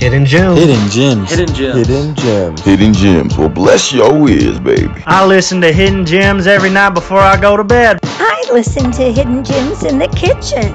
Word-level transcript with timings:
Hidden 0.00 0.24
gems. 0.24 0.58
Hidden 0.58 0.88
gems. 0.88 1.30
Hidden 1.30 1.54
gems. 1.54 1.76
Hidden 1.76 2.14
gems. 2.14 2.60
Hidden 2.62 2.94
gems. 2.94 3.36
Well, 3.36 3.50
bless 3.50 3.92
your 3.92 4.26
ears, 4.30 4.58
baby. 4.58 5.02
I 5.04 5.26
listen 5.26 5.60
to 5.60 5.70
Hidden 5.70 6.06
Gems 6.06 6.46
every 6.46 6.70
night 6.70 6.94
before 6.94 7.18
I 7.18 7.38
go 7.38 7.54
to 7.54 7.62
bed. 7.62 7.98
I 8.04 8.48
listen 8.50 8.90
to 8.92 9.12
Hidden 9.12 9.44
Gems 9.44 9.84
in 9.84 9.98
the 9.98 10.08
kitchen. 10.08 10.72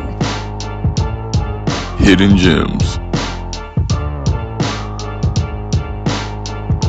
Hidden 1.97 2.37
gems. 2.37 2.99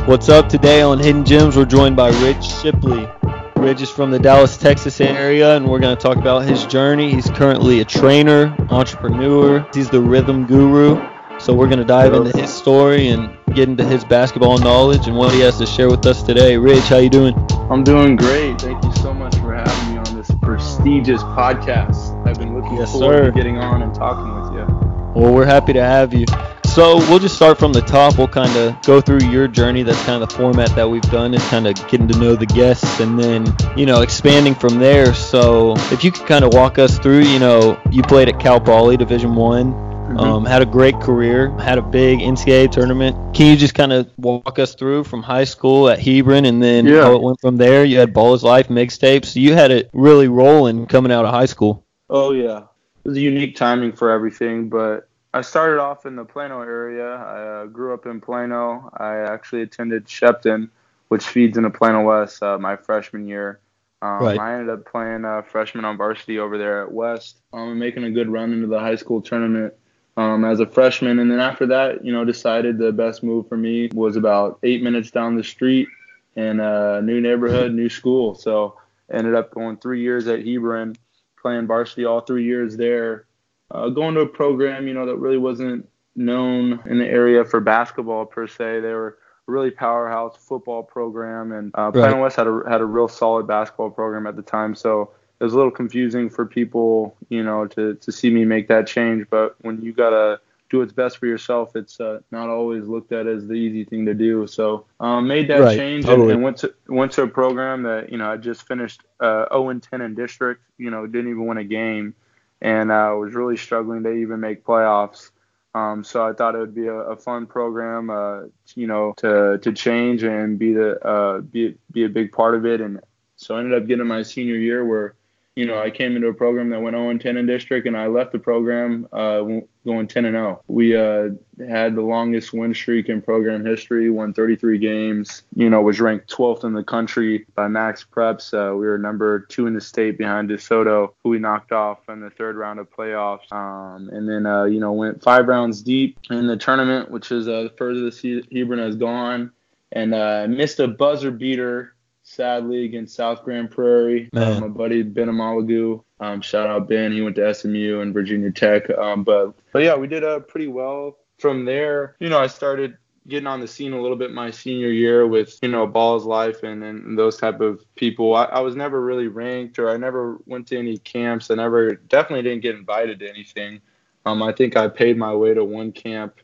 What's 0.07 0.29
up 0.29 0.50
today 0.50 0.82
on 0.82 0.98
Hidden 0.98 1.25
Gems? 1.25 1.57
We're 1.57 1.64
joined 1.64 1.96
by 1.96 2.11
Ridge 2.21 2.46
Shipley. 2.61 3.09
Ridge 3.57 3.80
is 3.80 3.89
from 3.89 4.11
the 4.11 4.18
Dallas, 4.18 4.59
Texas 4.59 5.00
area, 5.00 5.57
and 5.57 5.66
we're 5.66 5.80
going 5.80 5.96
to 5.96 6.02
talk 6.02 6.18
about 6.18 6.45
his 6.45 6.66
journey. 6.66 7.15
He's 7.15 7.30
currently 7.30 7.80
a 7.80 7.84
trainer, 7.87 8.55
entrepreneur. 8.68 9.66
He's 9.73 9.88
the 9.88 10.02
rhythm 10.02 10.45
guru. 10.45 11.02
So 11.46 11.55
we're 11.55 11.68
going 11.68 11.78
to 11.78 11.84
dive 11.84 12.12
into 12.12 12.36
his 12.36 12.52
story 12.52 13.06
and 13.06 13.30
get 13.54 13.68
into 13.68 13.84
his 13.84 14.04
basketball 14.04 14.59
knowledge 14.59 15.06
and 15.06 15.16
what 15.16 15.32
he 15.32 15.38
has 15.42 15.59
to 15.59 15.66
share 15.66 15.88
with 15.88 16.04
us 16.04 16.20
today. 16.24 16.56
Ridge, 16.56 16.82
how 16.82 16.96
you 16.96 17.09
doing? 17.09 17.37
I'm 17.70 17.84
doing 17.84 18.16
great. 18.16 18.60
Thank 18.60 18.82
you 18.84 18.92
so 18.96 19.14
much 19.14 19.37
for 19.37 19.54
having 19.54 19.95
me 19.95 19.98
on 20.01 20.16
this 20.16 20.28
prestigious 20.42 21.23
podcast. 21.23 22.27
I've 22.27 22.37
been 22.37 22.52
looking 22.60 22.77
Yes, 22.78 22.90
forward 22.90 23.16
sir. 23.16 23.24
to 23.27 23.30
getting 23.30 23.59
on 23.59 23.82
and 23.82 23.95
talking 23.95 24.34
with 24.34 24.54
you. 24.54 24.66
Well, 25.14 25.32
we're 25.32 25.45
happy 25.45 25.73
to 25.74 25.84
have 25.84 26.12
you. 26.12 26.24
So 26.64 26.96
we'll 27.09 27.20
just 27.20 27.37
start 27.37 27.60
from 27.60 27.73
the 27.73 27.80
top. 27.80 28.18
We'll 28.18 28.26
kind 28.26 28.56
of 28.56 28.82
go 28.82 29.01
through 29.01 29.28
your 29.30 29.46
journey. 29.46 29.84
That's 29.84 30.02
kind 30.04 30.20
of 30.20 30.28
the 30.28 30.34
format 30.34 30.74
that 30.74 30.90
we've 30.90 31.01
done 31.12 31.32
is 31.32 31.45
kind 31.48 31.68
of 31.68 31.74
getting 31.87 32.09
to 32.09 32.18
know 32.18 32.34
the 32.34 32.46
guests 32.46 32.98
and 32.98 33.16
then, 33.16 33.46
you 33.76 33.87
know, 33.87 34.01
expanding 34.01 34.56
from 34.56 34.80
there. 34.80 35.15
So 35.15 35.76
if 35.92 36.02
you 36.02 36.10
could 36.10 36.26
kind 36.26 36.45
of 36.45 36.54
walk 36.54 36.80
us 36.80 36.98
through, 36.98 37.20
you 37.20 37.38
know, 37.38 37.80
you 37.93 38.02
played 38.02 38.28
at 38.28 38.40
Cal 38.40 38.60
Poly 38.60 38.96
Division 38.96 39.37
One. 39.37 39.87
Um, 40.15 40.45
had 40.45 40.62
a 40.62 40.66
great 40.66 40.99
career, 41.01 41.51
had 41.59 41.79
a 41.79 41.82
big 41.82 42.21
NCAA 42.21 42.71
tournament. 42.71 43.16
Can 43.35 43.51
you 43.51 43.57
just 43.57 43.74
kind 43.74 43.93
of 43.93 44.09
walk 44.16 44.59
us 44.59 44.74
through 44.74 45.04
from 45.04 45.23
high 45.23 45.45
school 45.45 45.88
at 45.88 45.99
Hebron 45.99 46.45
and 46.45 46.62
then 46.62 46.87
Yeah. 46.87 47.02
how 47.02 47.15
it 47.16 47.23
went 47.23 47.40
from 47.40 47.57
there? 47.57 47.85
You 47.85 47.99
had 47.99 48.15
Ballislife 48.15 48.68
mixtapes. 48.68 49.34
You 49.34 49.54
had 49.54 49.71
it 49.71 49.90
really 49.93 50.29
rolling 50.29 50.87
coming 50.87 51.10
out 51.10 51.24
of 51.24 51.32
high 51.32 51.46
school. 51.46 51.84
Oh 52.09 52.32
yeah, 52.32 52.59
it 53.04 53.09
was 53.09 53.16
a 53.16 53.21
unique 53.21 53.57
timing 53.57 53.93
for 53.93 54.10
everything, 54.10 54.68
but 54.68 55.09
I 55.34 55.40
started 55.40 55.80
off 55.80 56.07
in 56.07 56.15
the 56.15 56.24
Plano 56.24 56.62
area. 56.62 57.09
I 57.16 57.62
uh, 57.62 57.66
grew 57.66 57.93
up 57.93 58.07
in 58.07 58.21
Plano. 58.21 58.88
I 58.96 59.16
actually 59.16 59.62
attended 59.62 60.09
Shepton, 60.09 60.71
which 61.09 61.24
feeds 61.24 61.59
into 61.59 61.71
Plano 61.71 62.02
West, 62.02 62.43
uh, 62.43 62.59
my 62.59 62.77
freshman 62.77 63.27
year. 63.27 63.59
Um, 64.03 64.22
Right. 64.22 64.38
I 64.38 64.54
ended 64.54 64.71
up 64.71 64.87
playing 64.87 65.25
uh, 65.25 65.43
freshman 65.43 65.84
on 65.84 65.97
varsity 65.97 66.38
over 66.38 66.56
there 66.59 66.82
at 66.82 66.93
West, 66.93 67.38
um, 67.53 67.71
and 67.71 67.78
making 67.78 68.04
a 68.04 68.10
good 68.10 68.28
run 68.28 68.53
into 68.53 68.69
the 68.69 68.78
high 68.78 68.94
school 68.97 69.21
tournament 69.21 69.75
um, 70.16 70.44
as 70.44 70.60
a 70.60 70.66
freshman. 70.66 71.19
And 71.19 71.31
then 71.31 71.41
after 71.41 71.66
that, 71.66 72.04
you 72.04 72.12
know, 72.12 72.25
decided 72.25 72.78
the 72.78 72.92
best 72.92 73.22
move 73.22 73.48
for 73.48 73.56
me 73.56 73.88
was 73.94 74.16
about 74.16 74.59
eight 74.62 74.82
minutes 74.82 75.10
down 75.10 75.36
the 75.36 75.44
street 75.44 75.88
in 76.36 76.60
a 76.60 77.00
new 77.03 77.20
neighborhood, 77.20 77.72
new 77.72 77.88
school. 77.88 78.34
So 78.34 78.78
ended 79.12 79.34
up 79.34 79.53
going 79.53 79.76
three 79.76 80.03
years 80.03 80.26
at 80.26 80.47
Hebron 80.47 80.97
playing 81.41 81.66
varsity 81.66 82.04
all 82.04 82.20
three 82.20 82.44
years 82.44 82.76
there, 82.76 83.26
uh, 83.70 83.88
going 83.88 84.14
to 84.14 84.22
a 84.22 84.26
program, 84.26 84.88
you 84.88 84.94
know, 84.94 85.06
that 85.06 85.16
really 85.16 85.38
wasn't 85.38 85.88
known 86.16 86.81
in 86.87 86.98
the 86.98 87.06
area 87.06 87.44
for 87.44 87.60
basketball 87.60 88.25
per 88.25 88.47
se. 88.47 88.81
They 88.81 88.92
were 88.92 89.19
a 89.47 89.53
really 89.53 89.70
powerhouse 89.70 90.37
football 90.37 90.82
program, 90.82 91.53
and 91.53 91.70
uh, 91.75 91.92
Plano 91.92 92.14
Right. 92.14 92.22
West 92.22 92.37
had 92.37 92.47
a 92.47 92.62
had 92.69 92.81
a 92.81 92.84
real 92.84 93.06
solid 93.06 93.47
basketball 93.47 93.91
program 93.91 94.26
at 94.26 94.34
the 94.34 94.42
time. 94.42 94.75
So 94.75 95.12
it 95.41 95.44
was 95.44 95.53
a 95.53 95.56
little 95.56 95.70
confusing 95.70 96.28
for 96.31 96.47
people, 96.47 97.16
you 97.28 97.42
know, 97.42 97.66
to 97.69 97.94
to 97.94 98.12
see 98.12 98.31
me 98.31 98.44
make 98.44 98.69
that 98.69 98.87
change. 98.87 99.26
But 99.31 99.56
when 99.60 99.82
you 99.82 99.93
gotta 99.93 100.41
do 100.70 100.78
what's 100.78 100.93
best 100.93 101.19
for 101.19 101.26
yourself, 101.26 101.77
it's 101.77 102.00
uh, 102.00 102.21
not 102.31 102.49
always 102.49 102.87
looked 102.87 103.12
at 103.12 103.27
as 103.27 103.47
the 103.47 103.55
easy 103.55 103.84
thing 103.84 104.06
to 104.06 104.15
do. 104.15 104.47
So 104.47 104.87
um, 105.00 105.27
made 105.28 105.49
that 105.49 105.61
Right, 105.61 105.77
change 105.77 106.05
totally. 106.05 106.33
and, 106.33 106.33
and 106.33 106.43
went 106.43 106.59
to 106.59 106.75
went 106.88 107.12
to 107.12 107.22
a 107.22 107.28
program 107.28 107.83
that 107.83 108.11
you 108.11 108.19
know 108.19 108.31
I 108.33 108.37
just 108.37 108.66
finished 108.66 109.03
uh, 109.21 109.47
0 109.53 109.69
and 109.71 109.83
10 109.83 110.00
in 110.00 110.15
district. 110.15 110.62
You 110.78 110.91
know, 110.91 111.06
didn't 111.06 111.31
even 111.31 111.47
win 111.47 111.59
a 111.59 111.65
game, 111.65 112.15
and 112.61 112.91
uh, 112.91 113.15
was 113.19 113.34
really 113.34 113.56
struggling 113.56 114.03
to 114.05 114.11
even 114.12 114.41
make 114.41 114.65
playoffs. 114.65 115.31
Um, 115.75 116.05
so 116.05 116.27
I 116.27 116.32
thought 116.32 116.55
it 116.55 116.59
would 116.59 116.75
be 116.75 116.87
a, 116.87 116.94
a 116.94 117.16
fun 117.16 117.47
program, 117.47 118.11
uh, 118.11 118.43
you 118.75 118.87
know, 118.87 119.15
to 119.19 119.59
to 119.59 119.72
change 119.72 120.22
and 120.22 120.59
be 120.59 120.72
the 120.72 120.99
uh, 121.06 121.41
be 121.41 121.75
be 121.93 122.05
a 122.05 122.09
big 122.09 122.32
part 122.32 122.55
of 122.55 122.65
it. 122.66 122.81
And 122.81 123.00
so 123.37 123.56
I 123.56 123.61
ended 123.61 123.81
up 123.81 123.87
getting 123.87 124.06
my 124.06 124.22
senior 124.22 124.56
year 124.56 124.84
where, 124.84 125.15
you 125.56 125.65
know, 125.65 125.81
I 125.81 125.91
came 125.91 126.15
into 126.15 126.28
a 126.28 126.34
program 126.34 126.69
that 126.71 126.83
went 126.83 126.94
0 126.94 127.09
and 127.09 127.21
10 127.21 127.39
in 127.39 127.47
district, 127.47 127.87
and 127.87 127.97
I 127.97 128.09
left 128.09 128.33
the 128.33 128.39
program 128.39 129.09
uh, 129.11 129.41
going 129.87 130.06
10 130.06 130.27
and 130.27 130.34
0. 130.34 130.62
We 130.69 130.94
uh, 130.94 131.31
had 131.67 131.97
the 131.97 132.03
longest 132.03 132.53
win 132.53 132.75
streak 132.75 133.09
in 133.09 133.22
program 133.22 133.65
history, 133.65 134.11
won 134.11 134.34
33 134.34 134.77
games. 134.77 135.44
You 135.55 135.71
know, 135.71 135.81
was 135.81 135.99
ranked 135.99 136.31
12th 136.31 136.65
in 136.65 136.75
the 136.75 136.84
country 136.84 137.47
by 137.55 137.69
MaxPreps. 137.69 138.53
Uh, 138.53 138.77
we 138.77 138.87
were 138.87 138.99
number 138.99 139.41
two 139.41 139.67
in 139.67 139.72
the 139.72 139.81
state 139.81 140.19
behind 140.19 140.50
DeSoto, 140.50 141.15
who 141.25 141.31
we 141.31 141.39
knocked 141.39 141.73
off 141.73 142.06
in 142.11 142.21
the 142.21 142.31
third 142.31 142.56
round 142.56 142.78
of 142.78 142.91
playoffs. 142.91 143.50
Um, 143.50 144.11
and 144.11 144.28
then, 144.28 144.44
uh, 144.44 144.65
you 144.65 144.78
know, 144.78 144.93
went 144.93 145.23
five 145.23 145.49
rounds 145.49 145.81
deep 145.81 146.19
in 146.28 146.47
the 146.47 146.59
tournament, 146.59 147.11
which 147.11 147.33
is 147.33 147.49
uh, 147.49 147.62
the 147.62 147.73
furthest 147.78 148.23
Hebron 148.53 148.78
has 148.78 148.97
gone, 148.97 149.53
and 149.91 150.12
uh, 150.12 150.47
missed 150.50 150.81
a 150.81 150.88
buzzer 150.88 151.31
beater. 151.31 151.94
Sadly, 152.28 152.84
against 152.84 153.14
South 153.14 153.44
Grand 153.44 153.70
Prairie, 153.70 154.28
um, 154.34 154.60
my 154.60 154.69
buddy 154.69 155.04
Ben 155.04 155.28
Emelogu. 155.28 156.03
Um, 156.19 156.41
shout 156.41 156.66
out 156.66 156.88
Ben. 156.88 157.12
He 157.12 157.22
went 157.22 157.37
to 157.37 157.54
SMU 157.54 158.00
and 158.00 158.12
Virginia 158.12 158.50
Tech. 158.50 158.91
Um, 158.91 159.22
but 159.22 159.54
but 159.72 159.84
yeah, 159.84 159.94
we 159.94 160.09
did 160.09 160.25
uh, 160.25 160.41
pretty 160.41 160.66
well 160.66 161.19
from 161.38 161.64
there. 161.64 162.16
You 162.19 162.28
know, 162.28 162.38
I 162.38 162.48
started 162.48 162.98
getting 163.28 163.47
on 163.47 163.60
the 163.60 163.69
scene 163.69 163.92
a 163.92 164.00
little 164.00 164.16
bit 164.16 164.32
my 164.32 164.50
senior 164.50 164.91
year 164.91 165.25
with 165.25 165.59
you 165.62 165.69
know 165.69 165.87
Ballislife 165.87 166.64
and, 166.64 166.82
and 166.82 167.16
those 167.16 167.37
type 167.37 167.60
of 167.60 167.84
people 167.94 168.34
I, 168.34 168.44
I 168.44 168.60
was 168.60 168.76
never 168.76 169.00
really 169.00 169.26
ranked 169.26 169.78
or 169.78 169.91
i 169.91 169.97
never 169.97 170.38
went 170.47 170.69
to 170.69 170.78
any 170.78 170.98
camps 170.98 171.50
i 171.50 171.54
never 171.54 171.94
definitely 171.94 172.43
didn't 172.43 172.62
get 172.62 172.76
invited 172.76 173.19
to 173.20 173.28
anything 173.28 173.81
um, 174.26 174.43
i 174.43 174.53
think 174.53 174.76
i 174.76 174.87
paid 174.87 175.16
my 175.16 175.34
way 175.34 175.54
to 175.54 175.64
one 175.64 175.91
camp 175.93 176.37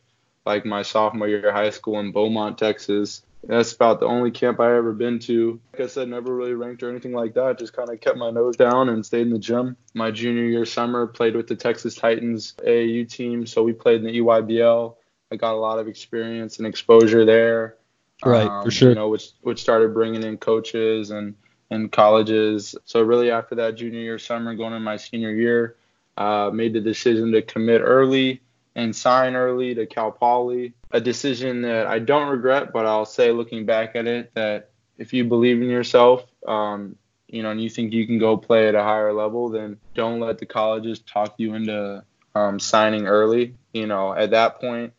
like 0.45 0.65
my 0.65 0.81
sophomore 0.81 1.27
year 1.27 1.49
of 1.49 1.55
high 1.55 1.69
school 1.69 1.99
in 1.99 2.11
beaumont 2.11 2.57
texas 2.57 3.21
that's 3.43 3.73
about 3.73 3.99
the 3.99 4.05
only 4.05 4.31
camp 4.31 4.59
I 4.59 4.75
ever 4.75 4.93
been 4.93 5.19
to. 5.19 5.59
Like 5.73 5.81
I 5.81 5.87
said, 5.87 6.07
never 6.07 6.33
really 6.33 6.53
ranked 6.53 6.81
or 6.81 6.89
anything 6.89 7.13
like 7.13 7.33
that. 7.33 7.59
Just 7.59 7.73
kind 7.73 7.89
of 7.89 7.99
kept 7.99 8.17
my 8.17 8.31
nose 8.31 8.55
down 8.55 8.89
and 8.89 9.05
stayed 9.05 9.27
in 9.27 9.33
the 9.33 9.39
gym. 9.39 9.75
My 9.93 10.11
junior 10.11 10.45
year 10.45 10.65
summer, 10.65 11.07
played 11.07 11.35
with 11.35 11.47
the 11.47 11.55
Texas 11.55 11.95
Titans 11.95 12.53
AAU 12.65 13.09
team, 13.09 13.45
so 13.45 13.63
we 13.63 13.73
played 13.73 13.97
in 13.97 14.05
the 14.05 14.19
EYBL. 14.19 14.95
I 15.31 15.35
got 15.35 15.53
a 15.53 15.57
lot 15.57 15.79
of 15.79 15.87
experience 15.87 16.57
and 16.57 16.67
exposure 16.67 17.25
there. 17.25 17.75
Right, 18.23 18.47
Um, 18.47 18.63
for 18.63 18.71
sure. 18.71 18.89
You 18.89 18.95
know, 18.95 19.09
which 19.09 19.31
which 19.41 19.59
started 19.59 19.93
bringing 19.93 20.23
in 20.23 20.37
coaches 20.37 21.11
and 21.11 21.35
and 21.69 21.91
colleges. 21.91 22.75
So 22.85 23.01
really, 23.01 23.29
after 23.31 23.55
that 23.55 23.75
junior 23.75 23.99
year 23.99 24.19
summer, 24.19 24.55
going 24.55 24.73
into 24.73 24.79
my 24.79 24.95
senior 24.95 25.31
year, 25.31 25.75
uh, 26.17 26.51
made 26.53 26.73
the 26.73 26.79
decision 26.79 27.31
to 27.33 27.41
commit 27.41 27.81
early 27.81 28.41
and 28.75 28.95
sign 28.95 29.35
early 29.35 29.75
to 29.75 29.85
Cal 29.85 30.11
Poly. 30.11 30.73
A 30.91 31.01
decision 31.01 31.61
that 31.63 31.87
I 31.87 31.99
don't 31.99 32.29
regret, 32.29 32.71
but 32.73 32.85
I'll 32.85 33.05
say 33.05 33.31
looking 33.31 33.65
back 33.65 33.95
at 33.95 34.07
it 34.07 34.33
that 34.35 34.71
if 34.97 35.13
you 35.13 35.25
believe 35.25 35.61
in 35.61 35.69
yourself, 35.69 36.25
um, 36.47 36.95
you 37.27 37.41
know, 37.41 37.49
and 37.49 37.61
you 37.61 37.69
think 37.69 37.93
you 37.93 38.05
can 38.05 38.19
go 38.19 38.37
play 38.37 38.67
at 38.67 38.75
a 38.75 38.83
higher 38.83 39.11
level, 39.11 39.49
then 39.49 39.77
don't 39.95 40.19
let 40.19 40.37
the 40.37 40.45
colleges 40.45 40.99
talk 40.99 41.33
you 41.37 41.55
into 41.55 42.03
um, 42.35 42.59
signing 42.59 43.07
early. 43.07 43.55
You 43.73 43.87
know, 43.87 44.13
at 44.13 44.31
that 44.31 44.61
point, 44.61 44.93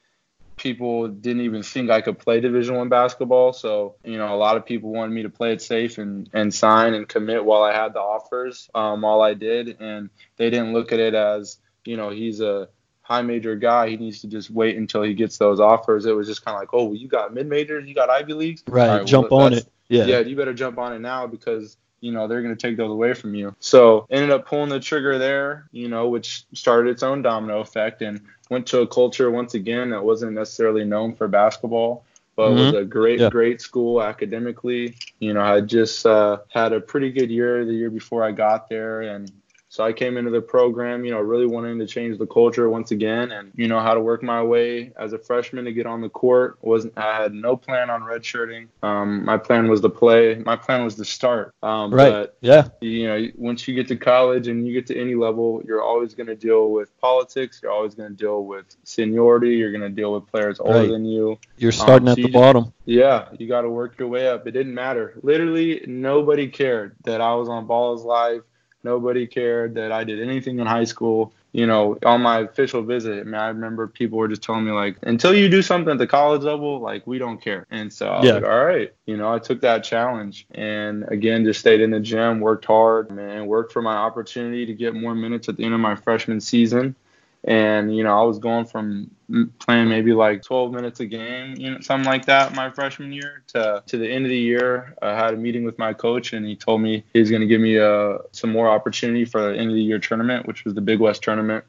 people 0.56 1.08
didn't 1.08 1.42
even 1.42 1.62
think 1.62 1.90
I 1.90 2.00
could 2.00 2.18
play 2.18 2.40
Division 2.40 2.74
One 2.74 2.88
basketball. 2.88 3.52
So, 3.52 3.96
you 4.04 4.18
know, 4.18 4.34
a 4.34 4.36
lot 4.36 4.56
of 4.56 4.66
people 4.66 4.92
wanted 4.92 5.12
me 5.12 5.22
to 5.22 5.30
play 5.30 5.52
it 5.52 5.62
safe 5.62 5.98
and, 5.98 6.28
and 6.32 6.52
sign 6.52 6.94
and 6.94 7.08
commit 7.08 7.44
while 7.44 7.62
I 7.62 7.72
had 7.72 7.92
the 7.92 8.00
offers, 8.00 8.68
um, 8.74 9.02
while 9.02 9.20
I 9.20 9.34
did. 9.34 9.80
And 9.80 10.10
they 10.36 10.50
didn't 10.50 10.72
look 10.72 10.92
at 10.92 10.98
it 10.98 11.14
as, 11.14 11.58
you 11.84 11.96
know, 11.96 12.10
he's 12.10 12.40
a 12.40 12.68
high 13.04 13.22
major 13.22 13.54
guy. 13.54 13.90
He 13.90 13.96
needs 13.96 14.20
to 14.22 14.26
just 14.26 14.50
wait 14.50 14.76
until 14.76 15.02
he 15.02 15.14
gets 15.14 15.38
those 15.38 15.60
offers. 15.60 16.06
It 16.06 16.12
was 16.16 16.26
just 16.26 16.44
kind 16.44 16.56
of 16.56 16.60
like, 16.60 16.70
oh, 16.72 16.84
well, 16.86 16.96
you 16.96 17.06
got 17.06 17.32
mid 17.32 17.46
majors, 17.46 17.86
you 17.86 17.94
got 17.94 18.10
Ivy 18.10 18.32
leagues. 18.32 18.64
Right. 18.66 18.88
Well, 18.88 19.04
Jump 19.04 19.30
on 19.30 19.52
it. 19.52 19.68
Yeah. 19.88 20.06
yeah, 20.06 20.18
you 20.20 20.34
better 20.34 20.54
jump 20.54 20.78
on 20.78 20.94
it 20.94 21.00
now 21.00 21.26
because 21.26 21.76
you 22.00 22.10
know 22.10 22.26
they're 22.26 22.40
going 22.42 22.56
to 22.56 22.60
take 22.60 22.78
those 22.78 22.90
away 22.90 23.12
from 23.12 23.34
you. 23.34 23.54
So 23.60 24.06
ended 24.10 24.30
up 24.30 24.46
pulling 24.46 24.70
the 24.70 24.80
trigger 24.80 25.18
there, 25.18 25.68
you 25.72 25.88
know, 25.88 26.08
which 26.08 26.44
started 26.54 26.90
its 26.90 27.02
own 27.02 27.20
domino 27.20 27.60
effect 27.60 28.00
and 28.00 28.20
went 28.50 28.66
to 28.68 28.80
a 28.80 28.86
culture 28.86 29.30
once 29.30 29.52
again 29.52 29.90
that 29.90 30.02
wasn't 30.02 30.32
necessarily 30.32 30.84
known 30.84 31.14
for 31.14 31.28
basketball, 31.28 32.04
but 32.34 32.52
was 32.52 32.72
a 32.72 32.84
great, 32.84 33.20
Yeah. 33.20 33.28
great 33.28 33.60
school 33.60 34.02
academically. 34.02 34.96
You 35.18 35.34
know, 35.34 35.42
I 35.42 35.60
just 35.60 36.06
uh, 36.06 36.38
had 36.48 36.72
a 36.72 36.80
pretty 36.80 37.12
good 37.12 37.30
year 37.30 37.64
the 37.66 37.74
year 37.74 37.90
before 37.90 38.24
I 38.24 38.32
got 38.32 38.68
there 38.70 39.02
and 39.02 39.30
So 39.74 39.82
I 39.82 39.92
came 39.92 40.16
into 40.16 40.30
the 40.30 40.40
program, 40.40 41.04
you 41.04 41.10
know, 41.10 41.18
really 41.18 41.46
wanting 41.46 41.80
to 41.80 41.86
change 41.88 42.16
the 42.16 42.28
culture 42.28 42.70
once 42.70 42.92
again 42.92 43.32
and, 43.32 43.50
you 43.56 43.66
know, 43.66 43.80
how 43.80 43.92
to 43.92 43.98
work 43.98 44.22
my 44.22 44.40
way 44.40 44.92
as 44.96 45.12
a 45.12 45.18
freshman 45.18 45.64
to 45.64 45.72
get 45.72 45.84
on 45.84 46.00
the 46.00 46.08
court. 46.08 46.58
Wasn't 46.62 46.96
I 46.96 47.20
had 47.20 47.34
no 47.34 47.56
plan 47.56 47.90
on 47.90 48.02
redshirting. 48.02 48.68
Um, 48.84 49.24
my 49.24 49.36
plan 49.36 49.66
was 49.66 49.80
to 49.80 49.88
play. 49.88 50.36
My 50.36 50.54
plan 50.54 50.84
was 50.84 50.94
to 50.94 51.04
start. 51.04 51.56
Um, 51.60 51.92
Right. 51.92 52.08
But, 52.08 52.36
Yeah. 52.40 52.68
you 52.80 53.08
know, 53.08 53.26
once 53.34 53.66
you 53.66 53.74
get 53.74 53.88
to 53.88 53.96
college 53.96 54.46
and 54.46 54.64
you 54.64 54.72
get 54.72 54.86
to 54.86 54.96
any 54.96 55.16
level, 55.16 55.60
you're 55.66 55.82
always 55.82 56.14
going 56.14 56.28
to 56.28 56.36
deal 56.36 56.70
with 56.70 56.96
politics. 57.00 57.58
You're 57.60 57.72
always 57.72 57.96
going 57.96 58.10
to 58.10 58.16
deal 58.16 58.44
with 58.44 58.66
seniority. 58.84 59.56
You're 59.56 59.72
going 59.72 59.82
to 59.82 59.88
deal 59.88 60.12
with 60.14 60.24
players 60.28 60.60
older 60.60 60.78
Right. 60.78 60.88
than 60.88 61.04
you. 61.04 61.36
You're 61.58 61.72
starting 61.72 62.06
so 62.06 62.12
at 62.12 62.18
the 62.18 62.28
bottom. 62.28 62.72
Yeah, 62.84 63.26
you 63.40 63.48
got 63.48 63.62
to 63.62 63.70
work 63.70 63.98
your 63.98 64.06
way 64.06 64.28
up. 64.28 64.46
It 64.46 64.52
didn't 64.52 64.74
matter. 64.74 65.14
Literally, 65.24 65.82
nobody 65.88 66.46
cared 66.46 66.94
that 67.02 67.20
I 67.20 67.34
was 67.34 67.48
on 67.48 67.66
Ballislife. 67.66 68.42
Nobody 68.84 69.26
cared 69.26 69.74
that 69.74 69.90
I 69.92 70.04
did 70.04 70.20
anything 70.20 70.58
in 70.58 70.66
high 70.66 70.84
school. 70.84 71.32
You 71.52 71.66
know, 71.66 71.96
on 72.04 72.20
my 72.20 72.40
official 72.40 72.82
visit, 72.82 73.20
I, 73.20 73.22
mean, 73.22 73.34
I 73.34 73.46
remember 73.48 73.86
people 73.86 74.18
were 74.18 74.26
just 74.28 74.42
telling 74.42 74.64
me 74.64 74.72
like, 74.72 74.96
until 75.02 75.32
you 75.34 75.48
do 75.48 75.62
something 75.62 75.92
at 75.92 75.98
the 75.98 76.06
college 76.06 76.42
level, 76.42 76.80
like 76.80 77.06
we 77.06 77.18
don't 77.18 77.40
care. 77.40 77.66
And 77.70 77.92
so 77.92 78.08
I 78.08 78.18
was 78.18 78.26
Yeah. 78.26 78.34
like, 78.34 78.44
all 78.44 78.64
right, 78.64 78.92
you 79.06 79.16
know, 79.16 79.32
I 79.32 79.38
took 79.38 79.60
that 79.60 79.84
challenge 79.84 80.46
and 80.50 81.04
again 81.08 81.44
just 81.44 81.60
stayed 81.60 81.80
in 81.80 81.92
the 81.92 82.00
gym, 82.00 82.40
worked 82.40 82.64
hard, 82.64 83.10
man, 83.10 83.46
worked 83.46 83.72
for 83.72 83.82
my 83.82 83.94
opportunity 83.94 84.66
to 84.66 84.74
get 84.74 84.94
more 84.94 85.14
minutes 85.14 85.48
at 85.48 85.56
the 85.56 85.64
end 85.64 85.74
of 85.74 85.80
my 85.80 85.94
freshman 85.94 86.40
season 86.40 86.96
and 87.44 87.94
you 87.96 88.02
know 88.04 88.18
I 88.18 88.22
was 88.24 88.38
going 88.38 88.64
from 88.66 89.10
playing 89.58 89.88
maybe 89.88 90.12
like 90.12 90.42
12 90.42 90.72
minutes 90.72 91.00
a 91.00 91.06
game, 91.06 91.54
you 91.56 91.70
know, 91.70 91.80
something 91.80 92.06
like 92.06 92.26
that 92.26 92.54
my 92.54 92.70
freshman 92.70 93.12
year 93.12 93.42
to 93.48 93.82
to 93.86 93.96
the 93.98 94.10
end 94.10 94.24
of 94.24 94.30
the 94.30 94.38
year. 94.38 94.94
I 95.02 95.10
had 95.14 95.34
a 95.34 95.36
meeting 95.36 95.64
with 95.64 95.78
my 95.78 95.92
coach 95.92 96.32
and 96.32 96.44
he 96.46 96.56
told 96.56 96.80
me 96.80 97.04
he's 97.12 97.30
going 97.30 97.40
to 97.42 97.46
give 97.46 97.60
me 97.60 97.78
uh, 97.78 98.18
some 98.32 98.50
more 98.50 98.68
opportunity 98.68 99.24
for 99.24 99.40
the 99.52 99.58
end 99.58 99.68
of 99.70 99.74
the 99.74 99.82
year 99.82 99.98
tournament, 99.98 100.46
which 100.46 100.64
was 100.64 100.74
the 100.74 100.80
Big 100.80 101.00
West 101.00 101.22
tournament. 101.22 101.64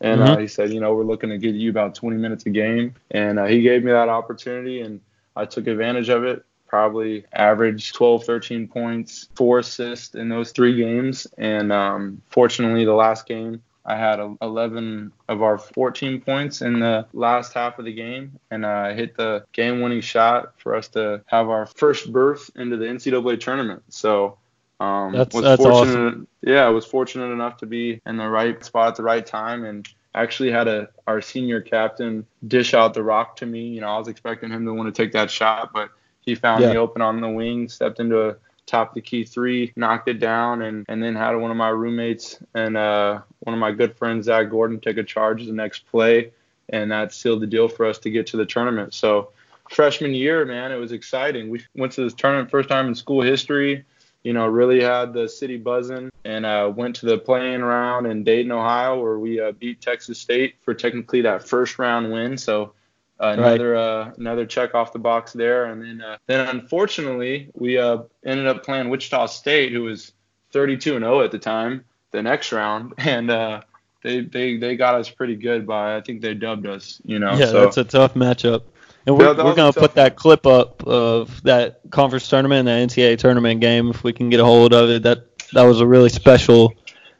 And 0.00 0.22
uh, 0.22 0.36
Mhm. 0.36 0.40
he 0.40 0.46
said, 0.46 0.72
you 0.72 0.80
know, 0.80 0.94
we're 0.94 1.04
looking 1.04 1.30
to 1.30 1.38
give 1.38 1.54
you 1.56 1.70
about 1.70 1.94
20 1.94 2.16
minutes 2.16 2.46
a 2.46 2.50
game, 2.50 2.94
and 3.10 3.38
uh, 3.38 3.46
he 3.46 3.62
gave 3.62 3.84
me 3.84 3.90
that 3.92 4.08
opportunity, 4.08 4.80
and 4.80 5.00
I 5.36 5.44
took 5.44 5.66
advantage 5.66 6.08
of 6.08 6.24
it. 6.24 6.44
Probably 6.68 7.24
averaged 7.32 7.94
12, 7.94 8.24
13 8.24 8.68
points, 8.68 9.28
four 9.34 9.58
assists 9.60 10.14
in 10.14 10.28
those 10.28 10.52
three 10.52 10.76
games, 10.76 11.26
and 11.38 11.72
um, 11.72 12.22
fortunately, 12.28 12.84
the 12.84 12.92
last 12.94 13.26
game 13.26 13.62
I 13.88 13.96
had 13.96 14.20
a- 14.20 14.36
11 14.42 15.10
of 15.28 15.42
our 15.42 15.56
14 15.58 16.20
points 16.20 16.60
in 16.60 16.78
the 16.78 17.06
last 17.14 17.54
half 17.54 17.78
of 17.78 17.86
the 17.86 17.92
game, 17.94 18.38
and 18.50 18.64
uh, 18.64 18.68
I 18.68 18.92
hit 18.92 19.16
the 19.16 19.44
game-winning 19.52 20.02
shot 20.02 20.52
for 20.58 20.74
us 20.76 20.88
to 20.88 21.22
have 21.26 21.48
our 21.48 21.64
first 21.64 22.12
berth 22.12 22.50
into 22.54 22.76
the 22.76 22.84
NCAA 22.86 23.40
tournament. 23.40 23.82
So. 23.88 24.36
Um, 24.80 25.10
That's- 25.12 25.34
was 25.34 25.42
that's 25.42 25.60
fortunate, 25.60 26.28
Yeah, 26.42 26.64
I 26.64 26.68
was 26.68 26.84
fortunate 26.86 27.32
enough 27.32 27.56
to 27.56 27.66
be 27.66 28.00
in 28.06 28.16
the 28.16 28.28
right 28.28 28.62
spot 28.64 28.88
at 28.90 28.94
the 28.96 29.02
right 29.02 29.26
time, 29.26 29.64
and 29.64 29.88
actually 30.14 30.52
had 30.52 30.68
a 30.68 30.88
our 31.08 31.20
senior 31.20 31.60
captain 31.60 32.24
dish 32.46 32.74
out 32.74 32.94
the 32.94 33.02
rock 33.02 33.34
to 33.36 33.46
me. 33.46 33.62
You 33.68 33.80
know, 33.80 33.88
I 33.88 33.98
was 33.98 34.06
expecting 34.06 34.50
him 34.50 34.64
to 34.66 34.72
want 34.72 34.94
to 34.94 35.02
take 35.02 35.12
that 35.14 35.32
shot, 35.32 35.72
but 35.72 35.90
he 36.20 36.36
found 36.36 36.62
Yeah. 36.62 36.70
me 36.72 36.76
open 36.76 37.02
on 37.02 37.20
the 37.20 37.28
wing, 37.28 37.68
stepped 37.68 37.98
into 37.98 38.28
a 38.28 38.36
top 38.68 38.94
the 38.94 39.00
key 39.00 39.24
three, 39.24 39.72
knocked 39.76 40.08
it 40.08 40.20
down, 40.20 40.62
and 40.62 40.84
and 40.88 41.02
then 41.02 41.16
had 41.16 41.34
one 41.34 41.50
of 41.50 41.56
my 41.56 41.70
roommates 41.70 42.38
and 42.54 42.76
uh, 42.76 43.20
one 43.40 43.54
of 43.54 43.60
my 43.60 43.72
good 43.72 43.96
friends 43.96 44.26
Zach 44.26 44.50
Gordon 44.50 44.78
take 44.78 44.98
a 44.98 45.04
charge 45.04 45.44
the 45.46 45.52
next 45.52 45.86
play, 45.90 46.30
and 46.68 46.90
that 46.90 47.12
sealed 47.12 47.40
the 47.40 47.46
deal 47.46 47.68
for 47.68 47.86
us 47.86 47.98
to 48.00 48.10
get 48.10 48.26
to 48.28 48.36
the 48.36 48.46
tournament. 48.46 48.94
So 48.94 49.30
freshman 49.70 50.14
year, 50.14 50.44
man, 50.44 50.72
it 50.72 50.76
was 50.76 50.92
exciting. 50.92 51.50
We 51.50 51.64
went 51.74 51.92
to 51.92 52.02
this 52.02 52.14
tournament 52.14 52.50
first 52.50 52.68
time 52.68 52.88
in 52.88 52.94
school 52.94 53.22
history. 53.22 53.84
You 54.24 54.32
know, 54.32 54.46
really 54.46 54.82
had 54.82 55.12
the 55.12 55.28
city 55.28 55.56
buzzing, 55.56 56.10
and 56.24 56.44
uh, 56.44 56.70
went 56.74 56.96
to 56.96 57.06
the 57.06 57.18
playing 57.18 57.62
round 57.62 58.06
in 58.06 58.24
Dayton, 58.24 58.52
Ohio, 58.52 59.00
where 59.00 59.18
we 59.18 59.40
uh, 59.40 59.52
beat 59.52 59.80
Texas 59.80 60.18
State 60.18 60.56
for 60.62 60.74
technically 60.74 61.22
that 61.22 61.46
first 61.48 61.78
round 61.78 62.12
win. 62.12 62.36
So 62.36 62.72
uh, 63.20 63.34
another 63.36 63.76
uh, 63.76 64.12
another 64.18 64.46
check 64.46 64.74
off 64.74 64.92
the 64.92 64.98
box 64.98 65.32
there, 65.32 65.66
and 65.66 65.82
then 65.82 66.00
uh, 66.00 66.16
then 66.26 66.48
unfortunately 66.48 67.50
we 67.54 67.78
uh, 67.78 67.98
ended 68.24 68.46
up 68.46 68.64
playing 68.64 68.88
Wichita 68.88 69.26
State, 69.26 69.72
who 69.72 69.82
was 69.82 70.12
32 70.52 70.96
and 70.96 71.04
0 71.04 71.22
at 71.22 71.32
the 71.32 71.38
time, 71.38 71.84
the 72.12 72.22
next 72.22 72.52
round, 72.52 72.94
and 72.98 73.30
uh, 73.30 73.62
they 74.02 74.20
they 74.20 74.56
they 74.56 74.76
got 74.76 74.94
us 74.94 75.10
pretty 75.10 75.36
good 75.36 75.66
by 75.66 75.96
I 75.96 76.00
think 76.00 76.22
they 76.22 76.34
dubbed 76.34 76.66
us, 76.66 77.00
you 77.04 77.18
know. 77.18 77.34
Yeah, 77.34 77.46
so, 77.46 77.60
that's 77.64 77.76
a 77.76 77.84
tough 77.84 78.14
matchup. 78.14 78.62
And 79.06 79.16
we're, 79.16 79.28
we're 79.28 79.54
going 79.54 79.72
to 79.72 79.80
put 79.80 79.94
that 79.94 80.16
clip 80.16 80.46
up 80.46 80.86
of 80.86 81.42
that 81.44 81.80
conference 81.90 82.28
tournament 82.28 82.68
and 82.68 82.90
the 82.90 82.94
NCAA 82.94 83.16
tournament 83.16 83.58
game 83.60 83.88
if 83.88 84.04
we 84.04 84.12
can 84.12 84.28
get 84.28 84.38
a 84.38 84.44
hold 84.44 84.74
of 84.74 84.90
it. 84.90 85.02
That 85.02 85.38
that 85.54 85.62
was 85.62 85.80
a 85.80 85.86
really 85.86 86.10
special 86.10 86.74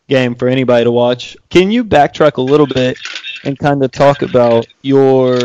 game 0.07 0.35
for 0.35 0.49
anybody 0.49 0.85
to 0.85 0.93
watch. 0.93 1.37
Can 1.49 1.71
you 1.71 1.85
backtrack 1.85 2.37
a 2.37 2.43
little 2.43 2.67
bit 2.67 2.99
and 3.45 3.59
kind 3.59 3.83
of 3.83 3.91
talk 3.91 4.23
about 4.23 4.67
your 4.83 5.39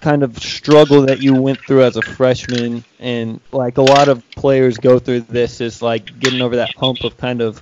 kind 0.00 0.22
of 0.22 0.38
struggle 0.38 1.02
that 1.06 1.20
you 1.20 1.34
went 1.34 1.58
through 1.60 1.82
as 1.84 1.96
a 1.96 2.02
freshman 2.02 2.82
and 2.98 3.40
like 3.52 3.78
a 3.78 3.82
lot 3.82 4.08
of 4.08 4.22
players 4.34 4.78
go 4.78 4.98
through 4.98 5.20
this 5.20 5.60
is 5.60 5.82
like 5.82 6.18
getting 6.18 6.40
over 6.40 6.56
that 6.56 6.74
hump 6.76 7.04
of 7.04 7.16
kind 7.18 7.40
of 7.42 7.60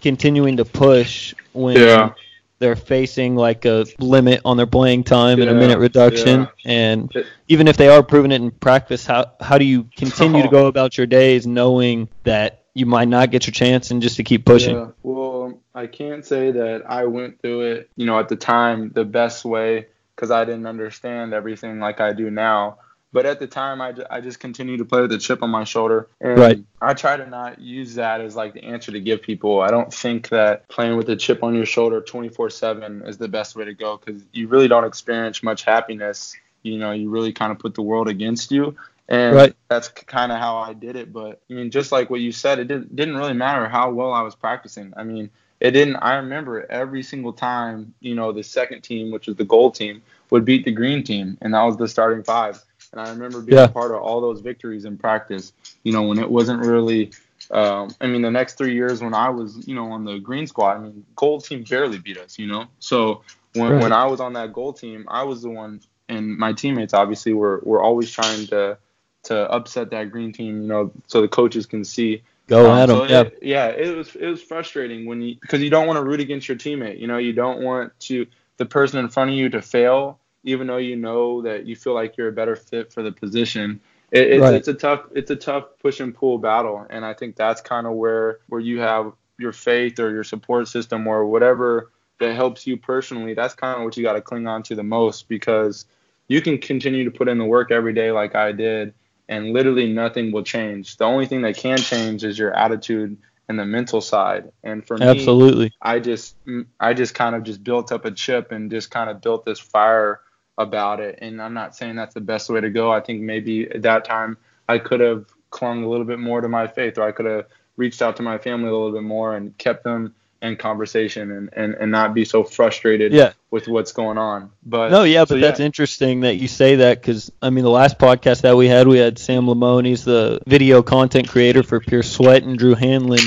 continuing 0.00 0.56
to 0.56 0.64
push 0.64 1.34
when 1.52 1.76
Yeah. 1.76 2.12
they're 2.58 2.76
facing 2.76 3.34
like 3.36 3.64
a 3.64 3.84
limit 3.98 4.40
on 4.44 4.56
their 4.56 4.66
playing 4.66 5.04
time 5.04 5.40
and 5.40 5.50
a 5.50 5.54
minute 5.54 5.78
reduction 5.78 6.42
yeah. 6.42 6.46
and 6.64 7.10
It- 7.14 7.26
even 7.48 7.66
if 7.68 7.76
they 7.76 7.88
are 7.88 8.02
proving 8.02 8.32
it 8.32 8.40
in 8.40 8.50
practice 8.52 9.04
how 9.06 9.32
how 9.40 9.58
do 9.58 9.64
you 9.64 9.88
continue 9.96 10.42
to 10.46 10.48
Oh. 10.48 10.50
go 10.52 10.66
about 10.66 10.96
your 10.96 11.06
days 11.06 11.46
knowing 11.46 12.08
that 12.24 12.62
you 12.74 12.86
might 12.86 13.08
not 13.08 13.30
get 13.30 13.46
your 13.46 13.52
chance 13.52 13.90
and 13.90 14.00
just 14.00 14.16
to 14.16 14.24
keep 14.24 14.44
pushing 14.46 14.76
Yeah. 14.76 14.86
Well, 15.02 15.60
I 15.74 15.86
can't 15.88 16.24
say 16.24 16.52
that 16.52 16.84
I 16.88 17.04
went 17.06 17.40
through 17.42 17.62
it, 17.72 17.90
you 17.96 18.06
know, 18.06 18.18
at 18.18 18.28
the 18.28 18.36
time 18.36 18.90
the 18.94 19.04
best 19.04 19.44
way 19.44 19.86
because 20.16 20.30
I 20.30 20.44
didn't 20.44 20.66
understand 20.66 21.34
everything 21.34 21.80
like 21.80 22.00
I 22.00 22.12
do 22.12 22.30
now. 22.30 22.78
But 23.12 23.26
at 23.26 23.38
the 23.40 23.46
time, 23.46 23.82
I, 23.82 23.94
I 24.10 24.22
just 24.22 24.40
continued 24.40 24.78
to 24.78 24.86
play 24.86 25.02
with 25.02 25.12
a 25.12 25.18
chip 25.18 25.42
on 25.42 25.50
my 25.50 25.64
shoulder. 25.64 26.08
And 26.20 26.38
Right. 26.38 26.64
I 26.80 26.94
try 26.94 27.16
to 27.16 27.26
not 27.28 27.60
use 27.60 27.96
that 27.96 28.22
as 28.22 28.34
like 28.34 28.54
the 28.54 28.64
answer 28.64 28.90
to 28.90 29.00
give 29.00 29.20
people. 29.20 29.60
I 29.60 29.68
don't 29.68 29.92
think 29.92 30.30
that 30.30 30.66
playing 30.68 30.96
with 30.96 31.10
a 31.10 31.16
chip 31.16 31.42
on 31.42 31.54
your 31.54 31.66
shoulder 31.66 32.00
24 32.00 32.48
7 32.48 33.02
is 33.06 33.18
the 33.18 33.28
best 33.28 33.54
way 33.54 33.66
to 33.66 33.74
go 33.74 33.98
because 33.98 34.22
you 34.32 34.48
really 34.48 34.66
don't 34.66 34.84
experience 34.84 35.42
much 35.42 35.62
happiness. 35.64 36.34
You 36.62 36.78
know, 36.78 36.92
you 36.92 37.10
really 37.10 37.32
kind 37.32 37.52
of 37.52 37.58
put 37.58 37.74
the 37.74 37.82
world 37.82 38.08
against 38.08 38.50
you. 38.50 38.76
And 39.08 39.34
Right. 39.36 39.54
that's 39.68 39.88
kind 39.88 40.32
of 40.32 40.38
how 40.38 40.56
I 40.56 40.72
did 40.72 40.96
it. 40.96 41.12
But 41.12 41.42
I 41.50 41.52
mean, 41.52 41.70
just 41.70 41.92
like 41.92 42.08
what 42.08 42.20
you 42.20 42.32
said, 42.32 42.60
it 42.60 42.68
didn't, 42.68 42.96
didn't 42.96 43.16
really 43.16 43.34
matter 43.34 43.68
how 43.68 43.90
well 43.90 44.12
I 44.14 44.22
was 44.22 44.34
practicing. 44.34 44.94
I 44.96 45.04
mean, 45.04 45.28
it 45.62 45.72
didn't. 45.72 45.96
I 45.96 46.16
remember 46.16 46.66
every 46.70 47.02
single 47.02 47.32
time, 47.32 47.94
you 48.00 48.14
know, 48.14 48.32
the 48.32 48.42
second 48.42 48.82
team, 48.82 49.10
which 49.12 49.28
was 49.28 49.36
the 49.36 49.44
gold 49.44 49.74
team, 49.76 50.02
would 50.30 50.44
beat 50.44 50.64
the 50.64 50.72
green 50.72 51.04
team, 51.04 51.38
and 51.40 51.54
that 51.54 51.62
was 51.62 51.76
the 51.76 51.88
starting 51.88 52.24
five. 52.24 52.60
And 52.92 53.00
I 53.00 53.08
remember 53.10 53.40
being 53.40 53.68
Yeah. 53.68 53.68
part 53.68 53.92
of 53.92 54.02
all 54.02 54.20
those 54.20 54.40
victories 54.40 54.84
in 54.84 54.98
practice. 54.98 55.52
You 55.84 55.92
know, 55.92 56.02
when 56.02 56.18
it 56.18 56.30
wasn't 56.30 56.60
really. 56.60 57.12
Um, 57.50 57.94
I 58.00 58.06
mean, 58.06 58.22
the 58.22 58.30
next 58.30 58.56
three 58.58 58.74
years 58.74 59.02
when 59.02 59.14
I 59.14 59.30
was, 59.30 59.66
you 59.66 59.74
know, 59.74 59.92
on 59.92 60.04
the 60.04 60.18
green 60.18 60.46
squad, 60.46 60.76
I 60.76 60.78
mean, 60.80 61.04
gold 61.16 61.44
team 61.44 61.64
barely 61.64 61.98
beat 61.98 62.18
us. 62.18 62.38
You 62.38 62.46
know, 62.48 62.66
so 62.78 63.22
when 63.54 63.72
Right. 63.72 63.78
when 63.78 63.92
I 63.92 64.06
was 64.06 64.20
on 64.20 64.34
that 64.34 64.52
gold 64.52 64.78
team, 64.78 65.06
I 65.08 65.24
was 65.24 65.42
the 65.42 65.50
one, 65.50 65.80
and 66.08 66.36
my 66.38 66.52
teammates 66.52 66.94
obviously 66.94 67.32
were 67.32 67.60
were 67.64 67.82
always 67.82 68.10
trying 68.10 68.46
to 68.48 68.78
to 69.24 69.50
upset 69.50 69.90
that 69.90 70.10
green 70.10 70.32
team. 70.32 70.62
You 70.62 70.68
know, 70.68 70.92
so 71.06 71.20
the 71.20 71.28
coaches 71.28 71.66
can 71.66 71.84
see 71.84 72.22
go 72.52 72.70
um, 72.70 72.78
at 72.78 72.86
them 72.86 72.98
so 72.98 73.04
yeah 73.04 73.20
It, 73.20 73.38
yeah, 73.42 73.66
it 73.68 73.96
was 73.96 74.14
it 74.14 74.26
was 74.26 74.42
frustrating 74.42 75.06
when 75.06 75.20
you 75.20 75.36
because 75.40 75.60
you 75.62 75.70
don't 75.70 75.86
want 75.86 75.98
to 75.98 76.04
root 76.04 76.20
against 76.20 76.48
your 76.48 76.56
teammate. 76.56 77.00
You 77.00 77.06
know, 77.06 77.18
you 77.18 77.32
don't 77.32 77.60
want 77.60 77.98
to 78.00 78.26
the 78.56 78.66
person 78.66 79.00
in 79.00 79.08
front 79.08 79.30
of 79.30 79.36
you 79.36 79.48
to 79.50 79.60
fail, 79.60 80.20
even 80.44 80.66
though 80.66 80.76
you 80.76 80.96
know 80.96 81.42
that 81.42 81.66
you 81.66 81.74
feel 81.76 81.94
like 81.94 82.16
you're 82.16 82.28
a 82.28 82.32
better 82.32 82.56
fit 82.56 82.92
for 82.92 83.02
the 83.02 83.12
position. 83.12 83.80
It, 84.12 84.28
it's, 84.28 84.42
Right. 84.42 84.54
it's 84.54 84.68
a 84.68 84.74
tough 84.74 85.06
it's 85.14 85.30
a 85.30 85.36
tough 85.36 85.64
push 85.80 86.00
and 86.00 86.14
pull 86.14 86.38
battle, 86.38 86.86
and 86.88 87.04
I 87.04 87.14
think 87.14 87.36
that's 87.36 87.60
kind 87.60 87.86
of 87.86 87.94
where 87.94 88.38
where 88.48 88.60
you 88.60 88.80
have 88.80 89.12
your 89.38 89.52
faith 89.52 89.98
or 89.98 90.10
your 90.10 90.24
support 90.24 90.68
system 90.68 91.06
or 91.06 91.26
whatever 91.26 91.90
that 92.20 92.34
helps 92.34 92.66
you 92.66 92.76
personally. 92.76 93.34
That's 93.34 93.54
kind 93.54 93.78
of 93.78 93.84
what 93.84 93.96
you 93.96 94.02
got 94.04 94.12
to 94.12 94.20
cling 94.22 94.46
on 94.46 94.62
to 94.64 94.76
the 94.76 94.84
most 94.84 95.28
because 95.28 95.84
you 96.28 96.40
can 96.40 96.58
continue 96.58 97.04
to 97.04 97.10
put 97.10 97.28
in 97.28 97.38
the 97.38 97.44
work 97.44 97.72
every 97.72 97.92
day 97.92 98.12
like 98.12 98.34
I 98.36 98.52
did 98.52 98.94
and 99.28 99.52
literally 99.52 99.92
nothing 99.92 100.32
will 100.32 100.42
change. 100.42 100.96
The 100.96 101.04
only 101.04 101.26
thing 101.26 101.42
that 101.42 101.56
can 101.56 101.78
change 101.78 102.24
is 102.24 102.38
your 102.38 102.52
attitude 102.54 103.16
and 103.48 103.58
the 103.58 103.64
mental 103.64 104.00
side. 104.00 104.52
And 104.62 104.86
for 104.86 104.96
me, 104.96 105.06
absolutely 105.06 105.72
I 105.80 105.98
just 105.98 106.36
I 106.80 106.94
just 106.94 107.14
kind 107.14 107.34
of 107.34 107.42
just 107.42 107.62
built 107.62 107.92
up 107.92 108.04
a 108.04 108.10
chip 108.10 108.52
and 108.52 108.70
just 108.70 108.90
kind 108.90 109.10
of 109.10 109.20
built 109.20 109.44
this 109.44 109.58
fire 109.58 110.20
about 110.58 111.00
it. 111.00 111.18
And 111.20 111.40
I'm 111.40 111.54
not 111.54 111.74
saying 111.76 111.96
that's 111.96 112.14
the 112.14 112.20
best 112.20 112.50
way 112.50 112.60
to 112.60 112.70
go. 112.70 112.92
I 112.92 113.00
think 113.00 113.22
maybe 113.22 113.70
at 113.70 113.82
that 113.82 114.04
time 114.04 114.36
I 114.68 114.78
could 114.78 115.00
have 115.00 115.26
clung 115.50 115.84
a 115.84 115.88
little 115.88 116.06
bit 116.06 116.18
more 116.18 116.40
to 116.40 116.48
my 116.48 116.66
faith, 116.66 116.98
or 116.98 117.02
I 117.02 117.12
could 117.12 117.26
have 117.26 117.46
reached 117.76 118.02
out 118.02 118.16
to 118.16 118.22
my 118.22 118.38
family 118.38 118.68
a 118.68 118.72
little 118.72 118.92
bit 118.92 119.02
more 119.02 119.36
and 119.36 119.56
kept 119.58 119.84
them 119.84 120.14
in 120.42 120.56
conversation 120.56 121.30
and, 121.30 121.50
and, 121.54 121.74
and 121.74 121.90
not 121.90 122.12
be 122.14 122.24
so 122.24 122.42
frustrated 122.42 123.12
Yeah. 123.12 123.32
with 123.50 123.68
what's 123.68 123.92
going 123.92 124.18
on. 124.18 124.50
But 124.66 124.90
no 124.90 125.04
yeah 125.04 125.20
but 125.22 125.28
so, 125.28 125.38
that's 125.38 125.60
interesting 125.60 126.20
that 126.20 126.34
you 126.36 126.48
say 126.48 126.76
that 126.76 127.00
because 127.00 127.30
i 127.40 127.48
mean 127.50 127.64
the 127.64 127.70
last 127.70 127.98
podcast 127.98 128.42
that 128.42 128.56
we 128.56 128.66
had 128.66 128.86
we 128.88 128.98
had 128.98 129.18
sam 129.18 129.46
lamone 129.46 129.86
he's 129.86 130.04
the 130.04 130.40
video 130.46 130.82
content 130.82 131.28
creator 131.28 131.62
for 131.62 131.80
pure 131.80 132.02
sweat 132.02 132.42
and 132.42 132.58
drew 132.58 132.74
hanlen 132.74 133.20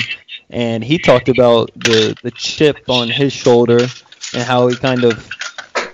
and 0.50 0.84
he 0.84 0.98
talked 1.00 1.29
about 1.29 1.72
the 1.74 2.15
the 2.22 2.31
chip 2.31 2.89
on 2.89 3.10
his 3.10 3.31
shoulder 3.34 3.79
and 4.34 4.43
how 4.43 4.67
he 4.67 4.75
kind 4.75 5.03
of 5.03 5.29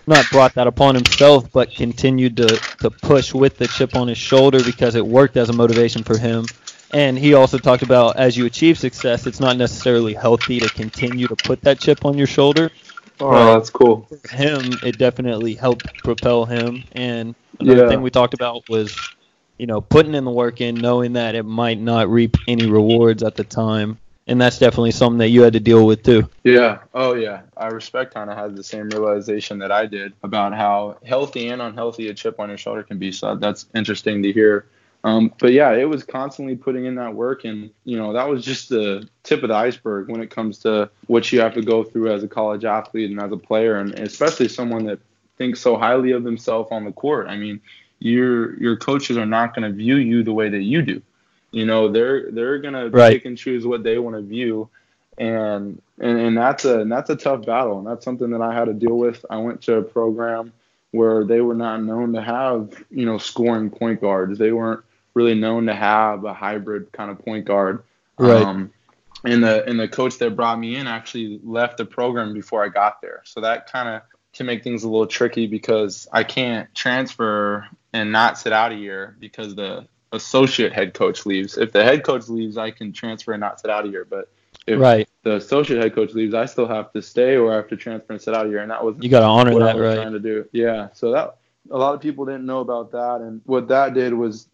not 0.08 0.26
brought 0.32 0.56
that 0.56 0.68
upon 0.68 0.96
himself, 0.96 1.52
but 1.52 1.74
continued 1.74 2.38
to 2.38 2.48
to 2.80 2.90
push 2.90 3.34
with 3.34 3.58
the 3.58 3.68
chip 3.68 3.96
on 3.96 4.08
his 4.08 4.18
shoulder 4.18 4.64
because 4.64 4.96
it 4.96 5.06
worked 5.06 5.38
as 5.38 5.50
a 5.50 5.54
motivation 5.54 6.04
for 6.04 6.18
him. 6.18 6.46
And 6.94 7.18
he 7.18 7.34
also 7.34 7.58
talked 7.58 7.84
about 7.84 8.18
as 8.18 8.38
you 8.38 8.46
achieve 8.46 8.78
success, 8.78 9.26
it's 9.26 9.40
not 9.40 9.56
necessarily 9.58 10.14
healthy 10.14 10.60
to 10.60 10.70
continue 10.70 11.28
to 11.28 11.36
put 11.36 11.64
that 11.64 11.80
chip 11.80 12.06
on 12.06 12.18
your 12.18 12.28
shoulder. 12.28 12.72
Oh, 13.20 13.54
that's 13.54 13.70
cool. 13.70 14.10
For 14.10 14.36
him, 14.36 14.80
it 14.82 14.98
definitely 14.98 15.56
helped 15.56 15.94
propel 16.04 16.46
him. 16.46 16.84
And 16.92 17.36
another 17.60 17.82
Yeah. 17.82 17.88
thing 17.88 18.02
we 18.02 18.10
talked 18.10 18.34
about 18.34 18.64
was, 18.68 19.10
you 19.58 19.68
know, 19.68 19.80
putting 19.80 20.16
in 20.16 20.26
the 20.26 20.32
work 20.32 20.60
in, 20.60 20.82
knowing 20.82 21.14
that 21.14 21.36
it 21.36 21.44
might 21.44 21.80
not 21.80 22.10
reap 22.10 22.38
any 22.48 22.68
rewards 22.68 23.24
at 23.24 23.36
the 23.36 23.44
time. 23.44 23.98
And 24.28 24.40
that's 24.40 24.60
definitely 24.60 24.92
something 24.92 25.20
that 25.20 25.30
you 25.30 25.44
had 25.44 25.54
to 25.54 25.60
deal 25.60 25.86
with 25.86 26.04
too. 26.04 26.30
Yeah. 26.44 26.80
Oh, 26.94 27.14
yeah. 27.16 27.42
I 27.56 27.68
respect 27.68 28.14
kind 28.14 28.30
of 28.30 28.38
has 28.38 28.54
the 28.54 28.64
same 28.64 28.90
realization 28.90 29.60
that 29.60 29.72
I 29.72 29.86
did 29.86 30.14
about 30.24 30.54
how 30.54 30.98
healthy 31.06 31.48
and 31.50 31.62
unhealthy 31.62 32.10
a 32.10 32.14
chip 32.14 32.40
on 32.40 32.50
your 32.50 32.58
shoulder 32.58 32.84
can 32.84 32.98
be. 32.98 33.12
So 33.12 33.36
that's 33.36 33.66
interesting 33.74 34.24
to 34.24 34.34
hear. 34.34 34.66
Um, 35.04 35.34
but 35.40 35.52
yeah, 35.52 35.74
it 35.74 35.90
was 35.90 36.04
constantly 36.04 36.56
putting 36.56 36.86
in 36.86 36.96
that 36.96 37.16
work, 37.16 37.44
and 37.44 37.72
you 37.86 37.98
know 37.98 38.14
that 38.14 38.30
was 38.30 38.46
just 38.46 38.70
the 38.70 39.08
tip 39.24 39.42
of 39.42 39.50
the 39.50 39.56
iceberg 39.56 40.10
when 40.10 40.22
it 40.22 40.30
comes 40.30 40.60
to 40.60 40.92
what 41.08 41.32
you 41.32 41.40
have 41.42 41.56
to 41.56 41.64
go 41.64 41.84
through 41.84 42.14
as 42.14 42.24
a 42.24 42.28
college 42.28 42.66
athlete 42.66 43.10
and 43.10 43.20
as 43.20 43.32
a 43.32 43.38
player, 43.38 43.78
and 43.78 43.98
especially 44.00 44.48
someone 44.48 44.86
that 44.86 45.00
thinks 45.38 45.60
so 45.60 45.76
highly 45.76 46.12
of 46.12 46.24
himself 46.24 46.72
on 46.72 46.86
the 46.86 46.92
court. 46.92 47.28
I 47.28 47.36
mean, 47.36 47.62
your 47.98 48.56
your 48.60 48.78
coaches 48.78 49.18
are 49.18 49.26
not 49.26 49.56
going 49.56 49.70
to 49.70 49.76
view 49.76 49.96
you 49.96 50.24
the 50.24 50.34
way 50.34 50.50
that 50.50 50.62
you 50.62 50.84
do. 50.84 51.02
You 51.52 51.66
know, 51.66 51.92
they're 51.92 52.32
they're 52.32 52.60
going 52.60 52.76
to 52.76 52.92
pick 52.92 53.26
and 53.26 53.36
choose 53.36 53.66
what 53.66 53.82
they 53.82 53.98
want 53.98 54.16
to 54.16 54.22
view, 54.22 54.70
and 55.18 55.82
and 56.00 56.20
and 56.20 56.38
that's 56.38 56.64
a 56.66 56.82
and 56.82 56.92
that's 56.92 57.10
a 57.10 57.16
tough 57.16 57.44
battle, 57.44 57.80
and 57.80 57.88
that's 57.88 58.06
something 58.06 58.30
that 58.32 58.42
I 58.42 58.54
had 58.54 58.66
to 58.66 58.74
deal 58.74 58.98
with. 58.98 59.26
I 59.32 59.38
went 59.38 59.64
to 59.64 59.78
a 59.78 59.82
program 59.82 60.54
where 60.92 61.24
they 61.24 61.42
were 61.42 61.56
not 61.56 61.82
known 61.82 62.14
to 62.14 62.22
have 62.22 62.84
you 62.92 63.08
know 63.08 63.18
scoring 63.18 63.72
point 63.72 64.00
guards. 64.00 64.38
They 64.38 64.52
weren't 64.52 64.84
really 65.14 65.36
known 65.36 65.66
to 65.68 65.74
have 65.74 66.24
a 66.24 66.34
hybrid 66.34 66.92
kind 66.92 67.12
of 67.12 67.20
point 67.20 67.46
guard. 67.46 67.84
Right. 68.18 68.44
Um, 68.44 68.72
and 69.24 69.44
the 69.44 69.64
and 69.66 69.80
the 69.80 69.88
coach 69.88 70.18
that 70.18 70.36
brought 70.36 70.58
me 70.60 70.76
in 70.76 70.88
actually 70.88 71.40
left 71.44 71.78
the 71.78 71.86
program 71.86 72.34
before 72.34 72.64
I 72.64 72.70
got 72.70 73.02
there. 73.02 73.22
So 73.26 73.42
that 73.42 73.72
kind 73.72 73.88
of 73.90 74.02
can 74.34 74.46
make 74.46 74.64
things 74.64 74.84
a 74.84 74.90
little 74.90 75.08
tricky 75.08 75.46
because 75.48 76.08
I 76.12 76.24
can't 76.24 76.74
transfer 76.74 77.68
and 77.94 78.12
not 78.12 78.38
sit 78.40 78.54
out 78.54 78.72
a 78.72 78.76
year 78.76 79.16
because 79.20 79.56
the 79.56 79.88
associate 80.12 80.74
head 80.74 80.94
coach 80.94 81.26
leaves. 81.26 81.58
If 81.58 81.72
the 81.72 81.84
head 81.84 82.04
coach 82.04 82.28
leaves, 82.30 82.58
I 82.58 82.72
can 82.72 82.94
transfer 82.94 83.34
and 83.34 83.42
not 83.42 83.60
sit 83.60 83.70
out 83.70 83.86
a 83.86 83.90
year. 83.90 84.06
But 84.10 84.30
if 84.68 84.80
Right. 84.80 85.08
the 85.24 85.36
associate 85.36 85.82
head 85.82 85.94
coach 85.94 86.14
leaves, 86.14 86.34
I 86.34 86.46
still 86.46 86.68
have 86.68 86.92
to 86.94 87.02
stay 87.02 87.36
or 87.36 87.52
I 87.52 87.56
have 87.58 87.68
to 87.70 87.78
transfer 87.78 88.14
and 88.14 88.22
sit 88.22 88.34
out 88.34 88.46
a 88.46 88.50
year. 88.50 88.60
And 88.60 88.72
that 88.72 88.84
was 88.84 88.96
You 89.00 89.10
got 89.10 89.22
to 89.22 89.26
honor 89.26 89.58
that, 89.60 89.78
right? 89.78 89.96
trying 89.96 90.14
to 90.14 90.20
do. 90.20 90.46
Yeah. 90.52 90.90
So 90.94 91.12
that 91.12 91.36
a 91.70 91.78
lot 91.78 91.94
of 91.94 92.02
people 92.02 92.26
didn't 92.26 92.46
know 92.46 92.60
about 92.60 92.92
that, 92.92 93.22
and 93.22 93.42
what 93.46 93.68
that 93.68 93.94
did 93.94 94.14
was 94.14 94.48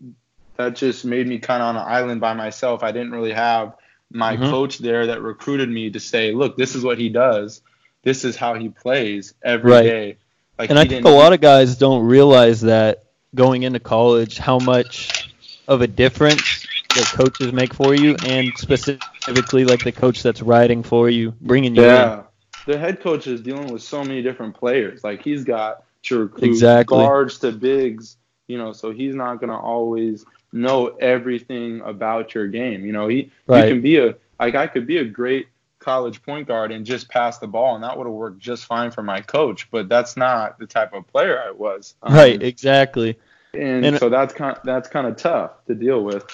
that 0.57 0.75
just 0.75 1.05
made 1.05 1.27
me 1.27 1.39
kind 1.39 1.61
of 1.61 1.69
on 1.69 1.75
an 1.77 1.83
island 1.87 2.21
by 2.21 2.33
myself. 2.33 2.83
I 2.83 2.91
didn't 2.91 3.11
really 3.11 3.33
have 3.33 3.75
my 4.11 4.37
Mhm. 4.37 4.49
coach 4.49 4.77
there 4.79 5.07
that 5.07 5.21
recruited 5.21 5.69
me 5.69 5.89
to 5.91 5.99
say, 5.99 6.31
look, 6.33 6.57
this 6.57 6.75
is 6.75 6.83
what 6.83 6.97
he 6.97 7.09
does, 7.09 7.61
this 8.03 8.23
is 8.23 8.35
how 8.35 8.53
he 8.55 8.69
plays 8.69 9.33
every 9.43 9.71
Right. 9.71 9.83
day. 9.83 10.17
Like 10.57 10.69
And 10.69 10.79
I 10.79 10.85
think 10.85 11.05
a 11.05 11.09
lot 11.09 11.33
of 11.33 11.41
guys 11.41 11.77
don't 11.77 12.03
realize 12.05 12.61
that 12.61 13.03
going 13.35 13.63
into 13.63 13.79
college, 13.79 14.37
how 14.37 14.59
much 14.59 15.29
of 15.67 15.81
a 15.81 15.87
difference 15.87 16.65
the 16.95 17.03
coaches 17.15 17.51
make 17.53 17.73
for 17.73 17.93
you, 17.93 18.15
and 18.25 18.51
specifically 18.57 19.65
like 19.65 19.83
the 19.83 19.91
coach 19.91 20.23
that's 20.23 20.41
riding 20.41 20.81
for 20.83 21.09
you, 21.09 21.33
bringing 21.41 21.75
you 21.75 21.83
in. 21.83 21.89
Yeah. 21.89 22.23
The 22.65 22.77
head 22.77 23.01
coach 23.01 23.27
is 23.27 23.41
dealing 23.41 23.71
with 23.71 23.81
so 23.81 24.03
many 24.03 24.21
different 24.21 24.55
players. 24.55 25.03
Like 25.03 25.21
he's 25.21 25.43
got 25.43 25.83
to 26.03 26.19
recruit 26.19 26.45
Exactly. 26.45 26.97
guards 26.97 27.39
to 27.39 27.51
bigs, 27.51 28.17
you 28.47 28.57
know, 28.57 28.73
so 28.73 28.91
he's 28.91 29.15
not 29.15 29.39
gonna 29.39 29.59
always 29.59 30.25
know 30.53 30.87
everything 30.87 31.81
about 31.81 32.33
your 32.35 32.47
game. 32.47 32.85
You 32.85 32.91
know, 32.93 33.07
he 33.07 33.31
Right. 33.47 33.67
you 33.67 33.73
can 33.73 33.81
be 33.81 33.97
a 33.97 34.15
like 34.39 34.55
I 34.55 34.67
could 34.67 34.85
be 34.87 34.97
a 34.97 35.05
great 35.05 35.47
college 35.79 36.21
point 36.23 36.47
guard 36.47 36.71
and 36.71 36.85
just 36.85 37.09
pass 37.09 37.37
the 37.37 37.47
ball 37.47 37.75
and 37.75 37.83
that 37.83 37.97
would 37.97 38.05
have 38.07 38.13
worked 38.13 38.39
just 38.39 38.65
fine 38.65 38.91
for 38.91 39.01
my 39.03 39.21
coach, 39.21 39.69
but 39.71 39.87
that's 39.87 40.17
not 40.17 40.59
the 40.59 40.65
type 40.67 40.93
of 40.93 41.07
player 41.07 41.41
I 41.41 41.51
was. 41.51 41.95
Um, 42.03 42.13
Right, 42.13 42.41
exactly. 42.41 43.17
And, 43.53 43.85
And- 43.85 43.97
so 43.97 44.09
that's 44.09 44.33
kind 44.33 44.57
that's 44.63 44.89
kind 44.89 45.07
of 45.07 45.15
tough 45.17 45.51
to 45.67 45.75
deal 45.75 46.03
with. 46.03 46.25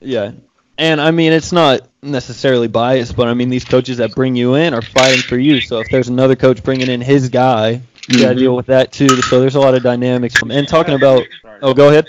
Yeah. 0.00 0.32
And 0.80 1.00
I 1.00 1.10
mean, 1.10 1.32
it's 1.32 1.50
not 1.52 1.80
necessarily 2.02 2.68
biased, 2.68 3.16
but 3.16 3.26
I 3.28 3.34
mean, 3.34 3.48
these 3.48 3.64
coaches 3.64 3.96
that 3.98 4.14
bring 4.14 4.36
you 4.36 4.54
in 4.54 4.74
are 4.74 4.82
fighting 4.82 5.22
for 5.22 5.36
you. 5.36 5.60
So 5.60 5.80
if 5.80 5.88
there's 5.90 6.08
another 6.08 6.36
coach 6.36 6.62
bringing 6.62 6.88
in 6.88 7.00
his 7.00 7.30
guy, 7.30 7.80
you 8.08 8.20
got 8.20 8.30
to 8.30 8.34
deal 8.34 8.56
with 8.56 8.66
that 8.66 8.92
too. 8.92 9.08
So 9.22 9.40
there's 9.40 9.54
a 9.54 9.60
lot 9.60 9.74
of 9.74 9.82
dynamics. 9.82 10.34
And 10.42 10.66
talking 10.66 10.94
about, 10.94 11.26
oh, 11.62 11.74
go 11.74 11.90
ahead. 11.90 12.06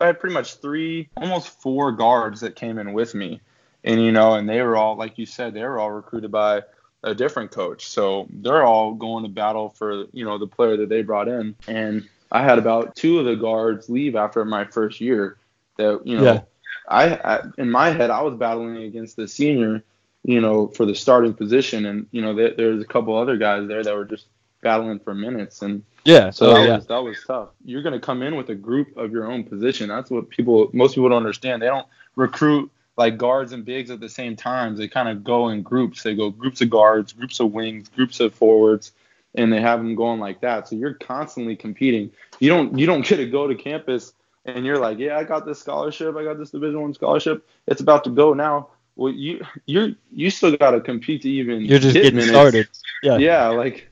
I 0.00 0.06
had 0.06 0.18
pretty 0.18 0.34
much 0.34 0.54
three, 0.56 1.08
almost 1.16 1.60
four 1.60 1.92
guards 1.92 2.40
that 2.40 2.56
came 2.56 2.78
in 2.78 2.92
with 2.92 3.14
me, 3.14 3.40
and 3.84 4.02
you 4.02 4.10
know, 4.10 4.34
and 4.34 4.48
they 4.48 4.60
were 4.62 4.76
all 4.76 4.96
like 4.96 5.18
you 5.18 5.26
said, 5.26 5.54
they 5.54 5.62
were 5.62 5.78
all 5.78 5.92
recruited 5.92 6.32
by 6.32 6.62
a 7.04 7.14
different 7.14 7.50
coach, 7.50 7.86
so 7.86 8.26
they're 8.30 8.64
all 8.64 8.94
going 8.94 9.22
to 9.24 9.28
battle 9.28 9.68
for 9.68 10.06
you 10.12 10.24
know 10.24 10.38
the 10.38 10.46
player 10.46 10.76
that 10.78 10.88
they 10.88 11.02
brought 11.02 11.28
in, 11.28 11.54
and 11.68 12.08
I 12.32 12.42
had 12.42 12.58
about 12.58 12.96
two 12.96 13.18
of 13.18 13.26
the 13.26 13.36
guards 13.36 13.88
leave 13.88 14.16
after 14.16 14.44
my 14.44 14.64
first 14.64 15.00
year. 15.00 15.36
That 15.76 16.00
you 16.04 16.16
know, 16.16 16.24
Yeah. 16.24 16.40
I, 16.88 17.14
I 17.14 17.40
in 17.58 17.70
my 17.70 17.90
head 17.90 18.10
I 18.10 18.22
was 18.22 18.34
battling 18.34 18.78
against 18.78 19.16
the 19.16 19.28
senior, 19.28 19.84
you 20.24 20.40
know, 20.40 20.66
for 20.66 20.86
the 20.86 20.94
starting 20.94 21.34
position, 21.34 21.86
and 21.86 22.06
you 22.10 22.22
know, 22.22 22.34
there, 22.34 22.54
there's 22.54 22.82
a 22.82 22.86
couple 22.86 23.16
other 23.16 23.36
guys 23.36 23.68
there 23.68 23.84
that 23.84 23.94
were 23.94 24.04
just 24.04 24.26
battling 24.62 24.98
for 25.00 25.14
minutes, 25.14 25.62
and 25.62 25.82
Yeah. 26.04 26.30
so 26.30 26.54
that 26.54 26.66
yeah. 26.66 26.76
was 26.76 26.86
that 26.86 27.02
was 27.02 27.18
tough. 27.26 27.50
You're 27.64 27.82
gonna 27.82 28.00
come 28.00 28.22
in 28.22 28.36
with 28.36 28.48
a 28.48 28.54
group 28.54 28.96
of 28.96 29.12
your 29.12 29.30
own 29.30 29.44
position. 29.44 29.88
That's 29.88 30.10
what 30.10 30.28
people 30.30 30.70
most 30.72 30.94
people 30.94 31.10
don't 31.10 31.18
understand. 31.18 31.60
They 31.60 31.66
don't 31.66 31.86
recruit 32.16 32.70
like 32.96 33.18
guards 33.18 33.52
and 33.52 33.64
bigs 33.64 33.90
at 33.90 34.00
the 34.00 34.08
same 34.08 34.36
time. 34.36 34.76
They 34.76 34.88
kind 34.88 35.08
of 35.08 35.24
go 35.24 35.48
in 35.50 35.62
groups. 35.62 36.02
They 36.02 36.14
go 36.14 36.30
groups 36.30 36.60
of 36.60 36.70
guards, 36.70 37.12
groups 37.12 37.40
of 37.40 37.52
wings, 37.52 37.88
groups 37.88 38.20
of 38.20 38.34
forwards, 38.34 38.92
and 39.34 39.52
they 39.52 39.60
have 39.60 39.78
them 39.80 39.94
going 39.94 40.20
like 40.20 40.40
that. 40.40 40.68
So 40.68 40.76
you're 40.76 40.94
constantly 40.94 41.56
competing. 41.56 42.10
You 42.40 42.48
don't 42.48 42.78
you 42.78 42.86
don't 42.86 43.06
get 43.06 43.16
to 43.16 43.26
go 43.26 43.46
to 43.46 43.54
campus 43.54 44.12
and 44.44 44.64
you're 44.64 44.78
like, 44.78 44.98
yeah, 44.98 45.18
I 45.18 45.24
got 45.24 45.46
this 45.46 45.60
scholarship, 45.60 46.16
I 46.16 46.24
got 46.24 46.38
this 46.38 46.50
Division 46.50 46.80
One 46.80 46.94
scholarship. 46.94 47.46
It's 47.66 47.80
about 47.80 48.04
to 48.04 48.10
go 48.10 48.34
now. 48.34 48.68
Well, 48.96 49.12
you 49.12 49.44
you're 49.66 49.90
you 50.12 50.30
still 50.30 50.56
got 50.56 50.72
to 50.72 50.80
compete 50.80 51.22
to 51.22 51.30
even 51.30 51.62
You're 51.62 51.78
just 51.78 51.94
get 51.94 52.02
getting 52.02 52.16
minutes 52.16 52.32
started. 52.32 52.68
Yeah. 53.02 53.16
yeah, 53.16 53.48
like 53.48 53.90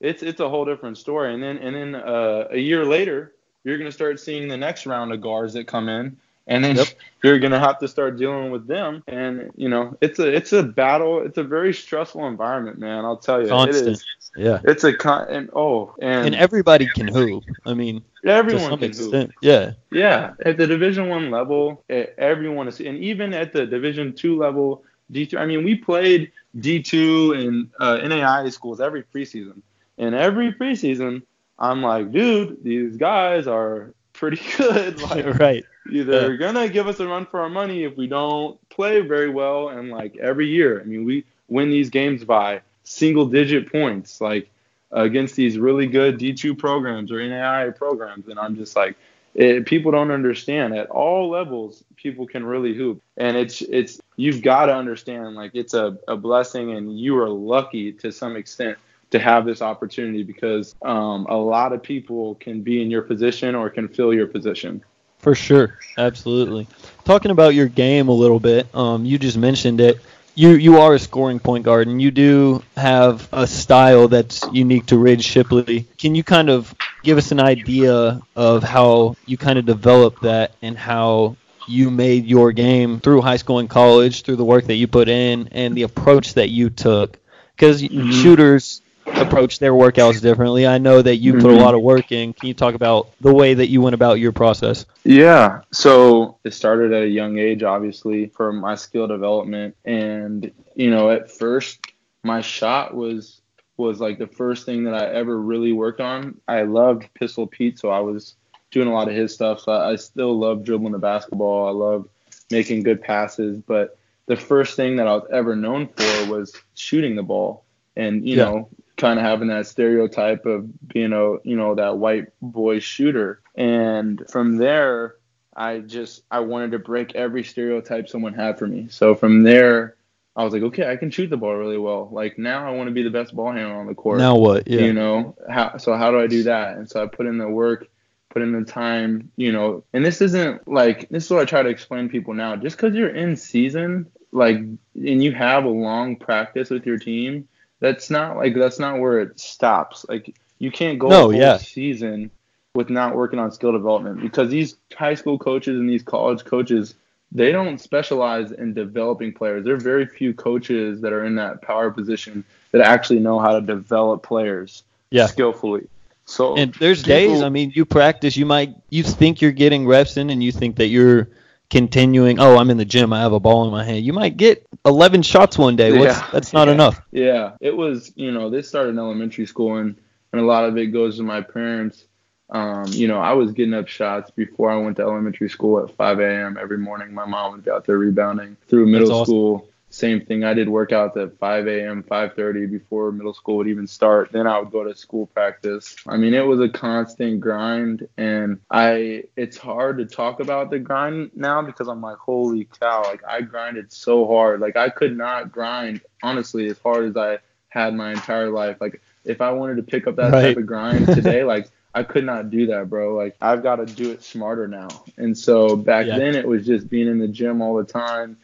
it's 0.00 0.22
it's 0.22 0.40
a 0.40 0.48
whole 0.48 0.64
different 0.64 0.98
story. 0.98 1.34
And 1.34 1.42
then 1.42 1.58
and 1.58 1.74
then 1.74 1.94
uh, 1.94 2.48
a 2.50 2.58
year 2.58 2.84
later, 2.84 3.34
you're 3.64 3.78
gonna 3.78 3.92
start 3.92 4.20
seeing 4.20 4.48
the 4.48 4.56
next 4.56 4.86
round 4.86 5.12
of 5.12 5.20
guards 5.20 5.54
that 5.54 5.66
come 5.66 5.88
in, 5.88 6.16
and 6.46 6.64
then 6.64 6.76
Yep. 6.76 6.86
you're 7.22 7.38
gonna 7.38 7.58
have 7.58 7.78
to 7.80 7.88
start 7.88 8.16
dealing 8.16 8.50
with 8.50 8.66
them. 8.66 9.02
And 9.08 9.50
you 9.56 9.68
know, 9.68 9.96
it's 10.00 10.18
a 10.18 10.28
it's 10.34 10.52
a 10.52 10.62
battle. 10.62 11.22
It's 11.24 11.38
a 11.38 11.44
very 11.44 11.74
stressful 11.74 12.26
environment, 12.26 12.78
man. 12.78 13.04
I'll 13.04 13.16
tell 13.16 13.42
you, 13.42 13.48
Constant. 13.48 13.88
is. 13.88 14.04
Yeah. 14.36 14.60
It's 14.64 14.84
a 14.84 14.92
con 14.92 15.26
and 15.28 15.50
oh 15.52 15.94
and, 16.00 16.26
And 16.26 16.34
everybody 16.34 16.86
can 16.86 17.08
hoop. 17.08 17.44
I 17.66 17.74
mean, 17.74 18.04
everyone 18.24 18.78
can 18.78 18.92
hoop. 18.92 19.32
Yeah. 19.40 19.72
Yeah, 19.90 20.34
at 20.44 20.56
the 20.56 20.66
Division 20.66 21.08
One 21.08 21.30
level, 21.30 21.82
everyone 21.88 22.68
is, 22.68 22.78
and 22.80 22.98
even 22.98 23.34
at 23.34 23.52
the 23.52 23.66
Division 23.66 24.12
Two 24.12 24.38
level, 24.38 24.84
D 25.10 25.26
two. 25.26 25.38
I 25.38 25.46
mean, 25.46 25.64
we 25.64 25.74
played 25.74 26.30
D 26.60 26.82
two 26.82 27.32
and 27.32 27.70
uh, 27.80 27.96
NAIA 27.96 28.52
schools 28.52 28.80
every 28.80 29.02
preseason, 29.02 29.60
and 29.98 30.14
every 30.14 30.52
preseason, 30.52 31.22
I'm 31.58 31.82
like, 31.82 32.12
dude, 32.12 32.62
these 32.62 32.96
guys 32.96 33.46
are 33.46 33.92
pretty 34.12 34.40
good. 34.56 35.00
Like, 35.10 35.38
right. 35.38 35.64
they're 35.86 36.36
gonna 36.36 36.68
give 36.68 36.86
us 36.86 37.00
a 37.00 37.06
run 37.06 37.26
for 37.26 37.40
our 37.40 37.48
money 37.50 37.84
if 37.84 37.96
we 37.96 38.06
don't 38.06 38.58
play 38.68 39.00
very 39.00 39.30
well. 39.30 39.70
And 39.70 39.90
like 39.90 40.16
every 40.16 40.48
year, 40.48 40.80
I 40.80 40.84
mean, 40.84 41.04
we 41.04 41.24
win 41.48 41.70
these 41.70 41.90
games 41.90 42.24
by 42.24 42.60
single 42.84 43.26
digit 43.26 43.70
points, 43.70 44.20
like 44.20 44.50
against 44.92 45.36
these 45.36 45.58
really 45.58 45.86
good 45.86 46.18
D2 46.18 46.56
programs 46.56 47.12
or 47.12 47.16
NAIA 47.16 47.76
programs. 47.76 48.28
And 48.28 48.38
I'm 48.38 48.56
just 48.56 48.76
like, 48.76 48.96
it, 49.34 49.66
people 49.66 49.92
don't 49.92 50.10
understand 50.10 50.74
at 50.74 50.88
all 50.90 51.30
levels. 51.30 51.84
People 51.96 52.26
can 52.26 52.44
really 52.44 52.74
hoop, 52.74 53.00
and 53.16 53.36
it's 53.36 53.62
it's 53.62 54.00
you've 54.16 54.42
got 54.42 54.66
to 54.66 54.74
understand 54.74 55.36
like 55.36 55.52
it's 55.54 55.74
a, 55.74 55.98
a 56.08 56.16
blessing, 56.16 56.72
and 56.72 56.98
you 56.98 57.16
are 57.18 57.28
lucky 57.28 57.92
to 57.92 58.10
some 58.10 58.36
extent 58.36 58.78
to 59.10 59.18
have 59.18 59.46
this 59.46 59.62
opportunity 59.62 60.22
because 60.22 60.74
um, 60.84 61.26
a 61.26 61.36
lot 61.36 61.72
of 61.72 61.82
people 61.82 62.34
can 62.36 62.62
be 62.62 62.82
in 62.82 62.90
your 62.90 63.02
position 63.02 63.54
or 63.54 63.70
can 63.70 63.88
fill 63.88 64.12
your 64.12 64.26
position. 64.26 64.82
For 65.18 65.34
sure, 65.34 65.78
absolutely. 65.96 66.68
Talking 67.04 67.30
about 67.30 67.54
your 67.54 67.66
game 67.68 68.08
a 68.08 68.12
little 68.12 68.38
bit, 68.40 68.72
um, 68.74 69.04
you 69.04 69.18
just 69.18 69.36
mentioned 69.36 69.80
it. 69.80 70.00
You 70.34 70.50
you 70.50 70.78
are 70.78 70.94
a 70.94 70.98
scoring 70.98 71.40
point 71.40 71.64
guard, 71.64 71.88
and 71.88 72.00
you 72.00 72.10
do 72.10 72.62
have 72.76 73.28
a 73.32 73.46
style 73.46 74.08
that's 74.08 74.46
unique 74.52 74.86
to 74.86 74.98
Ridge 74.98 75.24
Shipley. 75.24 75.86
Can 75.98 76.14
you 76.14 76.22
kind 76.22 76.48
of 76.48 76.74
give 77.02 77.18
us 77.18 77.32
an 77.32 77.40
idea 77.40 78.20
of 78.36 78.62
how 78.62 79.16
you 79.26 79.36
kind 79.36 79.58
of 79.58 79.64
developed 79.66 80.22
that 80.22 80.52
and 80.62 80.76
how 80.78 81.36
you 81.66 81.90
made 81.90 82.26
your 82.26 82.52
game 82.52 83.00
through 83.00 83.20
high 83.20 83.36
school 83.36 83.58
and 83.58 83.68
college, 83.68 84.22
through 84.22 84.36
the 84.36 84.44
work 84.44 84.66
that 84.66 84.74
you 84.74 84.86
put 84.86 85.08
in 85.08 85.48
and 85.48 85.76
the 85.76 85.82
approach 85.82 86.34
that 86.34 86.48
you 86.50 86.70
took. 86.70 87.18
Because 87.56 87.82
Mm-hmm. 87.82 88.10
shooters 88.10 88.82
approach 89.16 89.58
their 89.58 89.72
workouts 89.72 90.20
differently. 90.20 90.66
I 90.66 90.78
know 90.78 91.02
that 91.02 91.16
you 91.16 91.34
put 91.34 91.44
a 91.50 91.54
Mhm. 91.54 91.60
lot 91.60 91.74
of 91.74 91.82
work 91.82 92.12
in. 92.12 92.32
Can 92.32 92.48
you 92.48 92.54
talk 92.54 92.74
about 92.74 93.08
the 93.20 93.32
way 93.32 93.54
that 93.54 93.68
you 93.68 93.80
went 93.80 93.94
about 93.94 94.20
your 94.20 94.32
process? 94.32 94.86
Yeah. 95.04 95.62
So 95.72 96.36
it 96.44 96.52
started 96.54 96.92
at 96.92 97.02
a 97.02 97.08
young 97.08 97.38
age, 97.38 97.62
obviously, 97.62 98.26
for 98.26 98.52
my 98.52 98.74
skill 98.74 99.06
development. 99.06 99.76
And, 99.84 100.50
you 100.74 100.90
know, 100.90 101.10
at 101.10 101.30
first 101.30 101.80
my 102.22 102.40
shot 102.40 102.94
was 102.94 103.40
was 103.76 104.00
like 104.00 104.18
the 104.18 104.26
first 104.26 104.66
thing 104.66 104.84
that 104.84 104.94
I 104.94 105.06
ever 105.06 105.40
really 105.40 105.72
worked 105.72 106.00
on. 106.00 106.40
I 106.48 106.62
loved 106.62 107.08
Pistol 107.14 107.46
Pete, 107.46 107.78
so 107.78 107.90
I 107.90 108.00
was 108.00 108.34
doing 108.72 108.88
a 108.88 108.92
lot 108.92 109.08
of 109.08 109.14
his 109.14 109.32
stuff. 109.32 109.60
So 109.60 109.70
I, 109.72 109.92
I 109.92 109.96
still 109.96 110.36
love 110.36 110.64
dribbling 110.64 110.92
the 110.92 110.98
basketball. 110.98 111.68
I 111.68 111.70
love 111.70 112.08
making 112.50 112.82
good 112.82 113.00
passes. 113.00 113.56
But 113.64 113.96
the 114.26 114.34
first 114.34 114.74
thing 114.74 114.96
that 114.96 115.06
I 115.06 115.14
was 115.14 115.28
ever 115.32 115.54
known 115.54 115.86
for 115.86 116.26
was 116.28 116.52
shooting 116.74 117.14
the 117.14 117.22
ball. 117.22 117.62
And, 117.96 118.28
you 118.28 118.36
Yeah. 118.36 118.44
know, 118.46 118.68
kind 118.98 119.18
of 119.18 119.24
having 119.24 119.48
that 119.48 119.66
stereotype 119.66 120.44
of 120.44 120.88
being 120.88 121.12
a 121.12 121.36
you 121.44 121.56
know 121.56 121.76
that 121.76 121.96
white 121.96 122.26
boy 122.42 122.80
shooter. 122.80 123.40
And 123.54 124.22
from 124.28 124.58
there 124.58 125.14
i 125.56 125.78
just 125.78 126.22
i 126.30 126.38
wanted 126.38 126.72
to 126.72 126.78
break 126.78 127.16
every 127.16 127.42
stereotype 127.42 128.08
someone 128.08 128.34
had 128.34 128.58
for 128.58 128.66
me. 128.66 128.88
So 128.90 129.14
from 129.14 129.42
there 129.44 129.96
i 130.36 130.44
was 130.44 130.52
like 130.52 130.62
okay 130.62 130.90
i 130.90 130.96
can 130.96 131.10
shoot 131.10 131.30
the 131.30 131.36
ball 131.36 131.54
really 131.54 131.78
well. 131.78 132.08
Like 132.12 132.38
now 132.38 132.68
i 132.68 132.72
want 132.72 132.88
to 132.88 132.94
be 132.94 133.02
the 133.02 133.10
best 133.10 133.34
ball 133.34 133.52
handler 133.52 133.76
on 133.76 133.86
the 133.86 133.94
court. 133.94 134.18
Now 134.18 134.36
what? 134.36 134.68
Yeah. 134.68 134.80
you 134.80 134.92
know 134.92 135.36
how 135.48 135.78
so 135.78 135.94
how 135.96 136.10
do 136.10 136.20
i 136.20 136.26
do 136.26 136.42
that? 136.42 136.76
And 136.76 136.90
so 136.90 137.02
i 137.02 137.06
put 137.06 137.26
in 137.26 137.38
the 137.38 137.48
work 137.48 137.88
put 138.30 138.42
in 138.42 138.52
the 138.52 138.62
time 138.62 139.32
you 139.36 139.50
know 139.50 139.82
and 139.94 140.04
this 140.04 140.20
isn't 140.20 140.68
like 140.68 141.08
this 141.08 141.24
is 141.24 141.30
what 141.30 141.40
i 141.40 141.46
try 141.46 141.62
to 141.62 141.70
explain 141.70 142.04
to 142.04 142.10
people 142.10 142.34
now. 142.34 142.56
Just 142.56 142.76
because 142.76 142.94
you're 142.94 143.14
in 143.14 143.36
season 143.36 144.10
like 144.32 144.56
and 144.56 145.22
you 145.22 145.32
have 145.32 145.64
a 145.64 145.68
long 145.68 146.16
practice 146.16 146.68
with 146.68 146.84
your 146.84 146.98
team 146.98 147.48
that's 147.80 148.10
not 148.10 148.36
like 148.36 148.54
that's 148.54 148.78
not 148.78 148.98
where 148.98 149.20
it 149.20 149.38
stops 149.38 150.04
like 150.08 150.34
you 150.58 150.70
can't 150.70 150.98
go 150.98 151.08
No, 151.08 151.16
a 151.16 151.22
whole 151.22 151.34
yeah. 151.34 151.56
season 151.58 152.30
with 152.74 152.90
not 152.90 153.14
working 153.16 153.38
on 153.38 153.50
skill 153.52 153.72
development 153.72 154.20
because 154.20 154.50
these 154.50 154.76
high 154.96 155.14
school 155.14 155.38
coaches 155.38 155.78
and 155.78 155.88
these 155.88 156.02
college 156.02 156.44
coaches 156.44 156.94
they 157.30 157.52
don't 157.52 157.78
specialize 157.78 158.52
in 158.52 158.72
developing 158.72 159.34
players. 159.34 159.62
There 159.62 159.74
are 159.74 159.78
very 159.78 160.06
few 160.06 160.32
coaches 160.32 161.02
that 161.02 161.12
are 161.12 161.24
in 161.26 161.34
that 161.36 161.60
power 161.60 161.90
position 161.90 162.42
that 162.72 162.80
actually 162.80 163.18
know 163.20 163.38
how 163.38 163.52
to 163.52 163.60
develop 163.60 164.22
players 164.22 164.82
Yeah. 165.10 165.26
skillfully. 165.26 165.88
So 166.24 166.56
And 166.56 166.72
there's 166.74 167.02
people- 167.02 167.16
days, 167.34 167.42
I 167.42 167.50
mean, 167.50 167.70
you 167.74 167.84
practice, 167.84 168.34
you 168.36 168.46
might, 168.46 168.74
you 168.88 169.02
think 169.02 169.42
you're 169.42 169.52
getting 169.52 169.86
reps 169.86 170.16
in 170.16 170.30
and 170.30 170.42
you 170.42 170.52
think 170.52 170.76
that 170.76 170.86
you're 170.88 171.28
continuing, 171.70 172.40
oh, 172.40 172.56
I'm 172.56 172.70
in 172.70 172.76
the 172.76 172.84
gym, 172.84 173.12
I 173.12 173.20
have 173.20 173.32
a 173.32 173.40
ball 173.40 173.64
in 173.64 173.70
my 173.70 173.84
hand. 173.84 174.04
You 174.04 174.12
might 174.12 174.36
get 174.36 174.66
11 174.84 175.22
shots 175.22 175.58
one 175.58 175.76
day. 175.76 175.92
What's, 175.92 176.16
Yeah. 176.16 176.28
That's 176.32 176.52
not 176.52 176.68
Yeah. 176.68 176.74
enough. 176.74 177.00
Yeah, 177.12 177.52
it 177.60 177.76
was. 177.76 178.12
You 178.16 178.32
know, 178.32 178.50
this 178.50 178.68
started 178.68 178.90
in 178.90 178.98
elementary 178.98 179.46
school, 179.46 179.76
and 179.76 179.96
and 180.32 180.40
a 180.40 180.44
lot 180.44 180.64
of 180.64 180.76
it 180.76 180.86
goes 180.86 181.16
to 181.16 181.22
my 181.22 181.40
parents. 181.40 182.04
Um, 182.50 182.86
you 182.88 183.08
know, 183.08 183.18
I 183.18 183.32
was 183.34 183.52
getting 183.52 183.74
up 183.74 183.88
shots 183.88 184.30
before 184.30 184.70
I 184.70 184.76
went 184.76 184.96
to 184.96 185.02
elementary 185.02 185.50
school 185.50 185.82
at 185.84 185.94
5 185.94 186.20
a.m. 186.20 186.58
every 186.60 186.78
morning. 186.78 187.12
My 187.12 187.26
mom 187.26 187.52
would 187.52 187.64
be 187.64 187.70
out 187.70 187.84
there 187.84 187.98
rebounding. 187.98 188.56
Through 188.68 188.86
middle 188.86 189.12
awesome. 189.12 189.24
school, 189.26 189.68
same 189.90 190.20
thing. 190.24 190.44
I 190.44 190.54
did 190.54 190.68
workouts 190.68 191.16
at 191.16 191.38
5 191.38 191.84
a.m., 191.86 192.02
5:30 192.02 192.66
before 192.66 193.10
middle 193.12 193.32
school 193.34 193.56
would 193.58 193.68
even 193.68 193.86
start. 193.86 194.30
Then 194.32 194.46
I 194.46 194.58
would 194.58 194.70
go 194.70 194.84
to 194.84 194.94
school 194.94 195.26
practice. 195.26 195.96
I 196.06 196.16
mean, 196.16 196.34
it 196.34 196.46
was 196.46 196.60
a 196.60 196.68
constant 196.68 197.40
grind, 197.40 198.06
and 198.16 198.60
I. 198.70 199.24
It's 199.36 199.56
hard 199.56 199.98
to 199.98 200.04
talk 200.06 200.40
about 200.40 200.70
the 200.70 200.78
grind 200.78 201.30
now 201.34 201.62
because 201.62 201.88
I'm 201.88 202.00
like, 202.02 202.18
holy 202.18 202.68
cow! 202.80 203.02
Like 203.04 203.22
I 203.26 203.40
grinded 203.42 203.92
so 203.92 204.26
hard. 204.26 204.60
Like 204.60 204.76
I 204.76 204.88
could 204.90 205.16
not 205.16 205.52
grind 205.52 206.00
honestly 206.22 206.68
as 206.68 206.78
hard 206.78 207.06
as 207.06 207.16
I 207.16 207.38
had 207.68 207.94
my 207.94 208.12
entire 208.12 208.50
life. 208.50 208.76
Like 208.80 209.00
if 209.24 209.40
I 209.40 209.50
wanted 209.52 209.76
to 209.76 209.82
pick 209.82 210.06
up 210.06 210.16
that 210.16 210.32
Right. 210.32 210.40
type 210.40 210.56
of 210.56 210.66
grind 210.66 211.10
today, 211.12 211.44
like 211.44 211.70
I 211.94 212.02
could 212.02 212.24
not 212.24 212.50
do 212.50 212.66
that, 212.66 212.88
bro. 212.90 213.14
Like 213.16 213.36
I've 213.40 213.62
got 213.62 213.76
to 213.76 213.86
do 213.86 214.10
it 214.10 214.22
smarter 214.22 214.68
now. 214.68 214.88
And 215.16 215.36
so 215.36 215.76
back 215.76 216.06
Yeah. 216.06 216.16
then 216.16 216.34
it 216.34 216.46
was 216.46 216.66
just 216.66 216.88
being 216.88 217.08
in 217.08 217.18
the 217.18 217.28
gym 217.28 217.60
all 217.62 217.76
the 217.76 217.84
time, 217.84 218.36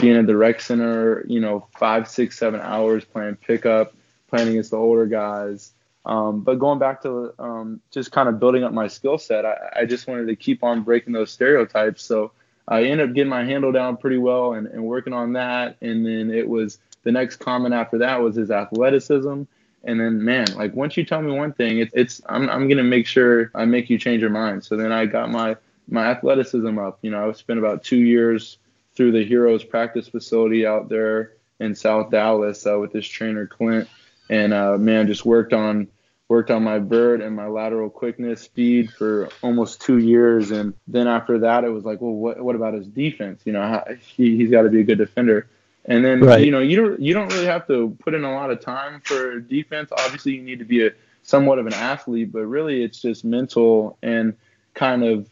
being 0.00 0.16
at 0.16 0.26
the 0.26 0.36
rec 0.36 0.60
center, 0.60 1.24
you 1.26 1.40
know, 1.40 1.66
five, 1.76 2.08
six, 2.08 2.38
seven 2.38 2.60
hours 2.60 3.04
playing 3.04 3.36
pickup, 3.36 3.94
playing 4.28 4.48
against 4.48 4.70
the 4.70 4.76
older 4.76 5.06
guys. 5.06 5.72
Um, 6.04 6.40
but 6.40 6.58
going 6.58 6.78
back 6.78 7.02
to 7.02 7.34
um, 7.38 7.80
just 7.90 8.12
kind 8.12 8.28
of 8.28 8.40
building 8.40 8.64
up 8.64 8.72
my 8.72 8.88
skill 8.88 9.18
set, 9.18 9.44
I, 9.44 9.56
I 9.76 9.84
just 9.84 10.06
wanted 10.06 10.26
to 10.28 10.36
keep 10.36 10.64
on 10.64 10.82
breaking 10.82 11.12
those 11.12 11.30
stereotypes. 11.30 12.02
So 12.02 12.32
I 12.66 12.84
ended 12.84 13.08
up 13.08 13.14
getting 13.14 13.30
my 13.30 13.44
handle 13.44 13.72
down 13.72 13.96
pretty 13.98 14.18
well 14.18 14.54
and, 14.54 14.66
and 14.66 14.84
working 14.84 15.12
on 15.12 15.34
that. 15.34 15.76
And 15.82 16.04
then 16.04 16.30
it 16.30 16.48
was 16.48 16.78
the 17.02 17.12
next 17.12 17.36
comment 17.36 17.74
after 17.74 17.98
that 17.98 18.20
was 18.20 18.36
his 18.36 18.50
athleticism. 18.50 19.42
And 19.84 20.00
then, 20.00 20.24
man, 20.24 20.46
like 20.56 20.74
once 20.74 20.96
you 20.96 21.04
tell 21.04 21.22
me 21.22 21.32
one 21.32 21.52
thing, 21.52 21.78
it's, 21.78 21.92
it's 21.94 22.22
I'm, 22.26 22.48
I'm 22.50 22.68
gonna 22.68 22.82
make 22.82 23.06
sure 23.06 23.50
I 23.54 23.64
make 23.64 23.88
you 23.88 23.98
change 23.98 24.20
your 24.20 24.30
mind. 24.30 24.64
So 24.64 24.76
then 24.76 24.92
I 24.92 25.06
got 25.06 25.30
my 25.30 25.56
my 25.88 26.06
athleticism 26.06 26.78
up. 26.78 26.98
You 27.02 27.10
know, 27.10 27.28
I 27.28 27.32
spent 27.32 27.58
about 27.58 27.84
two 27.84 27.96
years 27.98 28.58
through 28.98 29.12
the 29.12 29.24
Heroes 29.24 29.62
practice 29.62 30.08
facility 30.08 30.66
out 30.66 30.88
there 30.88 31.34
in 31.60 31.74
South 31.74 32.10
Dallas 32.10 32.66
uh, 32.66 32.78
with 32.80 32.92
this 32.92 33.06
trainer 33.06 33.46
Clint, 33.46 33.88
and 34.28 34.52
uh, 34.52 34.76
man, 34.76 35.06
just 35.06 35.24
worked 35.24 35.52
on 35.52 35.86
worked 36.26 36.50
on 36.50 36.62
my 36.64 36.80
bird 36.80 37.22
and 37.22 37.34
my 37.34 37.46
lateral 37.46 37.88
quickness, 37.88 38.42
speed 38.42 38.90
for 38.90 39.30
almost 39.40 39.80
two 39.80 39.98
years. 39.98 40.50
And 40.50 40.74
then 40.86 41.06
after 41.06 41.38
that, 41.38 41.64
it 41.64 41.70
was 41.70 41.84
like, 41.84 42.00
well, 42.00 42.12
what 42.12 42.40
what 42.40 42.56
about 42.56 42.74
his 42.74 42.88
defense? 42.88 43.42
You 43.44 43.52
know, 43.52 43.62
how, 43.62 43.84
he 44.16 44.36
he's 44.36 44.50
got 44.50 44.62
to 44.62 44.68
be 44.68 44.80
a 44.80 44.84
good 44.84 44.98
defender. 44.98 45.48
And 45.84 46.04
then 46.04 46.20
Right. 46.20 46.44
you 46.44 46.50
know 46.50 46.58
you 46.60 46.76
don't 46.76 47.00
you 47.00 47.14
don't 47.14 47.32
really 47.32 47.46
have 47.46 47.68
to 47.68 47.96
put 48.00 48.14
in 48.14 48.24
a 48.24 48.34
lot 48.34 48.50
of 48.50 48.60
time 48.60 49.00
for 49.04 49.38
defense. 49.38 49.90
Obviously, 49.92 50.34
you 50.34 50.42
need 50.42 50.58
to 50.58 50.64
be 50.64 50.84
a 50.84 50.90
somewhat 51.22 51.60
of 51.60 51.66
an 51.66 51.74
athlete, 51.74 52.32
but 52.32 52.46
really 52.46 52.82
it's 52.82 53.00
just 53.00 53.24
mental 53.24 53.96
and 54.02 54.34
kind 54.74 55.04
of 55.04 55.28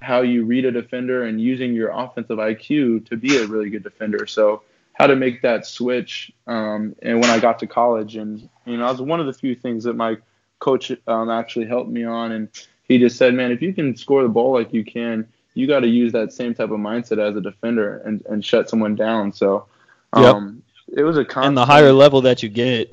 how 0.00 0.22
you 0.22 0.44
read 0.44 0.64
a 0.64 0.72
defender 0.72 1.24
and 1.24 1.40
using 1.40 1.74
your 1.74 1.90
offensive 1.90 2.38
IQ 2.38 3.06
to 3.08 3.16
be 3.16 3.36
a 3.36 3.46
really 3.46 3.70
good 3.70 3.82
defender. 3.82 4.26
So 4.26 4.62
how 4.94 5.06
to 5.06 5.16
make 5.16 5.42
that 5.42 5.66
switch. 5.66 6.30
Um, 6.46 6.94
and 7.02 7.20
when 7.20 7.30
I 7.30 7.38
got 7.38 7.58
to 7.60 7.66
college, 7.66 8.16
and 8.16 8.48
you 8.66 8.76
know, 8.76 8.84
that 8.84 8.92
was 8.92 9.00
one 9.00 9.20
of 9.20 9.26
the 9.26 9.32
few 9.32 9.54
things 9.54 9.84
that 9.84 9.96
my 9.96 10.16
coach 10.58 10.92
um, 11.06 11.30
actually 11.30 11.66
helped 11.66 11.90
me 11.90 12.04
on, 12.04 12.32
and 12.32 12.48
he 12.86 12.98
just 12.98 13.16
said, 13.16 13.34
"Man, 13.34 13.50
if 13.50 13.62
you 13.62 13.72
can 13.72 13.96
score 13.96 14.22
the 14.22 14.28
ball 14.28 14.52
like 14.52 14.72
you 14.74 14.84
can, 14.84 15.26
you 15.54 15.66
got 15.66 15.80
to 15.80 15.88
use 15.88 16.12
that 16.12 16.32
same 16.32 16.54
type 16.54 16.70
of 16.70 16.78
mindset 16.78 17.18
as 17.18 17.36
a 17.36 17.40
defender 17.40 17.98
and, 18.04 18.24
and 18.26 18.44
shut 18.44 18.68
someone 18.68 18.94
down." 18.94 19.32
So, 19.32 19.66
Yep. 20.16 20.34
um, 20.34 20.62
it 20.94 21.02
was 21.02 21.16
a 21.16 21.24
constant. 21.24 21.46
And 21.46 21.56
the 21.56 21.66
higher 21.66 21.92
level 21.92 22.20
that 22.22 22.42
you 22.42 22.48
get, 22.48 22.92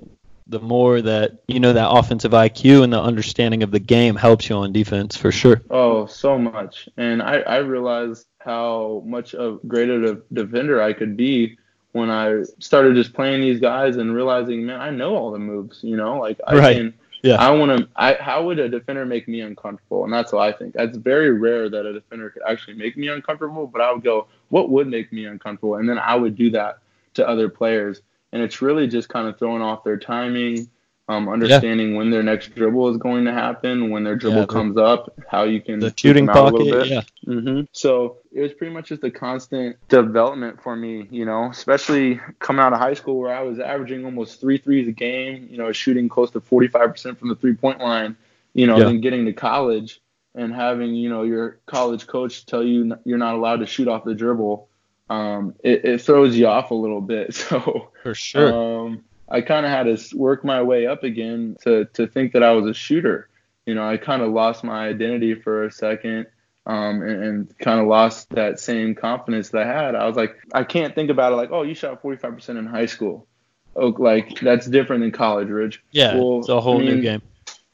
the 0.49 0.59
more 0.59 1.01
that, 1.01 1.41
you 1.47 1.59
know, 1.59 1.73
that 1.73 1.89
offensive 1.89 2.33
IQ 2.33 2.83
and 2.83 2.91
the 2.93 3.01
understanding 3.01 3.63
of 3.63 3.71
the 3.71 3.79
game 3.79 4.15
helps 4.15 4.49
you 4.49 4.55
on 4.55 4.71
defense 4.71 5.15
for 5.17 5.31
sure. 5.31 5.61
Oh, 5.69 6.05
so 6.05 6.37
much. 6.37 6.87
And 6.97 7.21
I, 7.21 7.39
I 7.39 7.57
realized 7.57 8.27
how 8.39 9.03
much 9.05 9.33
of 9.35 9.59
greater 9.67 10.03
of 10.05 10.23
defender 10.33 10.81
I 10.81 10.93
could 10.93 11.15
be 11.17 11.57
when 11.91 12.09
I 12.09 12.43
started 12.59 12.95
just 12.95 13.13
playing 13.13 13.41
these 13.41 13.59
guys 13.59 13.97
and 13.97 14.13
realizing, 14.13 14.65
man, 14.65 14.79
I 14.79 14.89
know 14.91 15.15
all 15.15 15.31
the 15.31 15.39
moves, 15.39 15.79
you 15.83 15.97
know, 15.97 16.17
like 16.19 16.39
I 16.47 16.55
Right. 16.55 16.75
can 16.77 16.93
Yeah. 17.23 17.35
I 17.37 17.49
want 17.51 17.77
to 17.77 17.87
I 17.95 18.13
how 18.13 18.43
would 18.45 18.59
a 18.59 18.69
defender 18.69 19.05
make 19.05 19.27
me 19.27 19.41
uncomfortable? 19.41 20.03
And 20.03 20.13
that's 20.13 20.31
what 20.31 20.41
I 20.41 20.51
think. 20.51 20.75
It's 20.77 20.97
very 20.97 21.31
rare 21.31 21.69
that 21.69 21.85
a 21.85 21.93
defender 21.93 22.29
could 22.29 22.43
actually 22.47 22.75
make 22.75 22.95
me 22.97 23.07
uncomfortable, 23.07 23.67
but 23.67 23.81
I 23.81 23.91
would 23.91 24.03
go, 24.03 24.27
what 24.49 24.69
would 24.69 24.87
make 24.87 25.11
me 25.11 25.25
uncomfortable? 25.25 25.75
And 25.75 25.89
then 25.89 25.97
I 25.99 26.15
would 26.15 26.35
do 26.35 26.49
that 26.51 26.79
to 27.15 27.27
other 27.27 27.49
players. 27.49 28.01
And 28.33 28.41
it's 28.41 28.61
really 28.61 28.87
just 28.87 29.09
kind 29.09 29.27
of 29.27 29.37
throwing 29.39 29.61
off 29.61 29.83
their 29.83 29.97
timing, 29.97 30.69
um, 31.07 31.29
understanding 31.29 31.95
when 31.95 32.09
their 32.09 32.23
next 32.23 32.53
dribble 32.53 32.89
is 32.89 32.97
going 32.97 33.23
to 33.25 33.31
happen, 33.31 33.89
when 33.89 34.03
their 34.03 34.15
dribble 34.15 34.39
Yeah, 34.41 34.45
the- 34.45 34.53
comes 34.53 34.77
up, 34.77 35.13
how 35.25 35.43
you 35.43 35.61
can 35.61 35.79
The 35.79 35.93
shooting 35.95 36.27
pocket, 36.27 36.57
little 36.59 36.71
bit. 36.79 36.87
yeah. 36.87 37.01
hmm 37.25 37.61
So 37.71 38.17
it 38.33 38.41
was 38.41 38.53
pretty 38.53 38.73
much 38.73 38.89
just 38.89 39.03
a 39.05 39.11
constant 39.11 39.77
development 39.87 40.61
for 40.61 40.75
me, 40.75 41.07
you 41.09 41.23
know, 41.25 41.45
especially 41.49 42.19
coming 42.39 42.61
out 42.61 42.73
of 42.73 42.79
high 42.79 42.93
school 42.93 43.17
where 43.17 43.33
I 43.33 43.41
was 43.41 43.59
averaging 43.59 44.03
almost 44.03 44.41
three 44.41 44.57
threes 44.57 44.87
a 44.87 44.91
game, 44.91 45.47
you 45.49 45.57
know, 45.57 45.71
shooting 45.71 46.09
close 46.09 46.31
to 46.31 46.41
45% 46.41 47.17
from 47.17 47.29
the 47.29 47.35
three 47.35 47.53
point 47.53 47.79
line, 47.79 48.17
you 48.53 48.67
know, 48.67 48.77
Yeah. 48.77 48.85
then 48.85 48.99
getting 49.01 49.25
to 49.25 49.33
college 49.33 50.01
and 50.35 50.53
having, 50.53 50.93
you 50.95 51.09
know, 51.09 51.23
your 51.23 51.59
college 51.65 52.05
coach 52.07 52.45
tell 52.45 52.63
you 52.63 52.97
you're 53.05 53.17
not 53.17 53.35
allowed 53.35 53.61
to 53.61 53.65
shoot 53.65 53.87
off 53.87 54.03
the 54.03 54.13
dribble. 54.13 54.66
Um, 55.09 55.55
it, 55.63 55.85
it 55.85 56.01
throws 56.01 56.35
you 56.35 56.47
off 56.47 56.71
a 56.71 56.75
little 56.75 57.01
bit. 57.01 57.33
So, 57.49 57.91
For 58.03 58.13
sure. 58.13 58.53
um, 58.53 59.03
I 59.29 59.41
kind 59.41 59.65
of 59.65 59.71
had 59.71 59.83
to 59.83 60.17
work 60.17 60.43
my 60.43 60.61
way 60.61 60.87
up 60.87 61.03
again 61.03 61.57
to, 61.63 61.85
to 61.93 62.07
think 62.07 62.33
that 62.33 62.43
I 62.43 62.51
was 62.51 62.65
a 62.65 62.73
shooter. 62.73 63.29
You 63.65 63.75
know, 63.75 63.87
I 63.87 63.97
kind 63.97 64.21
of 64.21 64.31
lost 64.31 64.63
my 64.63 64.87
identity 64.87 65.35
for 65.35 65.65
a 65.65 65.71
second 65.71 66.27
um, 66.65 67.01
and, 67.01 67.23
and 67.23 67.59
kind 67.59 67.79
of 67.79 67.87
lost 67.87 68.29
that 68.31 68.59
same 68.59 68.95
confidence 68.95 69.49
that 69.49 69.63
I 69.63 69.67
had. 69.67 69.95
I 69.95 70.05
was 70.05 70.15
like, 70.15 70.35
I 70.53 70.63
can't 70.63 70.93
think 70.95 71.09
about 71.09 71.33
it 71.33 71.35
like, 71.35 71.51
oh, 71.51 71.63
you 71.63 71.73
shot 71.73 72.01
45% 72.01 72.57
in 72.57 72.65
high 72.65 72.85
school. 72.85 73.27
Oh, 73.75 73.89
like 73.89 74.39
that's 74.39 74.65
different 74.65 75.01
than 75.01 75.11
college, 75.11 75.49
Ridge. 75.49 75.83
yeah, 75.91 76.15
well, 76.15 76.39
it's 76.39 76.49
a 76.49 76.59
whole 76.59 76.81
I 76.81 76.85
new 76.85 77.01
game. 77.01 77.21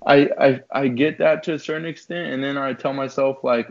I, 0.06 0.30
I 0.38 0.62
I 0.70 0.88
get 0.90 1.18
that 1.20 1.44
to 1.44 1.54
a 1.54 1.60
certain 1.60 1.86
extent, 1.86 2.34
and 2.34 2.44
then 2.44 2.58
I 2.58 2.74
tell 2.74 2.92
myself 2.92 3.42
like, 3.42 3.70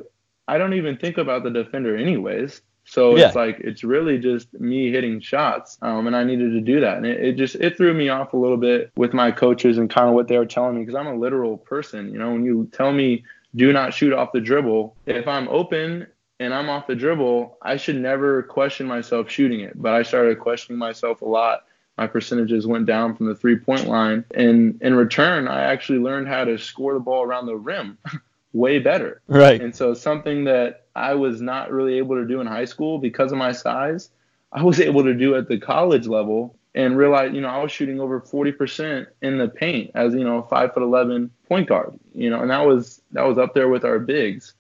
I 0.49 0.57
don't 0.57 0.73
even 0.73 0.97
think 0.97 1.19
about 1.19 1.43
the 1.45 1.51
defender 1.51 1.95
anyways. 1.95 2.63
So 2.85 3.17
Yeah. 3.17 3.27
it's 3.27 3.37
like 3.37 3.61
it's 3.61 3.85
really 3.85 4.19
just 4.19 4.53
me 4.55 4.91
hitting 4.91 5.21
shots, 5.21 5.79
um, 5.83 6.07
and 6.07 6.17
I 6.17 6.25
needed 6.25 6.53
to 6.53 6.61
do 6.61 6.81
that, 6.81 6.97
and 6.97 7.07
it, 7.07 7.25
it 7.25 7.33
just 7.35 7.55
it 7.57 7.77
threw 7.77 7.95
me 7.95 8.09
off 8.09 8.33
a 8.33 8.37
little 8.37 8.57
bit 8.57 8.91
with 8.97 9.13
my 9.15 9.31
coaches 9.31 9.79
and 9.79 9.89
kind 9.89 10.09
of 10.09 10.15
what 10.15 10.29
they 10.29 10.37
were 10.39 10.47
telling 10.47 10.77
me 10.77 10.83
because 10.83 10.95
I'm 10.95 11.07
a 11.07 11.15
literal 11.15 11.57
person. 11.59 12.11
You 12.13 12.19
know, 12.19 12.33
when 12.33 12.45
you 12.45 12.69
tell 12.73 12.93
me 12.93 13.25
do 13.55 13.73
not 13.73 13.93
shoot 13.93 14.13
off 14.13 14.33
the 14.33 14.41
dribble, 14.41 14.97
if 15.07 15.29
I'm 15.29 15.49
open 15.49 16.07
and 16.41 16.55
I'm 16.55 16.71
off 16.71 16.87
the 16.87 16.95
dribble, 16.97 17.59
I 17.63 17.77
should 17.77 17.97
never 17.97 18.43
question 18.45 18.87
myself 18.87 19.31
shooting 19.31 19.61
it. 19.61 19.81
But 19.81 19.93
I 19.95 20.03
started 20.03 20.41
questioning 20.41 20.79
myself 20.79 21.23
a 21.23 21.27
lot. 21.27 21.65
My 21.99 22.07
percentages 22.07 22.67
went 22.67 22.87
down 22.87 23.15
from 23.15 23.27
the 23.27 23.35
three 23.35 23.57
point 23.57 23.87
line, 23.87 24.25
and 24.35 24.81
in 24.83 24.95
return, 24.95 25.47
I 25.47 25.65
actually 25.65 25.99
learned 25.99 26.27
how 26.29 26.45
to 26.45 26.59
score 26.59 26.95
the 26.95 27.01
ball 27.01 27.23
around 27.23 27.47
the 27.47 27.57
rim 27.57 27.99
way 28.53 28.79
better. 28.79 29.21
Right. 29.29 29.61
And 29.61 29.75
so 29.75 29.95
something 29.95 30.45
that 30.45 30.87
I 30.95 31.15
was 31.15 31.41
not 31.41 31.71
really 31.71 31.99
able 31.99 32.17
to 32.17 32.27
do 32.27 32.41
in 32.41 32.47
high 32.47 32.67
school 32.67 32.99
because 32.99 33.33
of 33.33 33.39
my 33.39 33.53
size, 33.53 34.11
I 34.53 34.63
was 34.63 34.81
able 34.89 35.05
to 35.05 35.15
do 35.15 35.35
at 35.35 35.49
the 35.49 35.59
college 35.59 36.07
level 36.07 36.57
and 36.75 36.97
realize, 36.97 37.33
you 37.35 37.41
know, 37.41 37.49
I 37.49 37.63
was 37.63 37.71
shooting 37.71 38.01
over 38.01 38.21
40% 38.21 39.07
in 39.21 39.39
the 39.39 39.49
paint 39.49 39.91
as, 39.95 40.15
you 40.15 40.25
know, 40.25 40.39
a 40.39 40.49
five 40.49 40.73
foot 40.73 40.83
11 40.83 41.31
point 41.49 41.69
guard, 41.69 41.99
you 42.15 42.31
know, 42.31 42.41
and 42.41 42.51
that 42.51 42.67
was, 42.67 43.01
that 43.13 43.23
was 43.23 43.39
up 43.39 43.55
there 43.55 43.69
with 43.69 43.85
our 43.85 43.99
bigs. 43.99 44.55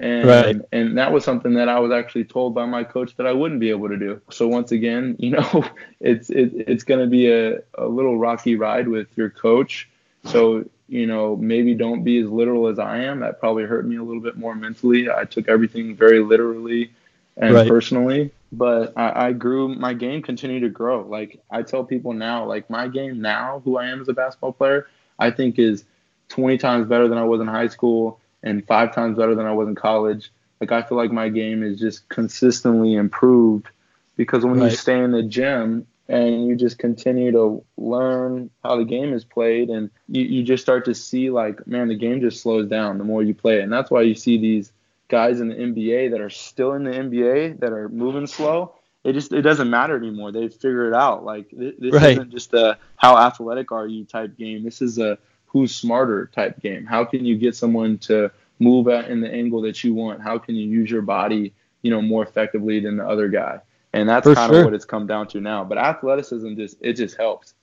And, 0.00 0.28
Right. 0.28 0.56
and 0.70 0.96
that 0.96 1.12
was 1.12 1.24
something 1.24 1.54
that 1.54 1.68
I 1.68 1.80
was 1.80 1.90
actually 1.90 2.24
told 2.24 2.54
by 2.54 2.64
my 2.66 2.84
coach 2.84 3.16
that 3.16 3.26
I 3.26 3.32
wouldn't 3.32 3.60
be 3.60 3.70
able 3.70 3.88
to 3.88 3.96
do. 3.96 4.20
So 4.30 4.46
once 4.46 4.70
again, 4.72 5.16
you 5.18 5.30
know, 5.30 5.64
it's, 6.00 6.30
it, 6.30 6.52
it's 6.54 6.84
going 6.84 7.00
to 7.00 7.06
be 7.06 7.30
a, 7.30 7.58
a 7.76 7.86
little 7.86 8.16
rocky 8.16 8.56
ride 8.56 8.88
with 8.88 9.08
your 9.16 9.28
coach. 9.28 9.88
So, 10.24 10.64
you 10.88 11.06
know, 11.06 11.36
maybe 11.36 11.74
don't 11.74 12.02
be 12.02 12.18
as 12.18 12.28
literal 12.28 12.68
as 12.68 12.78
I 12.78 12.98
am. 12.98 13.20
That 13.20 13.40
probably 13.40 13.64
hurt 13.64 13.86
me 13.86 13.96
a 13.96 14.02
little 14.02 14.22
bit 14.22 14.36
more 14.36 14.54
mentally. 14.54 15.10
I 15.10 15.24
took 15.24 15.48
everything 15.48 15.94
very 15.94 16.20
literally 16.20 16.90
and 17.36 17.54
Right. 17.54 17.68
personally, 17.68 18.32
but 18.52 18.94
I, 18.96 19.28
I 19.28 19.32
grew, 19.32 19.68
my 19.74 19.92
game 19.92 20.22
continued 20.22 20.60
to 20.60 20.68
grow. 20.70 21.06
Like 21.06 21.40
I 21.50 21.62
tell 21.62 21.84
people 21.84 22.12
now, 22.14 22.44
like 22.46 22.68
my 22.70 22.88
game 22.88 23.20
now, 23.20 23.60
who 23.64 23.76
I 23.76 23.86
am 23.88 24.00
as 24.00 24.08
a 24.08 24.12
basketball 24.12 24.52
player, 24.52 24.86
I 25.18 25.30
think 25.30 25.58
is 25.58 25.84
20 26.30 26.58
times 26.58 26.88
better 26.88 27.06
than 27.08 27.18
I 27.18 27.24
was 27.24 27.40
in 27.40 27.46
high 27.46 27.68
school 27.68 28.18
and 28.42 28.66
five 28.66 28.94
times 28.94 29.18
better 29.18 29.34
than 29.34 29.46
I 29.46 29.52
was 29.52 29.68
in 29.68 29.74
college. 29.74 30.30
Like 30.60 30.72
I 30.72 30.82
feel 30.82 30.98
like 30.98 31.12
my 31.12 31.28
game 31.28 31.62
is 31.62 31.78
just 31.78 32.08
consistently 32.08 32.94
improved 32.94 33.68
because 34.16 34.44
when 34.44 34.60
you 34.60 34.70
stay 34.70 34.98
in 34.98 35.12
the 35.12 35.22
gym 35.22 35.86
and 36.08 36.46
you 36.46 36.56
just 36.56 36.78
continue 36.78 37.30
to 37.32 37.62
learn 37.76 38.50
how 38.64 38.76
the 38.76 38.84
game 38.84 39.12
is 39.12 39.24
played 39.24 39.68
and 39.68 39.90
you, 40.08 40.22
you 40.22 40.42
just 40.42 40.62
start 40.62 40.84
to 40.86 40.94
see 40.94 41.30
like 41.30 41.66
man 41.66 41.88
the 41.88 41.94
game 41.94 42.20
just 42.20 42.40
slows 42.40 42.66
down 42.68 42.98
the 42.98 43.04
more 43.04 43.22
you 43.22 43.34
play 43.34 43.58
it. 43.58 43.62
And 43.62 43.72
that's 43.72 43.90
why 43.90 44.02
you 44.02 44.14
see 44.14 44.38
these 44.38 44.72
guys 45.08 45.40
in 45.40 45.48
the 45.48 45.54
NBA 45.54 46.10
that 46.10 46.20
are 46.20 46.30
still 46.30 46.72
in 46.74 46.84
the 46.84 46.90
NBA 46.92 47.54
that 47.54 47.72
are 47.72 47.88
moving 47.88 48.26
slow. 48.26 48.74
It 49.04 49.12
just 49.12 49.32
it 49.32 49.42
doesn't 49.42 49.70
matter 49.70 49.96
anymore. 49.96 50.32
They 50.32 50.48
figure 50.48 50.88
it 50.88 50.94
out. 50.94 51.24
Like 51.24 51.50
th- 51.50 51.76
this 51.78 51.94
Right. 51.94 52.12
isn't 52.12 52.30
just 52.30 52.52
a 52.54 52.78
how 52.96 53.16
athletic 53.16 53.70
are 53.72 53.86
you 53.86 54.04
type 54.04 54.36
game. 54.36 54.64
This 54.64 54.82
is 54.82 54.98
a 54.98 55.18
who's 55.46 55.74
smarter 55.74 56.30
type 56.34 56.60
game. 56.60 56.84
How 56.86 57.04
can 57.04 57.24
you 57.24 57.36
get 57.36 57.54
someone 57.54 57.98
to 57.98 58.30
move 58.58 58.88
at 58.88 59.10
in 59.10 59.20
the 59.20 59.32
angle 59.32 59.62
that 59.62 59.82
you 59.84 59.94
want? 59.94 60.20
How 60.20 60.38
can 60.38 60.56
you 60.56 60.66
use 60.68 60.90
your 60.90 61.02
body 61.02 61.52
you 61.82 61.90
know 61.90 62.02
more 62.02 62.22
effectively 62.24 62.80
than 62.80 62.96
the 62.96 63.06
other 63.06 63.28
guy 63.28 63.60
and 63.92 64.08
that's 64.08 64.26
kind 64.26 64.50
sure. 64.50 64.60
of 64.60 64.64
what 64.66 64.74
it's 64.74 64.84
come 64.84 65.06
down 65.06 65.26
to 65.26 65.40
now 65.40 65.64
but 65.64 65.78
athleticism 65.78 66.54
just 66.56 66.76
it 66.80 66.94
just 66.94 67.16
helps 67.16 67.54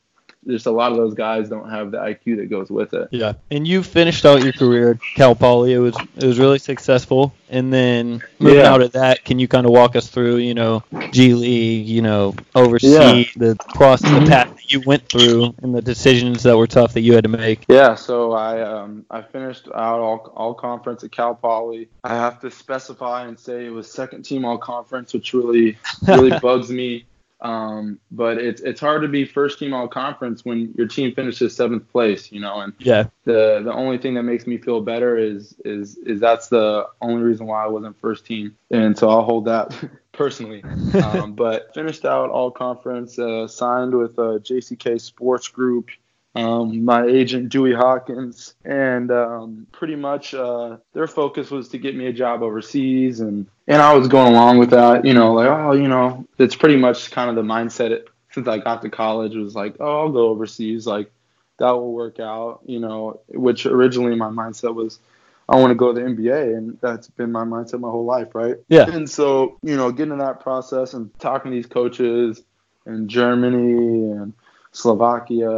just 0.48 0.66
a 0.66 0.72
lot 0.72 0.92
of 0.92 0.98
those 0.98 1.14
guys 1.14 1.50
don't 1.50 1.70
have 1.70 1.92
the 1.92 1.98
IQ 1.98 2.38
that 2.38 2.50
goes 2.50 2.70
with 2.70 2.94
it 2.94 3.08
Yeah. 3.12 3.34
And 3.52 3.68
you 3.68 3.82
finished 3.84 4.26
out 4.26 4.44
your 4.44 4.54
career 4.54 4.92
at 4.92 4.98
Cal 5.16 5.36
Poly. 5.36 5.74
It 5.74 5.80
was 5.80 5.96
it 6.18 6.24
was 6.26 6.38
really 6.40 6.60
successful. 6.60 7.34
And 7.50 7.72
then 7.72 8.22
moving 8.40 8.60
Yeah. 8.60 8.72
out 8.74 8.82
of 8.82 8.92
that, 8.94 9.24
can 9.24 9.38
you 9.40 9.48
kind 9.48 9.66
of 9.66 9.72
walk 9.72 9.96
us 9.96 10.08
through, 10.08 10.38
you 10.38 10.54
know, 10.54 10.84
G 11.12 11.34
League, 11.34 11.88
you 11.88 12.02
know, 12.02 12.36
overseas, 12.56 12.92
Yeah. 12.94 13.24
the 13.36 13.56
process, 13.76 14.10
the 14.12 14.28
path 14.30 14.50
that 14.56 14.72
you 14.72 14.82
went 14.86 15.08
through, 15.10 15.54
and 15.62 15.74
the 15.76 15.82
decisions 15.82 16.44
that 16.44 16.58
were 16.58 16.68
tough 16.68 16.94
that 16.94 17.02
you 17.02 17.14
had 17.14 17.24
to 17.24 17.30
make? 17.30 17.66
Yeah, 17.70 17.96
so 17.96 18.34
I 18.34 18.62
um, 18.62 19.06
I 19.12 19.22
finished 19.22 19.68
out 19.74 20.00
all 20.00 20.32
all 20.36 20.54
conference 20.54 21.04
at 21.04 21.12
Cal 21.12 21.36
Poly. 21.36 21.88
I 22.04 22.16
have 22.16 22.40
to 22.42 22.50
specify 22.52 23.26
and 23.28 23.38
say 23.40 23.66
it 23.66 23.72
was 23.74 23.90
second 23.90 24.24
team 24.24 24.44
all 24.46 24.58
conference, 24.58 25.14
which 25.14 25.34
really 25.34 25.78
really 26.08 26.38
bugs 26.42 26.70
me. 26.72 27.06
Um, 27.46 28.00
but 28.10 28.40
it's 28.40 28.60
it's 28.62 28.80
hard 28.80 29.04
to 29.04 29.08
be 29.08 29.24
first 29.24 29.60
team 29.60 29.72
all 29.72 29.88
conference 29.88 30.44
when 30.44 30.74
your 30.76 30.88
team 30.88 31.14
finishes 31.14 31.56
seventh 31.56 31.88
place, 31.92 32.32
you 32.32 32.40
know. 32.40 32.60
And 32.62 32.74
Yeah. 32.80 33.06
the 33.26 33.62
the 33.64 33.72
only 33.72 34.00
thing 34.00 34.16
that 34.16 34.24
makes 34.24 34.48
me 34.48 34.58
feel 34.58 34.82
better 34.82 35.16
is 35.16 35.56
is 35.64 35.96
is 35.98 36.20
that's 36.20 36.48
the 36.48 36.88
only 37.02 37.22
reason 37.22 37.46
why 37.46 37.64
I 37.64 37.68
wasn't 37.68 38.00
first 38.00 38.26
team, 38.26 38.58
and 38.72 38.98
so 38.98 39.10
I'll 39.10 39.22
hold 39.22 39.46
that 39.46 39.78
personally. 40.12 40.64
um, 40.96 41.34
but 41.34 41.72
finished 41.76 42.04
out 42.04 42.32
all 42.32 42.50
conference, 42.50 43.20
uh, 43.20 43.48
signed 43.48 43.94
with 43.94 44.18
uh, 44.18 44.40
JCK 44.40 45.00
Sports 45.00 45.48
Group. 45.48 45.90
Um, 46.36 46.84
my 46.84 47.06
agent 47.06 47.50
Dewey 47.50 47.74
Hawkins, 47.74 48.56
and 48.66 49.10
um, 49.10 49.68
pretty 49.72 49.96
much 49.96 50.34
uh, 50.34 50.78
their 50.94 51.08
focus 51.08 51.50
was 51.50 51.70
to 51.70 51.78
get 51.78 51.96
me 51.96 52.08
a 52.08 52.14
job 52.14 52.44
overseas, 52.44 53.22
and 53.22 53.48
and 53.68 53.82
I 53.82 53.94
was 53.94 54.10
going 54.10 54.34
along 54.34 54.58
with 54.58 54.72
that, 54.72 55.06
you 55.06 55.14
know, 55.14 55.34
like 55.34 55.48
oh, 55.48 55.72
you 55.72 55.88
know, 55.88 56.28
it's 56.38 56.56
pretty 56.56 56.76
much 56.76 57.12
kind 57.12 57.30
of 57.30 57.36
the 57.38 57.42
mindset 57.42 57.92
it, 57.92 58.10
since 58.32 58.50
I 58.50 58.58
got 58.58 58.82
to 58.82 58.90
college 58.90 59.36
was 59.36 59.56
like, 59.56 59.78
oh, 59.80 60.02
I'll 60.02 60.12
go 60.12 60.28
overseas, 60.28 60.86
like 60.86 61.10
that 61.58 61.72
will 61.72 61.94
work 61.94 62.20
out, 62.20 62.60
you 62.66 62.80
know, 62.80 63.22
which 63.30 63.66
originally 63.66 64.16
my 64.16 64.30
mindset 64.30 64.76
was 64.76 65.00
I 65.48 65.58
want 65.58 65.72
to 65.72 65.76
go 65.76 65.94
to 65.94 66.00
the 66.00 66.06
NBA, 66.06 66.58
and 66.58 66.78
that's 66.82 67.08
been 67.08 67.32
my 67.32 67.44
mindset 67.44 67.80
my 67.80 67.90
whole 67.90 68.06
life, 68.06 68.34
right? 68.34 68.56
Yeah. 68.68 68.90
And 68.90 69.10
so, 69.10 69.58
you 69.62 69.78
know, 69.78 69.92
getting 69.92 70.14
in 70.14 70.20
that 70.20 70.40
process 70.40 70.94
and 70.94 71.18
talking 71.20 71.52
to 71.52 71.56
these 71.56 71.68
coaches 71.68 72.42
in 72.86 73.08
Germany 73.08 74.12
and 74.12 74.34
Slovakia 74.76 75.50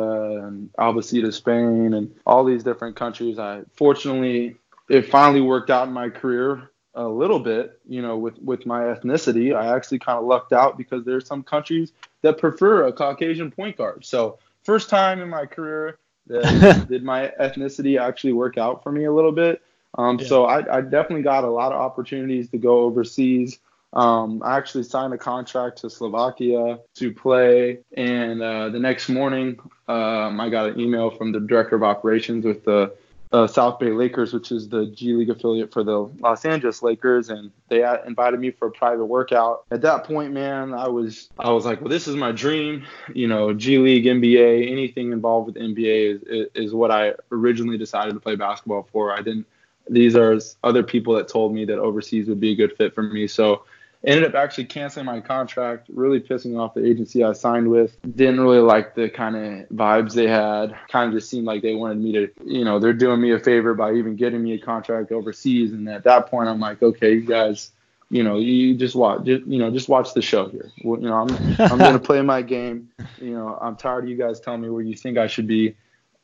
and 0.45 0.71
Albacete, 0.77 1.33
Spain, 1.33 1.93
and 1.95 2.13
all 2.25 2.43
these 2.43 2.63
different 2.63 2.95
countries, 2.95 3.39
I 3.39 3.63
fortunately 3.73 4.57
it 4.89 5.09
finally 5.09 5.41
worked 5.41 5.69
out 5.69 5.87
in 5.87 5.93
my 5.93 6.09
career 6.09 6.69
a 6.93 7.07
little 7.07 7.39
bit, 7.39 7.79
you 7.87 8.01
know, 8.01 8.17
with 8.17 8.37
with 8.39 8.65
my 8.65 8.81
ethnicity. 8.81 9.55
I 9.55 9.75
actually 9.75 9.99
kind 9.99 10.19
of 10.19 10.25
lucked 10.25 10.53
out 10.53 10.77
because 10.77 11.03
there's 11.03 11.25
some 11.25 11.43
countries 11.43 11.93
that 12.21 12.37
prefer 12.37 12.85
a 12.85 12.93
Caucasian 12.93 13.49
point 13.49 13.75
guard. 13.77 14.05
So 14.05 14.37
first 14.63 14.89
time 14.89 15.19
in 15.21 15.29
my 15.29 15.47
career 15.47 15.97
that 16.27 16.85
did 16.89 17.03
my 17.03 17.33
ethnicity 17.39 17.99
actually 17.99 18.33
work 18.33 18.57
out 18.57 18.83
for 18.83 18.91
me 18.91 19.05
a 19.05 19.11
little 19.11 19.31
bit. 19.31 19.63
Um, 19.97 20.19
Yeah. 20.19 20.27
So 20.27 20.45
I, 20.45 20.77
I 20.77 20.81
definitely 20.81 21.23
got 21.23 21.43
a 21.43 21.49
lot 21.49 21.71
of 21.71 21.81
opportunities 21.81 22.49
to 22.51 22.59
go 22.59 22.81
overseas. 22.81 23.59
Um, 23.97 24.43
I 24.45 24.57
actually 24.57 24.83
signed 24.83 25.11
a 25.15 25.17
contract 25.17 25.79
to 25.79 25.89
Slovakia 25.89 26.77
to 26.93 27.11
play, 27.11 27.79
and 27.97 28.43
uh, 28.43 28.69
the 28.69 28.77
next 28.77 29.09
morning, 29.09 29.59
um, 29.87 30.39
I 30.39 30.49
got 30.49 30.69
an 30.69 30.79
email 30.79 31.09
from 31.09 31.31
the 31.31 31.39
director 31.39 31.75
of 31.75 31.81
operations 31.81 32.45
with 32.45 32.63
the 32.63 32.93
uh, 33.31 33.47
South 33.47 33.79
Bay 33.79 33.89
Lakers, 33.89 34.33
which 34.33 34.51
is 34.51 34.69
the 34.69 34.85
G 34.85 35.13
League 35.13 35.31
affiliate 35.31 35.73
for 35.73 35.83
the 35.83 35.97
Los 36.19 36.45
Angeles 36.45 36.83
Lakers, 36.83 37.29
and 37.29 37.49
they 37.69 37.83
invited 38.05 38.39
me 38.39 38.51
for 38.51 38.67
a 38.67 38.71
private 38.71 39.05
workout. 39.05 39.65
At 39.71 39.81
that 39.81 40.03
point, 40.03 40.31
man, 40.31 40.75
I 40.75 40.87
was 40.89 41.29
I 41.39 41.49
was 41.49 41.65
like, 41.65 41.81
well, 41.81 41.89
this 41.89 42.07
is 42.07 42.15
my 42.15 42.31
dream. 42.31 42.85
You 43.15 43.27
know, 43.27 43.51
G 43.51 43.79
League, 43.79 44.05
NBA, 44.05 44.71
anything 44.71 45.11
involved 45.11 45.47
with 45.47 45.55
NBA 45.55 46.21
is 46.21 46.49
is 46.53 46.71
what 46.71 46.91
I 46.91 47.13
originally 47.31 47.79
decided 47.79 48.13
to 48.13 48.19
play 48.19 48.35
basketball 48.35 48.87
for. 48.91 49.11
I 49.11 49.23
didn't. 49.23 49.47
These 49.89 50.15
are 50.15 50.37
other 50.63 50.83
people 50.83 51.15
that 51.15 51.29
told 51.29 51.51
me 51.51 51.65
that 51.65 51.79
overseas 51.79 52.27
would 52.27 52.39
be 52.39 52.51
a 52.51 52.55
good 52.55 52.77
fit 52.77 52.93
for 52.93 53.01
me. 53.01 53.25
So 53.25 53.63
ended 54.03 54.25
up 54.25 54.35
actually 54.35 54.65
canceling 54.65 55.05
my 55.05 55.19
contract, 55.19 55.87
really 55.93 56.19
pissing 56.19 56.59
off 56.59 56.73
the 56.73 56.85
agency 56.85 57.23
I 57.23 57.33
signed 57.33 57.69
with. 57.69 57.97
Didn't 58.15 58.39
really 58.39 58.59
like 58.59 58.95
the 58.95 59.09
kind 59.09 59.35
of 59.35 59.69
vibes 59.69 60.13
they 60.13 60.27
had. 60.27 60.75
Kind 60.89 61.09
of 61.09 61.13
just 61.19 61.29
seemed 61.29 61.45
like 61.45 61.61
they 61.61 61.75
wanted 61.75 61.97
me 61.97 62.11
to, 62.13 62.29
you 62.45 62.63
know, 62.63 62.79
they're 62.79 62.93
doing 62.93 63.21
me 63.21 63.31
a 63.33 63.39
favor 63.39 63.73
by 63.73 63.93
even 63.93 64.15
getting 64.15 64.43
me 64.43 64.53
a 64.53 64.59
contract 64.59 65.11
overseas. 65.11 65.73
And 65.73 65.89
at 65.89 66.03
that 66.03 66.27
point, 66.27 66.49
I'm 66.49 66.59
like, 66.59 66.81
okay, 66.81 67.13
you 67.13 67.21
guys, 67.21 67.71
you 68.09 68.23
know, 68.23 68.37
you 68.37 68.75
just 68.75 68.95
watch, 68.95 69.23
just, 69.25 69.45
you 69.45 69.59
know, 69.59 69.71
just 69.71 69.89
watch 69.89 70.13
the 70.13 70.21
show 70.21 70.47
here. 70.47 70.71
Well, 70.83 70.99
You 71.01 71.09
know, 71.09 71.27
I'm 71.27 71.71
I'm 71.71 71.77
gonna 71.77 71.99
play 71.99 72.21
my 72.21 72.41
game. 72.41 72.89
You 73.19 73.31
know, 73.31 73.57
I'm 73.59 73.75
tired 73.75 74.05
of 74.05 74.09
you 74.09 74.17
guys 74.17 74.39
telling 74.39 74.61
me 74.61 74.69
where 74.69 74.83
you 74.83 74.95
think 74.95 75.17
I 75.17 75.27
should 75.27 75.47
be. 75.47 75.75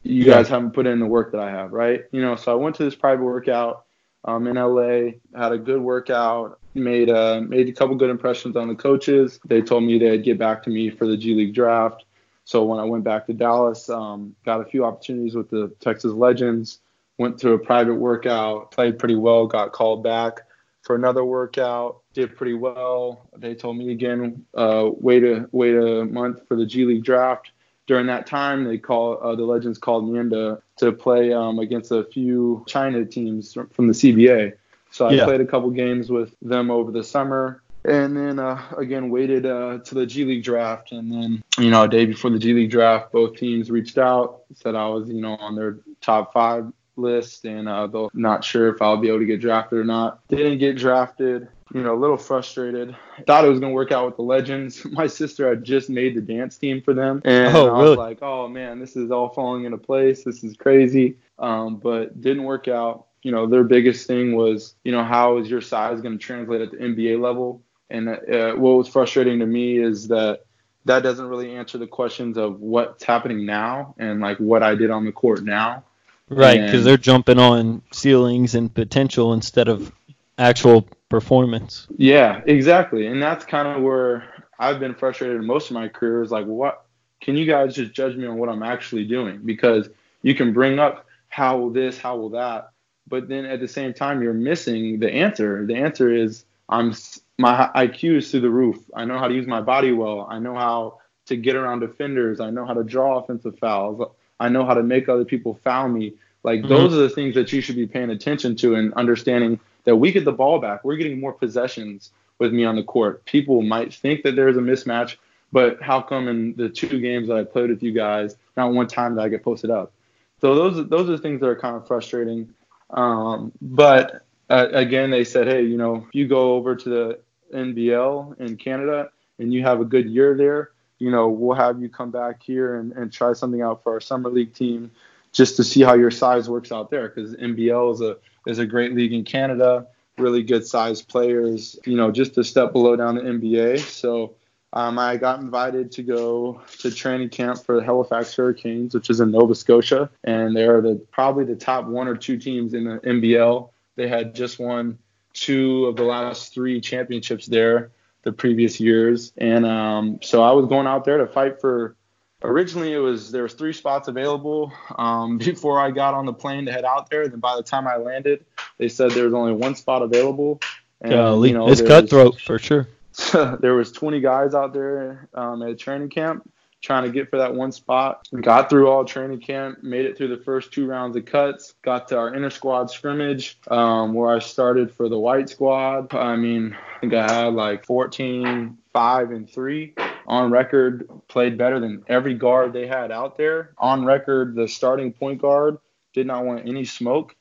You 0.06 0.26
guys 0.26 0.50
haven't 0.50 0.72
put 0.72 0.86
in 0.86 1.00
the 1.00 1.06
work 1.06 1.32
that 1.32 1.40
I 1.40 1.50
have, 1.50 1.72
right? 1.72 2.04
You 2.12 2.22
know, 2.22 2.36
so 2.36 2.52
I 2.52 2.56
went 2.56 2.76
to 2.76 2.84
this 2.84 2.94
private 2.94 3.24
workout 3.24 3.83
um, 4.26 4.48
in 4.48 4.56
LA, 4.56 5.18
had 5.38 5.52
a 5.52 5.58
good 5.58 5.82
workout, 5.82 6.60
made 6.74 7.10
uh, 7.10 7.42
made 7.42 7.70
a 7.70 7.74
couple 7.74 7.96
good 7.96 8.10
impressions 8.10 8.56
on 8.56 8.68
the 8.68 8.76
coaches. 8.76 9.40
They 9.46 9.62
told 9.62 9.84
me 9.84 10.00
they'd 10.00 10.24
get 10.24 10.38
back 10.38 10.64
to 10.64 10.70
me 10.70 10.90
for 10.90 11.08
the 11.08 11.18
G 11.18 11.34
League 11.34 11.54
draft. 11.54 12.06
So 12.46 12.64
when 12.64 12.80
I 12.80 12.84
went 12.84 13.04
back 13.04 13.26
to 13.28 13.34
Dallas, 13.34 13.90
um, 13.90 14.36
got 14.46 14.62
a 14.62 14.66
few 14.66 14.84
opportunities 14.84 15.36
with 15.36 15.50
the 15.50 15.74
Texas 15.80 16.12
Legends. 16.12 16.80
Went 17.18 17.38
to 17.40 17.52
a 17.52 17.60
private 17.60 17.96
workout, 17.96 18.72
played 18.72 18.98
pretty 18.98 19.16
well, 19.16 19.46
got 19.46 19.72
called 19.72 20.04
back 20.04 20.42
for 20.82 20.96
another 20.96 21.24
workout, 21.24 22.02
did 22.14 22.36
pretty 22.36 22.54
well. 22.54 23.30
They 23.38 23.56
told 23.56 23.78
me 23.78 23.92
again, 23.92 24.46
uh, 24.54 24.90
wait 24.92 25.24
a 25.24 25.48
wait 25.52 25.76
a 25.76 26.06
month 26.06 26.48
for 26.48 26.56
the 26.56 26.66
G 26.66 26.86
League 26.86 27.04
draft. 27.04 27.52
During 27.88 28.08
that 28.08 28.26
time, 28.28 28.64
they 28.64 28.78
call 28.78 29.20
uh, 29.22 29.36
the 29.36 29.44
Legends 29.44 29.78
called 29.78 30.10
me 30.10 30.20
in 30.20 30.30
to, 30.30 30.62
to 30.78 30.92
play 30.92 31.34
um, 31.34 31.60
against 31.60 31.92
a 31.92 32.06
few 32.06 32.64
China 32.68 33.04
teams 33.06 33.54
from 33.54 33.88
the 33.88 33.94
CBA. 33.94 34.54
So 34.92 35.08
I 35.08 35.14
Yeah. 35.14 35.26
played 35.26 35.42
a 35.42 35.46
couple 35.46 35.70
games 35.72 36.10
with 36.10 36.34
them 36.42 36.72
over 36.72 36.92
the 36.92 37.04
summer. 37.04 37.62
And 37.86 38.16
then 38.16 38.40
uh, 38.40 38.62
again 38.78 39.10
waited 39.10 39.46
uh, 39.46 39.80
to 39.80 39.96
the 39.96 40.06
G 40.06 40.24
League 40.24 40.44
draft, 40.46 40.94
and 40.94 41.12
then 41.12 41.44
you 41.60 41.70
know 41.70 41.84
a 41.84 41.88
day 41.90 42.06
before 42.06 42.32
the 42.32 42.40
G 42.40 42.54
League 42.54 42.72
draft, 42.72 43.12
both 43.12 43.36
teams 43.36 43.70
reached 43.70 43.98
out, 43.98 44.44
said 44.54 44.74
I 44.76 44.88
was 44.88 45.10
you 45.10 45.20
know 45.20 45.36
on 45.36 45.56
their 45.56 45.80
top 46.00 46.32
five 46.32 46.72
list, 46.96 47.44
and 47.44 47.68
uh, 47.68 47.88
they're 47.88 48.08
not 48.14 48.46
sure 48.46 48.74
if 48.74 48.82
I'll 48.82 48.96
be 48.96 49.10
able 49.10 49.20
to 49.20 49.26
get 49.26 49.42
drafted 49.42 49.80
or 49.80 49.84
not. 49.84 50.26
Didn't 50.30 50.60
get 50.60 50.78
drafted, 50.78 51.50
you 51.74 51.82
know, 51.82 51.94
a 51.94 52.00
little 52.00 52.18
frustrated. 52.18 52.96
Thought 53.26 53.46
it 53.46 53.50
was 53.50 53.60
gonna 53.60 53.74
work 53.74 53.92
out 53.92 54.06
with 54.06 54.16
the 54.16 54.22
Legends. 54.24 54.86
My 54.92 55.08
sister 55.08 55.50
had 55.50 55.64
just 55.64 55.90
made 55.90 56.16
the 56.16 56.22
dance 56.22 56.58
team 56.58 56.82
for 56.82 56.94
them, 56.94 57.22
and 57.26 57.56
Oh, 57.56 57.68
I 57.68 57.80
really? 57.80 57.90
was 57.90 57.98
like, 57.98 58.20
oh 58.22 58.48
man, 58.48 58.80
this 58.80 58.96
is 58.96 59.12
all 59.12 59.30
falling 59.30 59.66
into 59.66 59.78
place. 59.78 60.24
This 60.24 60.44
is 60.44 60.56
crazy, 60.56 61.18
um, 61.40 61.78
but 61.78 62.22
didn't 62.22 62.44
work 62.44 62.68
out. 62.68 63.08
You 63.24 63.32
know, 63.32 63.48
their 63.48 63.64
biggest 63.64 64.06
thing 64.08 64.36
was, 64.36 64.76
you 64.84 64.92
know, 64.92 65.04
how 65.04 65.38
is 65.38 65.50
your 65.50 65.62
size 65.62 66.02
going 66.02 66.18
to 66.18 66.24
translate 66.24 66.62
at 66.62 66.72
the 66.72 66.78
NBA 66.78 67.22
level? 67.22 67.62
And 67.90 68.10
uh, 68.10 68.54
what 68.56 68.78
was 68.78 68.88
frustrating 68.88 69.40
to 69.40 69.46
me 69.46 69.78
is 69.78 70.08
that 70.10 70.42
that 70.86 71.04
doesn't 71.04 71.26
really 71.28 71.56
answer 71.56 71.78
the 71.78 71.88
questions 71.88 72.38
of 72.38 72.60
what's 72.60 73.04
happening 73.04 73.46
now 73.46 73.96
and 73.98 74.20
like 74.20 74.38
what 74.40 74.62
I 74.64 74.76
did 74.76 74.92
on 74.92 75.06
the 75.06 75.12
court 75.14 75.44
now. 75.44 75.84
Right, 76.30 76.60
because 76.66 76.84
they're 76.84 76.98
jumping 76.98 77.40
on 77.40 77.82
ceilings 77.92 78.56
and 78.56 78.74
potential 78.74 79.34
instead 79.34 79.68
of 79.68 79.92
actual 80.38 80.88
performance. 81.14 81.86
Yeah, 81.98 82.42
exactly. 82.48 83.06
And 83.06 83.22
that's 83.22 83.46
kind 83.46 83.68
of 83.68 83.84
where 83.84 84.24
I've 84.58 84.80
been 84.80 84.96
frustrated 84.96 85.44
most 85.44 85.70
of 85.70 85.76
my 85.76 85.88
career 85.88 86.24
is 86.24 86.32
like, 86.32 86.48
what 86.48 86.86
can 87.22 87.38
you 87.38 87.46
guys 87.46 87.76
just 87.76 87.94
judge 87.94 88.16
me 88.16 88.26
on 88.26 88.38
what 88.38 88.50
I'm 88.50 88.64
actually 88.64 89.06
doing? 89.06 89.40
Because 89.46 89.90
you 90.24 90.34
can 90.34 90.54
bring 90.54 90.80
up 90.80 91.06
how 91.30 91.60
will 91.60 91.70
this, 91.70 92.00
how 92.00 92.18
will 92.18 92.30
that, 92.30 92.72
but 93.08 93.28
then 93.28 93.46
at 93.46 93.60
the 93.60 93.68
same 93.68 93.94
time 93.94 94.24
you're 94.24 94.34
missing 94.34 95.00
the 95.00 95.14
answer. 95.14 95.68
The 95.68 95.76
answer 95.76 96.12
is 96.12 96.46
I'm 96.68 96.96
my 97.38 97.70
IQ 97.76 98.18
is 98.18 98.32
through 98.32 98.42
the 98.42 98.50
roof. 98.50 98.80
I 98.96 99.06
know 99.06 99.20
how 99.20 99.28
to 99.28 99.36
use 99.36 99.46
my 99.46 99.62
body 99.62 99.92
well. 99.92 100.26
I 100.28 100.40
know 100.40 100.56
how 100.56 100.98
to 101.28 101.36
get 101.38 101.56
around 101.56 101.82
defenders. 101.82 102.40
I 102.40 102.50
know 102.50 102.66
how 102.66 102.74
to 102.74 102.84
draw 102.84 103.20
offensive 103.20 103.60
fouls. 103.60 104.02
I 104.40 104.50
know 104.50 104.66
how 104.66 104.74
to 104.74 104.82
make 104.82 105.10
other 105.10 105.26
people 105.26 105.60
foul 105.64 105.90
me. 105.90 106.16
Like 106.44 106.62
Mhm. 106.62 106.70
those 106.70 106.92
are 106.94 106.98
the 107.08 107.10
things 107.10 107.36
that 107.36 107.54
you 107.54 107.62
should 107.62 107.76
be 107.76 107.86
paying 107.86 108.10
attention 108.10 108.56
to 108.58 108.74
and 108.74 108.92
understanding 108.96 109.60
that 109.84 109.96
we 109.96 110.12
get 110.12 110.26
the 110.26 110.32
ball 110.32 110.60
back. 110.60 110.84
We're 110.84 110.96
getting 110.96 111.20
more 111.20 111.34
possessions 111.34 112.12
with 112.40 112.54
me 112.54 112.66
on 112.66 112.76
the 112.76 112.84
court. 112.84 113.26
People 113.26 113.62
might 113.62 113.94
think 113.94 114.24
that 114.24 114.36
there's 114.36 114.58
a 114.58 114.62
mismatch, 114.62 115.18
but 115.52 115.82
how 115.82 116.02
come 116.02 116.28
in 116.28 116.56
the 116.56 116.70
two 116.70 117.00
games 117.00 117.28
that 117.28 117.38
I 117.38 117.44
played 117.44 117.70
with 117.70 117.84
you 117.84 117.92
guys, 117.92 118.36
not 118.58 118.74
one 118.74 118.88
time 118.88 119.16
that 119.16 119.22
I 119.22 119.30
get 119.30 119.44
posted 119.44 119.70
up? 119.70 119.94
So 120.42 120.56
those 120.56 120.90
those 120.90 121.10
are 121.10 121.18
things 121.18 121.40
that 121.40 121.48
are 121.48 121.56
kind 121.56 121.76
of 121.76 121.88
frustrating. 121.88 122.54
Um, 122.90 123.52
but 123.62 124.26
uh, 124.50 124.68
again, 124.74 125.10
they 125.10 125.24
said, 125.24 125.48
hey, 125.48 125.64
you 125.64 125.78
know, 125.78 126.06
if 126.08 126.14
you 126.14 126.28
go 126.28 126.54
over 126.54 126.76
to 126.76 126.90
the 126.90 127.20
NBL 127.54 128.40
in 128.40 128.58
Canada 128.58 129.10
and 129.40 129.54
you 129.54 129.64
have 129.64 129.80
a 129.80 129.86
good 129.86 130.10
year 130.10 130.36
there, 130.36 130.72
you 131.00 131.12
know, 131.12 131.30
we'll 131.30 131.56
have 131.56 131.82
you 131.82 131.90
come 131.90 132.12
back 132.12 132.44
here 132.44 132.76
and, 132.76 132.92
and 132.94 133.12
try 133.12 133.34
something 133.34 133.62
out 133.62 133.84
for 133.84 133.94
our 133.94 134.02
summer 134.02 134.30
league 134.30 134.54
team 134.54 134.92
just 135.32 135.56
to 135.58 135.64
see 135.64 135.82
how 135.82 135.96
your 135.96 136.12
size 136.12 136.50
works 136.50 136.72
out 136.72 136.92
there 136.92 137.10
because 137.10 137.36
NBL 137.36 137.94
is 137.94 138.02
a 138.02 138.18
is 138.48 138.60
a 138.60 138.66
great 138.66 138.94
league 138.94 139.14
in 139.14 139.24
Canada, 139.24 139.88
really 140.18 140.44
good 140.44 140.66
sized 140.66 141.08
players, 141.08 141.78
you 141.86 141.96
know, 141.96 142.12
just 142.12 142.38
a 142.38 142.44
step 142.44 142.72
below 142.72 142.96
down 142.96 143.16
the 143.16 143.22
NBA. 143.22 143.80
So 143.80 144.36
um, 144.74 144.98
I 144.98 145.18
got 145.18 145.40
invited 145.40 145.92
to 145.94 146.04
go 146.04 146.62
to 146.80 146.92
training 146.92 147.30
camp 147.30 147.64
for 147.64 147.76
the 147.76 147.84
Halifax 147.84 148.36
Hurricanes, 148.36 148.96
which 148.96 149.10
is 149.10 149.20
in 149.20 149.30
Nova 149.32 149.54
Scotia, 149.54 150.10
and 150.24 150.56
they're 150.56 150.82
the 150.82 150.96
probably 151.12 151.46
the 151.46 151.56
top 151.56 151.86
one 151.86 152.08
or 152.08 152.16
two 152.16 152.38
teams 152.38 152.74
in 152.74 152.86
the 152.86 152.98
NBL. 153.00 153.70
They 153.96 154.08
had 154.08 154.34
just 154.34 154.60
won 154.60 154.98
two 155.34 155.86
of 155.86 155.96
the 155.96 156.04
last 156.04 156.54
three 156.54 156.82
championships 156.82 157.46
there 157.46 157.92
the 158.24 158.32
previous 158.32 158.80
years, 158.80 159.32
and 159.38 159.64
um, 159.66 160.20
so 160.24 160.42
I 160.42 160.52
was 160.52 160.66
going 160.66 160.88
out 160.88 161.06
there 161.06 161.20
to 161.20 161.28
fight 161.28 161.62
for. 161.62 161.96
Originally, 162.44 162.94
it 162.94 162.98
was 162.98 163.32
there 163.32 163.44
was 163.44 163.54
three 163.54 163.74
spots 163.74 164.08
available 164.08 164.72
um, 164.98 165.38
before 165.40 165.80
I 165.80 165.92
got 165.92 166.14
on 166.14 166.26
the 166.26 166.34
plane 166.34 166.66
to 166.66 166.72
head 166.72 166.86
out 166.86 167.10
there. 167.10 167.28
Then 167.28 167.40
by 167.40 167.56
the 167.56 167.64
time 167.64 167.88
I 167.88 167.98
landed, 167.98 168.46
they 168.78 168.90
said 168.90 169.12
there 169.12 169.26
was 169.26 169.34
only 169.34 169.54
one 169.54 169.76
spot 169.76 170.02
available. 170.02 170.62
And, 171.02 171.46
you 171.46 171.54
know, 171.54 171.68
it's 171.70 171.82
cutthroat 171.82 172.40
for 172.40 172.60
sure. 172.60 172.88
there 173.60 173.76
was 173.76 173.92
20 173.92 174.22
guys 174.22 174.54
out 174.54 174.74
there 174.74 175.28
um, 175.34 175.62
at 175.62 175.78
training 175.78 176.10
camp 176.10 176.50
trying 176.82 177.04
to 177.04 177.12
get 177.12 177.30
for 177.30 177.38
that 177.38 177.56
one 177.56 177.72
spot. 177.72 178.28
Got 178.42 178.70
through 178.70 178.90
all 178.90 179.06
training 179.06 179.40
camp, 179.40 179.82
made 179.84 180.06
it 180.06 180.18
through 180.18 180.36
the 180.36 180.44
first 180.44 180.74
two 180.74 180.86
rounds 180.86 181.16
of 181.16 181.26
cuts, 181.26 181.76
got 181.82 182.10
to 182.10 182.18
our 182.18 182.34
inter 182.34 182.50
squad 182.50 182.92
scrimmage 182.92 183.58
um, 183.70 184.14
where 184.14 184.36
I 184.36 184.40
started 184.40 184.92
for 184.92 185.08
the 185.08 185.18
white 185.18 185.50
squad. 185.50 186.14
I 186.14 186.36
mean, 186.36 186.76
I 186.76 187.00
think 187.00 187.14
I 187.14 187.32
had 187.32 187.54
like 187.54 187.86
14, 187.86 188.78
5, 188.92 189.32
and 189.32 189.50
3 189.50 189.94
on 190.28 190.52
record, 190.52 191.10
played 191.28 191.58
better 191.58 191.80
than 191.80 192.04
every 192.08 192.34
guard 192.34 192.74
they 192.74 192.88
had 192.88 193.12
out 193.12 193.38
there. 193.38 193.74
On 193.78 194.06
record, 194.06 194.56
the 194.56 194.68
starting 194.68 195.12
point 195.12 195.42
guard 195.42 195.78
did 196.14 196.28
not 196.28 196.46
want 196.46 196.68
any 196.68 196.86
smoke 196.86 197.36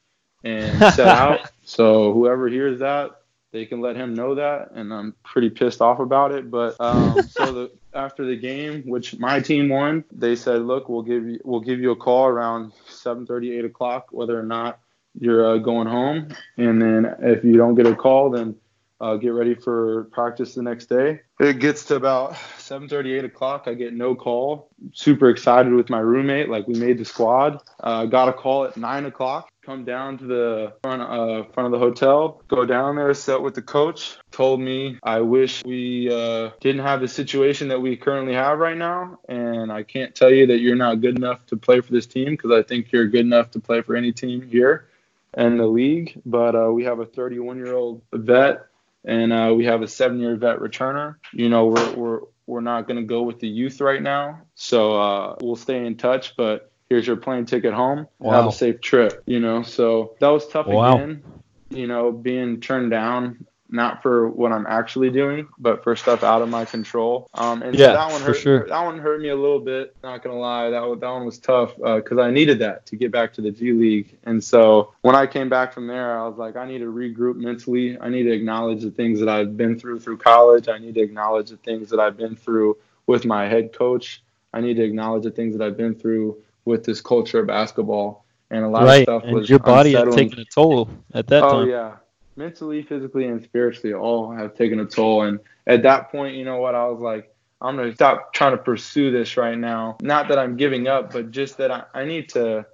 and 0.45 0.79
set 0.95 1.09
out. 1.09 1.51
So 1.65 2.13
whoever 2.13 2.49
hears 2.49 2.81
that, 2.81 3.23
they 3.53 3.67
can 3.67 3.81
let 3.81 3.97
him 3.97 4.15
know 4.15 4.35
that, 4.35 4.71
and 4.73 4.93
I'm 4.93 5.15
pretty 5.23 5.51
pissed 5.51 5.81
off 5.81 6.01
about 6.01 6.33
it. 6.33 6.51
But 6.51 6.81
um, 6.81 7.23
so 7.29 7.53
the, 7.53 7.71
after 7.95 8.25
the 8.25 8.37
game, 8.37 8.83
which 8.87 9.19
my 9.19 9.41
team 9.41 9.69
won, 9.69 10.05
they 10.11 10.35
said, 10.35 10.63
"Look, 10.63 10.89
we'll 10.89 11.03
give 11.03 11.27
you 11.27 11.41
we'll 11.45 11.61
give 11.61 11.79
you 11.79 11.91
a 11.91 11.97
call 11.97 12.27
around 12.27 12.73
7:30, 12.89 13.59
8 13.59 13.65
o'clock, 13.67 14.09
whether 14.11 14.39
or 14.39 14.45
not 14.45 14.81
you're 15.19 15.47
uh, 15.47 15.59
going 15.59 15.87
home, 15.87 16.29
and 16.57 16.81
then 16.81 17.15
if 17.21 17.45
you 17.45 17.57
don't 17.59 17.75
get 17.75 17.87
a 17.87 17.95
call, 17.95 18.31
then 18.31 18.57
uh, 19.03 19.17
get 19.17 19.31
ready 19.31 19.55
for 19.55 20.05
practice 20.05 20.55
the 20.55 20.63
next 20.63 20.87
day." 20.87 21.21
It 21.39 21.59
gets 21.59 21.85
to 21.87 21.97
about 21.97 22.35
7:30, 22.59 23.19
8 23.19 23.25
o'clock. 23.25 23.65
I 23.67 23.75
get 23.75 23.93
no 23.93 24.15
call. 24.15 24.71
Super 24.95 25.29
excited 25.29 25.73
with 25.73 25.91
my 25.91 26.01
roommate, 26.01 26.49
like 26.49 26.67
we 26.67 26.75
made 26.75 26.99
the 26.99 27.05
squad. 27.05 27.61
Uh, 27.81 28.07
got 28.07 28.29
a 28.29 28.33
call 28.33 28.65
at 28.65 28.77
9 28.77 29.05
o'clock 29.07 29.53
come 29.65 29.85
down 29.85 30.19
to 30.19 30.27
the 30.27 30.73
front 30.83 31.03
uh, 31.03 31.45
front 31.53 31.67
of 31.67 31.73
the 31.73 31.79
hotel, 31.79 32.43
go 32.49 32.65
down 32.65 32.97
there, 32.97 33.15
sit 33.15 33.41
with 33.41 33.55
the 33.55 33.63
coach. 33.63 34.17
Told 34.31 34.61
me 34.61 34.99
I 35.03 35.21
wish 35.21 35.65
we 35.65 36.13
uh, 36.13 36.51
didn't 36.61 36.83
have 36.83 37.01
the 37.01 37.09
situation 37.09 37.69
that 37.69 37.81
we 37.81 37.97
currently 37.97 38.35
have 38.35 38.59
right 38.59 38.77
now, 38.77 39.19
and 39.29 39.71
I 39.73 39.83
can't 39.83 40.15
tell 40.15 40.31
you 40.31 40.47
that 40.49 40.61
you're 40.61 40.77
not 40.77 41.01
good 41.01 41.17
enough 41.17 41.47
to 41.47 41.57
play 41.57 41.81
for 41.81 41.93
this 41.93 42.07
team 42.07 42.31
because 42.31 42.51
I 42.51 42.63
think 42.63 42.93
you're 42.93 43.07
good 43.07 43.21
enough 43.21 43.51
to 43.53 43.61
play 43.61 43.83
for 43.83 43.95
any 43.95 44.13
team 44.13 44.43
here 44.43 44.89
in 45.37 45.57
the 45.57 45.67
league. 45.67 46.21
But 46.27 46.55
uh, 46.55 46.73
we 46.73 46.85
have 46.85 46.99
a 46.99 47.07
31 47.07 47.59
year 47.59 47.75
old 47.75 48.03
vet, 48.13 48.67
and 49.05 49.33
uh, 49.33 49.53
we 49.57 49.65
have 49.65 49.83
a 49.83 49.89
seven 49.89 50.21
year 50.21 50.37
vet 50.37 50.59
returner. 50.59 51.17
You 51.33 51.49
know, 51.49 51.67
we're 51.67 51.93
we're 51.95 52.21
we're 52.47 52.61
not 52.61 52.87
going 52.87 52.99
to 52.99 53.07
go 53.07 53.23
with 53.23 53.41
the 53.41 53.49
youth 53.49 53.81
right 53.81 54.03
now, 54.03 54.43
so 54.55 55.01
uh, 55.01 55.37
we'll 55.41 55.57
stay 55.57 55.85
in 55.87 55.97
touch, 55.97 56.37
but 56.37 56.73
here's 56.89 57.07
your 57.07 57.17
plane 57.17 57.47
ticket 57.47 57.73
home. 57.73 58.07
Have 58.25 58.47
a 58.47 58.53
safe 58.53 58.81
trip, 58.81 59.23
you 59.27 59.41
know. 59.41 59.63
So 59.63 60.17
that 60.21 60.29
was 60.29 60.47
tough 60.49 60.67
Wow. 60.67 60.97
again, 60.97 61.23
you 61.71 61.87
know, 61.87 62.13
being 62.13 62.61
turned 62.61 62.91
down 62.91 63.47
not 63.73 64.03
for 64.03 64.29
what 64.29 64.53
I'm 64.53 64.67
actually 64.67 65.11
doing, 65.11 65.49
but 65.59 65.83
for 65.83 65.97
stuff 65.97 66.23
out 66.23 66.43
of 66.43 66.49
my 66.49 66.65
control. 66.65 67.27
Um, 67.35 67.63
and 67.63 67.77
Yeah, 67.77 67.87
so 67.87 67.93
that 67.93 68.11
one 68.13 68.21
hurt. 68.23 68.37
sure. 68.37 68.67
That 68.69 68.85
one 68.85 68.99
hurt 68.99 69.21
me 69.21 69.31
a 69.31 69.37
little 69.37 69.61
bit. 69.61 69.97
Not 70.03 70.23
gonna 70.23 70.39
lie, 70.39 70.71
that 70.71 70.83
one, 70.87 71.01
that 71.01 71.09
one 71.09 71.25
was 71.25 71.39
tough 71.39 71.75
because 71.77 72.19
I 72.19 72.31
needed 72.31 72.59
that 72.61 72.87
to 72.87 72.97
get 72.97 73.11
back 73.11 73.33
to 73.35 73.41
the 73.41 73.51
G 73.51 73.73
League. 73.73 74.19
And 74.25 74.43
so 74.43 74.93
when 75.03 75.15
I 75.17 75.27
came 75.27 75.49
back 75.49 75.73
from 75.73 75.87
there, 75.87 76.19
I 76.21 76.27
was 76.29 76.37
like, 76.39 76.57
I 76.57 76.67
need 76.67 76.79
to 76.79 76.93
regroup 76.93 77.37
mentally. 77.37 77.99
I 77.99 78.09
need 78.09 78.25
to 78.25 78.33
acknowledge 78.33 78.83
the 78.83 78.91
things 78.91 79.19
that 79.21 79.29
I've 79.29 79.57
been 79.57 79.79
through 79.79 80.01
through 80.01 80.19
college. 80.19 80.69
I 80.69 80.79
need 80.79 80.95
to 80.95 81.01
acknowledge 81.01 81.51
the 81.51 81.57
things 81.57 81.91
that 81.91 81.99
I've 82.01 82.17
been 82.17 82.37
through 82.37 82.77
with 83.07 83.25
my 83.25 83.49
head 83.49 83.73
coach. 83.73 84.23
I 84.53 84.61
need 84.61 84.75
to 84.77 84.83
acknowledge 84.85 85.25
the 85.25 85.31
things 85.31 85.57
that 85.57 85.65
I've 85.65 85.77
been 85.77 85.95
through 85.95 86.37
with 86.65 86.85
this 86.85 87.01
culture 87.01 87.41
of 87.41 87.47
basketball. 87.47 88.25
And 88.51 88.65
a 88.65 88.69
lot 88.69 88.85
Right, 88.85 88.99
of 88.99 89.03
stuff 89.05 89.23
and 89.25 89.33
was 89.35 89.49
your 89.49 89.59
body 89.61 89.93
had 89.93 90.05
unsettling. 90.05 90.29
taken 90.29 90.39
a 90.41 90.45
toll 90.45 90.89
at 91.15 91.27
that 91.29 91.41
oh 91.41 91.49
time. 91.49 91.67
Oh 91.67 91.71
yeah, 91.71 91.97
mentally, 92.37 92.83
physically, 92.83 93.27
and 93.27 93.43
spiritually, 93.43 93.95
all 93.95 94.33
have 94.33 94.55
taken 94.55 94.81
a 94.81 94.87
toll. 94.87 95.23
And 95.23 95.41
at 95.67 95.83
that 95.83 96.11
point, 96.11 96.37
you 96.37 96.45
know 96.45 96.59
what? 96.59 96.75
I 96.75 96.87
was 96.87 97.01
like, 97.01 97.35
I'm 97.61 97.77
gonna 97.77 97.95
stop 97.95 98.33
trying 98.33 98.53
to 98.53 98.63
pursue 98.63 99.11
this 99.11 99.37
right 99.37 99.57
now. 99.57 99.97
Not 100.03 100.29
that 100.29 100.39
I'm 100.39 100.57
giving 100.57 100.89
up, 100.89 101.13
but 101.13 101.31
just 101.31 101.59
that 101.59 101.71
I, 101.71 101.85
I 101.95 102.05
need 102.05 102.29
to 102.31 102.67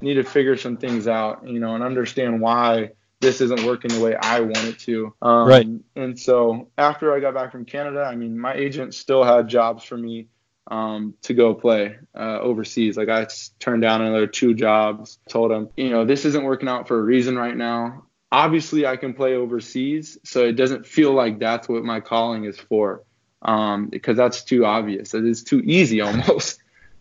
need 0.00 0.14
to 0.14 0.24
figure 0.24 0.56
some 0.56 0.76
things 0.76 1.08
out, 1.08 1.48
you 1.48 1.58
know, 1.60 1.74
and 1.74 1.82
understand 1.82 2.40
why 2.40 2.90
this 3.20 3.40
isn't 3.40 3.64
working 3.64 3.90
the 3.90 4.00
way 4.00 4.14
I 4.14 4.40
want 4.40 4.64
it 4.64 4.78
to. 4.80 5.14
Um, 5.22 5.48
Right. 5.48 5.68
And 5.96 6.18
so 6.18 6.68
after 6.76 7.14
I 7.14 7.20
got 7.20 7.32
back 7.34 7.52
from 7.52 7.64
Canada, 7.64 8.02
I 8.02 8.14
mean, 8.16 8.38
my 8.38 8.54
agent 8.54 8.94
still 8.94 9.24
had 9.24 9.48
jobs 9.48 9.82
for 9.82 9.96
me 9.96 10.28
um, 10.66 11.14
to 11.22 11.34
go 11.34 11.54
play 11.54 11.96
uh, 12.14 12.38
overseas. 12.40 12.96
Like 12.96 13.08
I 13.08 13.26
turned 13.58 13.82
down 13.82 14.02
another 14.02 14.26
two 14.26 14.54
jobs. 14.54 15.18
Told 15.28 15.52
him, 15.52 15.68
you 15.76 15.90
know, 15.90 16.04
this 16.04 16.24
isn't 16.24 16.44
working 16.44 16.68
out 16.68 16.86
for 16.88 16.98
a 16.98 17.02
reason 17.02 17.36
right 17.36 17.56
now. 17.56 18.04
Obviously, 18.34 18.84
I 18.84 18.96
can 18.96 19.14
play 19.14 19.34
overseas, 19.36 20.18
so 20.24 20.44
it 20.44 20.56
doesn't 20.56 20.84
feel 20.86 21.12
like 21.12 21.38
that's 21.38 21.68
what 21.68 21.84
my 21.84 22.00
calling 22.00 22.44
is 22.44 22.58
for, 22.58 23.02
um, 23.42 23.86
because 23.86 24.16
that's 24.16 24.42
too 24.42 24.64
obvious. 24.66 25.14
It 25.14 25.24
is 25.24 25.44
too 25.44 25.60
easy 25.64 26.00
almost. 26.08 26.58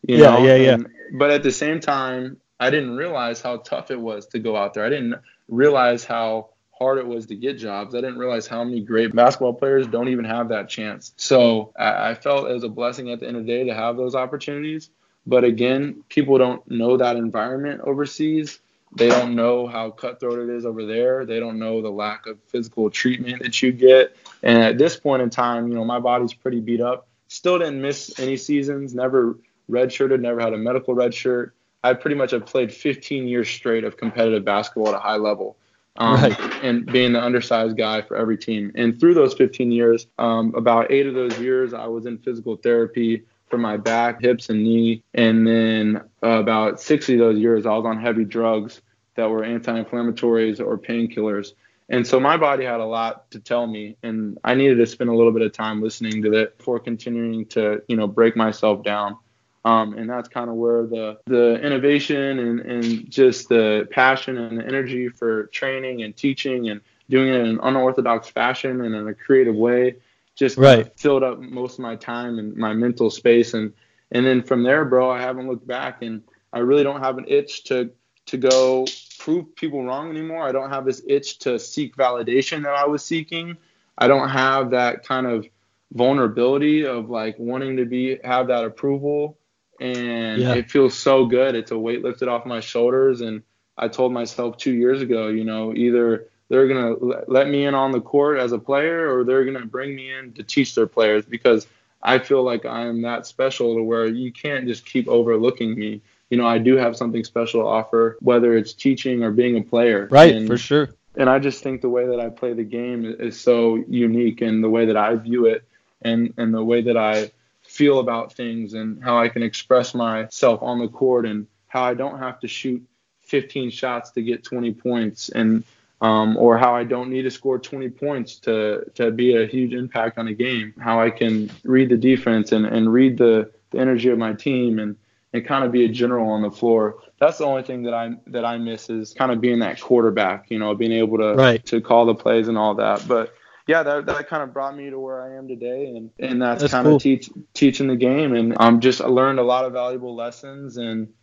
You 0.07 0.17
Yeah, 0.19 0.29
know? 0.29 0.45
yeah, 0.45 0.55
yeah. 0.55 0.73
And- 0.73 0.87
but 1.13 1.31
at 1.31 1.41
the 1.41 1.51
same 1.51 1.79
time, 1.79 2.37
I 2.59 2.69
didn't 2.69 2.95
realize 2.95 3.41
how 3.41 3.57
tough 3.57 3.89
it 3.89 3.99
was 3.99 4.27
to 4.27 4.39
go 4.39 4.55
out 4.55 4.73
there. 4.73 4.85
I 4.85 4.89
didn't 4.89 5.15
realize 5.47 6.05
how 6.05 6.49
hard 6.77 6.97
it 6.99 7.07
was 7.07 7.25
to 7.27 7.35
get 7.35 7.57
jobs. 7.57 7.95
I 7.95 8.01
didn't 8.01 8.17
realize 8.19 8.45
how 8.47 8.63
many 8.63 8.81
great 8.81 9.15
basketball 9.15 9.53
players 9.53 9.87
don't 9.87 10.09
even 10.09 10.25
have 10.25 10.49
that 10.49 10.69
chance. 10.69 11.13
So 11.17 11.71
I, 11.77 12.11
I 12.11 12.13
felt 12.15 12.47
it 12.49 12.53
was 12.53 12.63
a 12.63 12.69
blessing 12.69 13.09
at 13.11 13.19
the 13.19 13.27
end 13.27 13.37
of 13.37 13.45
the 13.45 13.51
day 13.51 13.63
to 13.65 13.73
have 13.73 13.97
those 13.97 14.13
opportunities. 14.15 14.89
But 15.25 15.43
again, 15.43 16.03
people 16.09 16.37
don't 16.37 16.61
know 16.69 16.97
that 16.97 17.15
environment 17.15 17.81
overseas. 17.81 18.59
They 18.95 19.09
don't 19.09 19.35
know 19.35 19.67
how 19.67 19.91
cutthroat 19.91 20.39
it 20.39 20.53
is 20.53 20.65
over 20.65 20.85
there. 20.85 21.25
They 21.25 21.39
don't 21.39 21.57
know 21.57 21.81
the 21.81 21.89
lack 21.89 22.27
of 22.27 22.37
physical 22.47 22.89
treatment 22.89 23.41
that 23.41 23.61
you 23.61 23.71
get. 23.71 24.15
And 24.43 24.61
at 24.61 24.77
this 24.77 24.95
point 24.97 25.21
in 25.21 25.29
time, 25.29 25.67
you 25.67 25.73
know, 25.73 25.85
my 25.85 25.99
body's 25.99 26.33
pretty 26.33 26.59
beat 26.59 26.81
up. 26.81 27.07
Still 27.27 27.57
didn't 27.57 27.81
miss 27.81 28.19
any 28.19 28.37
seasons, 28.37 28.93
never 28.93 29.39
redshirted, 29.69 30.19
never 30.19 30.39
had 30.39 30.53
a 30.53 30.57
medical 30.57 30.93
red 30.93 31.13
shirt. 31.13 31.55
I 31.83 31.93
pretty 31.93 32.15
much 32.15 32.31
have 32.31 32.45
played 32.45 32.71
15 32.71 33.27
years 33.27 33.49
straight 33.49 33.83
of 33.83 33.97
competitive 33.97 34.45
basketball 34.45 34.89
at 34.89 34.95
a 34.95 34.99
high 34.99 35.17
level. 35.17 35.57
Um, 35.95 36.15
right. 36.15 36.63
and 36.63 36.87
being 36.87 37.13
the 37.13 37.23
undersized 37.23 37.77
guy 37.77 38.01
for 38.01 38.17
every 38.17 38.35
team. 38.35 38.71
And 38.73 38.99
through 38.99 39.13
those 39.13 39.35
15 39.35 39.71
years, 39.71 40.07
um, 40.17 40.53
about 40.55 40.91
eight 40.91 41.05
of 41.05 41.13
those 41.13 41.37
years, 41.37 41.71
I 41.71 41.85
was 41.85 42.07
in 42.07 42.17
physical 42.17 42.55
therapy 42.55 43.23
for 43.49 43.57
my 43.57 43.77
back, 43.77 44.21
hips, 44.21 44.49
and 44.49 44.63
knee. 44.63 45.03
And 45.13 45.45
then 45.45 46.01
about 46.21 46.81
60 46.81 47.13
of 47.13 47.19
those 47.19 47.39
years, 47.39 47.65
I 47.65 47.75
was 47.75 47.85
on 47.85 47.99
heavy 47.99 48.25
drugs 48.25 48.81
that 49.15 49.29
were 49.29 49.43
anti-inflammatories 49.43 50.59
or 50.59 50.77
painkillers. 50.77 51.53
And 51.89 52.07
so 52.07 52.19
my 52.19 52.37
body 52.37 52.65
had 52.65 52.79
a 52.79 52.85
lot 52.85 53.29
to 53.31 53.39
tell 53.39 53.67
me, 53.67 53.97
and 54.01 54.39
I 54.43 54.55
needed 54.55 54.77
to 54.77 54.87
spend 54.87 55.09
a 55.09 55.15
little 55.15 55.31
bit 55.31 55.41
of 55.41 55.51
time 55.51 55.81
listening 55.81 56.21
to 56.23 56.33
it 56.33 56.57
before 56.57 56.79
continuing 56.79 57.45
to, 57.47 57.83
you 57.87 57.95
know, 57.95 58.07
break 58.07 58.35
myself 58.35 58.83
down. 58.83 59.17
Um, 59.65 59.93
and 59.97 60.09
that's 60.09 60.27
kind 60.27 60.49
of 60.49 60.55
where 60.55 60.85
the 60.85 61.19
the 61.25 61.59
innovation 61.61 62.39
and, 62.39 62.59
and 62.59 63.09
just 63.09 63.47
the 63.47 63.87
passion 63.91 64.37
and 64.37 64.59
the 64.59 64.65
energy 64.65 65.07
for 65.07 65.45
training 65.47 66.03
and 66.03 66.15
teaching 66.15 66.69
and 66.69 66.81
doing 67.09 67.29
it 67.29 67.35
in 67.35 67.45
an 67.45 67.59
unorthodox 67.63 68.29
fashion 68.29 68.81
and 68.81 68.93
in 68.93 69.07
a 69.07 69.13
creative 69.13 69.55
way 69.55 69.95
just 70.35 70.57
right. 70.57 70.91
filled 70.99 71.23
up 71.23 71.39
most 71.39 71.73
of 71.73 71.79
my 71.79 71.95
time 71.95 72.39
and 72.39 72.55
my 72.55 72.73
mental 72.73 73.09
space. 73.09 73.53
And 73.53 73.73
and 74.13 74.25
then 74.25 74.43
from 74.43 74.63
there 74.63 74.85
bro 74.85 75.09
i 75.09 75.19
haven't 75.19 75.47
looked 75.47 75.67
back 75.67 76.03
and 76.03 76.21
i 76.53 76.59
really 76.59 76.83
don't 76.83 77.01
have 77.01 77.17
an 77.17 77.25
itch 77.27 77.65
to 77.65 77.89
to 78.25 78.37
go 78.37 78.85
prove 79.19 79.53
people 79.55 79.83
wrong 79.83 80.09
anymore. 80.09 80.47
I 80.47 80.51
don't 80.51 80.69
have 80.69 80.85
this 80.85 81.01
itch 81.07 81.39
to 81.39 81.59
seek 81.59 81.95
validation 81.95 82.63
that 82.63 82.73
i 82.73 82.85
was 82.85 83.03
seeking. 83.03 83.57
I 83.97 84.07
don't 84.07 84.29
have 84.29 84.71
that 84.71 85.05
kind 85.05 85.27
of 85.27 85.45
vulnerability 85.91 86.85
of 86.85 87.09
like 87.09 87.37
wanting 87.37 87.77
to 87.77 87.85
be 87.85 88.17
have 88.23 88.47
that 88.47 88.63
approval. 88.63 89.37
And 89.81 90.41
yeah. 90.41 90.53
it 90.53 90.71
feels 90.71 90.97
so 90.97 91.25
good. 91.25 91.55
It's 91.55 91.71
a 91.71 91.77
weight 91.77 92.03
lifted 92.03 92.27
off 92.27 92.45
my 92.45 92.59
shoulders. 92.59 93.21
And 93.21 93.43
i 93.77 93.87
told 93.87 94.13
myself 94.13 94.55
two 94.57 94.71
years 94.71 95.01
ago 95.01 95.29
you 95.29 95.43
know 95.43 95.73
either 95.73 96.29
they're 96.49 96.67
going 96.67 96.95
to 96.95 97.23
let 97.27 97.47
me 97.47 97.65
in 97.65 97.73
on 97.73 97.91
the 97.91 98.01
court 98.01 98.37
as 98.37 98.51
a 98.51 98.59
player 98.59 99.11
or 99.11 99.23
they're 99.23 99.43
going 99.43 99.59
to 99.59 99.65
bring 99.65 99.95
me 99.95 100.11
in 100.11 100.33
to 100.33 100.43
teach 100.43 100.75
their 100.75 100.87
players 100.87 101.25
because 101.25 101.67
I 102.01 102.19
feel 102.19 102.43
like 102.43 102.65
I'm 102.65 103.01
that 103.03 103.25
special 103.25 103.75
to 103.75 103.83
where 103.83 104.05
you 104.05 104.31
can't 104.31 104.67
just 104.67 104.85
keep 104.85 105.07
overlooking 105.07 105.75
me. 105.75 106.01
You 106.29 106.37
know, 106.37 106.45
I 106.45 106.57
do 106.57 106.75
have 106.75 106.97
something 106.97 107.23
special 107.23 107.61
to 107.61 107.67
offer, 107.67 108.17
whether 108.19 108.57
it's 108.57 108.73
teaching 108.73 109.23
or 109.23 109.31
being 109.31 109.57
a 109.57 109.61
player. 109.61 110.07
Right, 110.11 110.35
and, 110.35 110.47
for 110.47 110.57
sure. 110.57 110.89
And 111.15 111.29
I 111.29 111.39
just 111.39 111.63
think 111.63 111.81
the 111.81 111.89
way 111.89 112.07
that 112.07 112.19
I 112.19 112.29
play 112.29 112.53
the 112.53 112.63
game 112.63 113.05
is 113.05 113.39
so 113.39 113.75
unique 113.87 114.41
and 114.41 114.63
the 114.63 114.69
way 114.69 114.85
that 114.85 114.97
I 114.97 115.15
view 115.15 115.45
it 115.45 115.63
and, 116.01 116.33
and 116.37 116.53
the 116.53 116.63
way 116.63 116.81
that 116.81 116.97
I 116.97 117.31
feel 117.61 117.99
about 117.99 118.33
things 118.33 118.73
and 118.73 119.03
how 119.03 119.17
I 119.17 119.29
can 119.29 119.43
express 119.43 119.93
myself 119.93 120.61
on 120.61 120.79
the 120.79 120.87
court 120.87 121.25
and 121.25 121.47
how 121.67 121.83
I 121.83 121.93
don't 121.93 122.19
have 122.19 122.39
to 122.41 122.47
shoot 122.47 122.83
15 123.21 123.69
shots 123.69 124.11
to 124.11 124.21
get 124.21 124.43
20 124.43 124.73
points 124.73 125.29
and 125.29 125.63
um, 126.03 126.35
or 126.35 126.57
how 126.57 126.75
I 126.75 126.83
don't 126.83 127.09
need 127.09 127.21
to 127.21 127.31
score 127.31 127.57
20 127.57 127.89
points 127.89 128.35
to 128.39 128.83
to 128.95 129.09
be 129.09 129.41
a 129.41 129.47
huge 129.47 129.73
impact 129.73 130.17
on 130.17 130.27
a 130.27 130.33
game. 130.33 130.73
How 130.77 131.01
I 131.01 131.09
can 131.09 131.49
read 131.63 131.89
the 131.89 131.97
defense 131.97 132.51
and, 132.51 132.65
and 132.65 132.91
read 132.91 133.17
the, 133.17 133.49
the 133.71 133.79
energy 133.79 134.09
of 134.09 134.19
my 134.19 134.33
team 134.33 134.79
and 134.79 134.97
and 135.31 135.45
kind 135.47 135.63
of 135.63 135.71
be 135.71 135.85
a 135.85 135.89
general 135.89 136.29
on 136.29 136.43
the 136.43 136.51
floor. 136.51 136.97
That's 137.19 137.37
the 137.37 137.45
only 137.45 137.63
thing 137.63 137.83
that 137.83 137.93
I 137.93 138.11
that 138.27 138.43
I 138.43 138.57
miss 138.57 138.89
is 138.89 139.13
kind 139.13 139.31
of 139.31 139.39
being 139.39 139.59
that 139.59 139.79
quarterback. 139.79 140.51
You 140.51 140.59
know, 140.59 140.75
being 140.75 140.91
able 140.91 141.17
to 141.19 141.35
right. 141.35 141.65
to 141.67 141.79
call 141.79 142.05
the 142.05 142.15
plays 142.15 142.49
and 142.49 142.57
all 142.57 142.75
that. 142.75 143.07
But 143.07 143.33
yeah, 143.65 143.81
that, 143.83 144.05
that 144.07 144.27
kind 144.27 144.43
of 144.43 144.51
brought 144.51 144.75
me 144.75 144.89
to 144.89 144.99
where 144.99 145.23
I 145.23 145.37
am 145.37 145.47
today, 145.47 145.85
and 145.85 146.09
and 146.19 146.41
that's, 146.41 146.61
that's 146.61 146.73
kind 146.73 146.85
cool. 146.85 146.97
of 146.97 147.01
teach, 147.01 147.29
teaching 147.53 147.87
the 147.87 147.95
game, 147.95 148.35
and 148.35 148.57
I'm 148.59 148.81
just 148.81 148.99
I 148.99 149.07
learned 149.07 149.39
a 149.39 149.43
lot 149.43 149.63
of 149.63 149.71
valuable 149.71 150.15
lessons, 150.15 150.75
and 150.75 151.13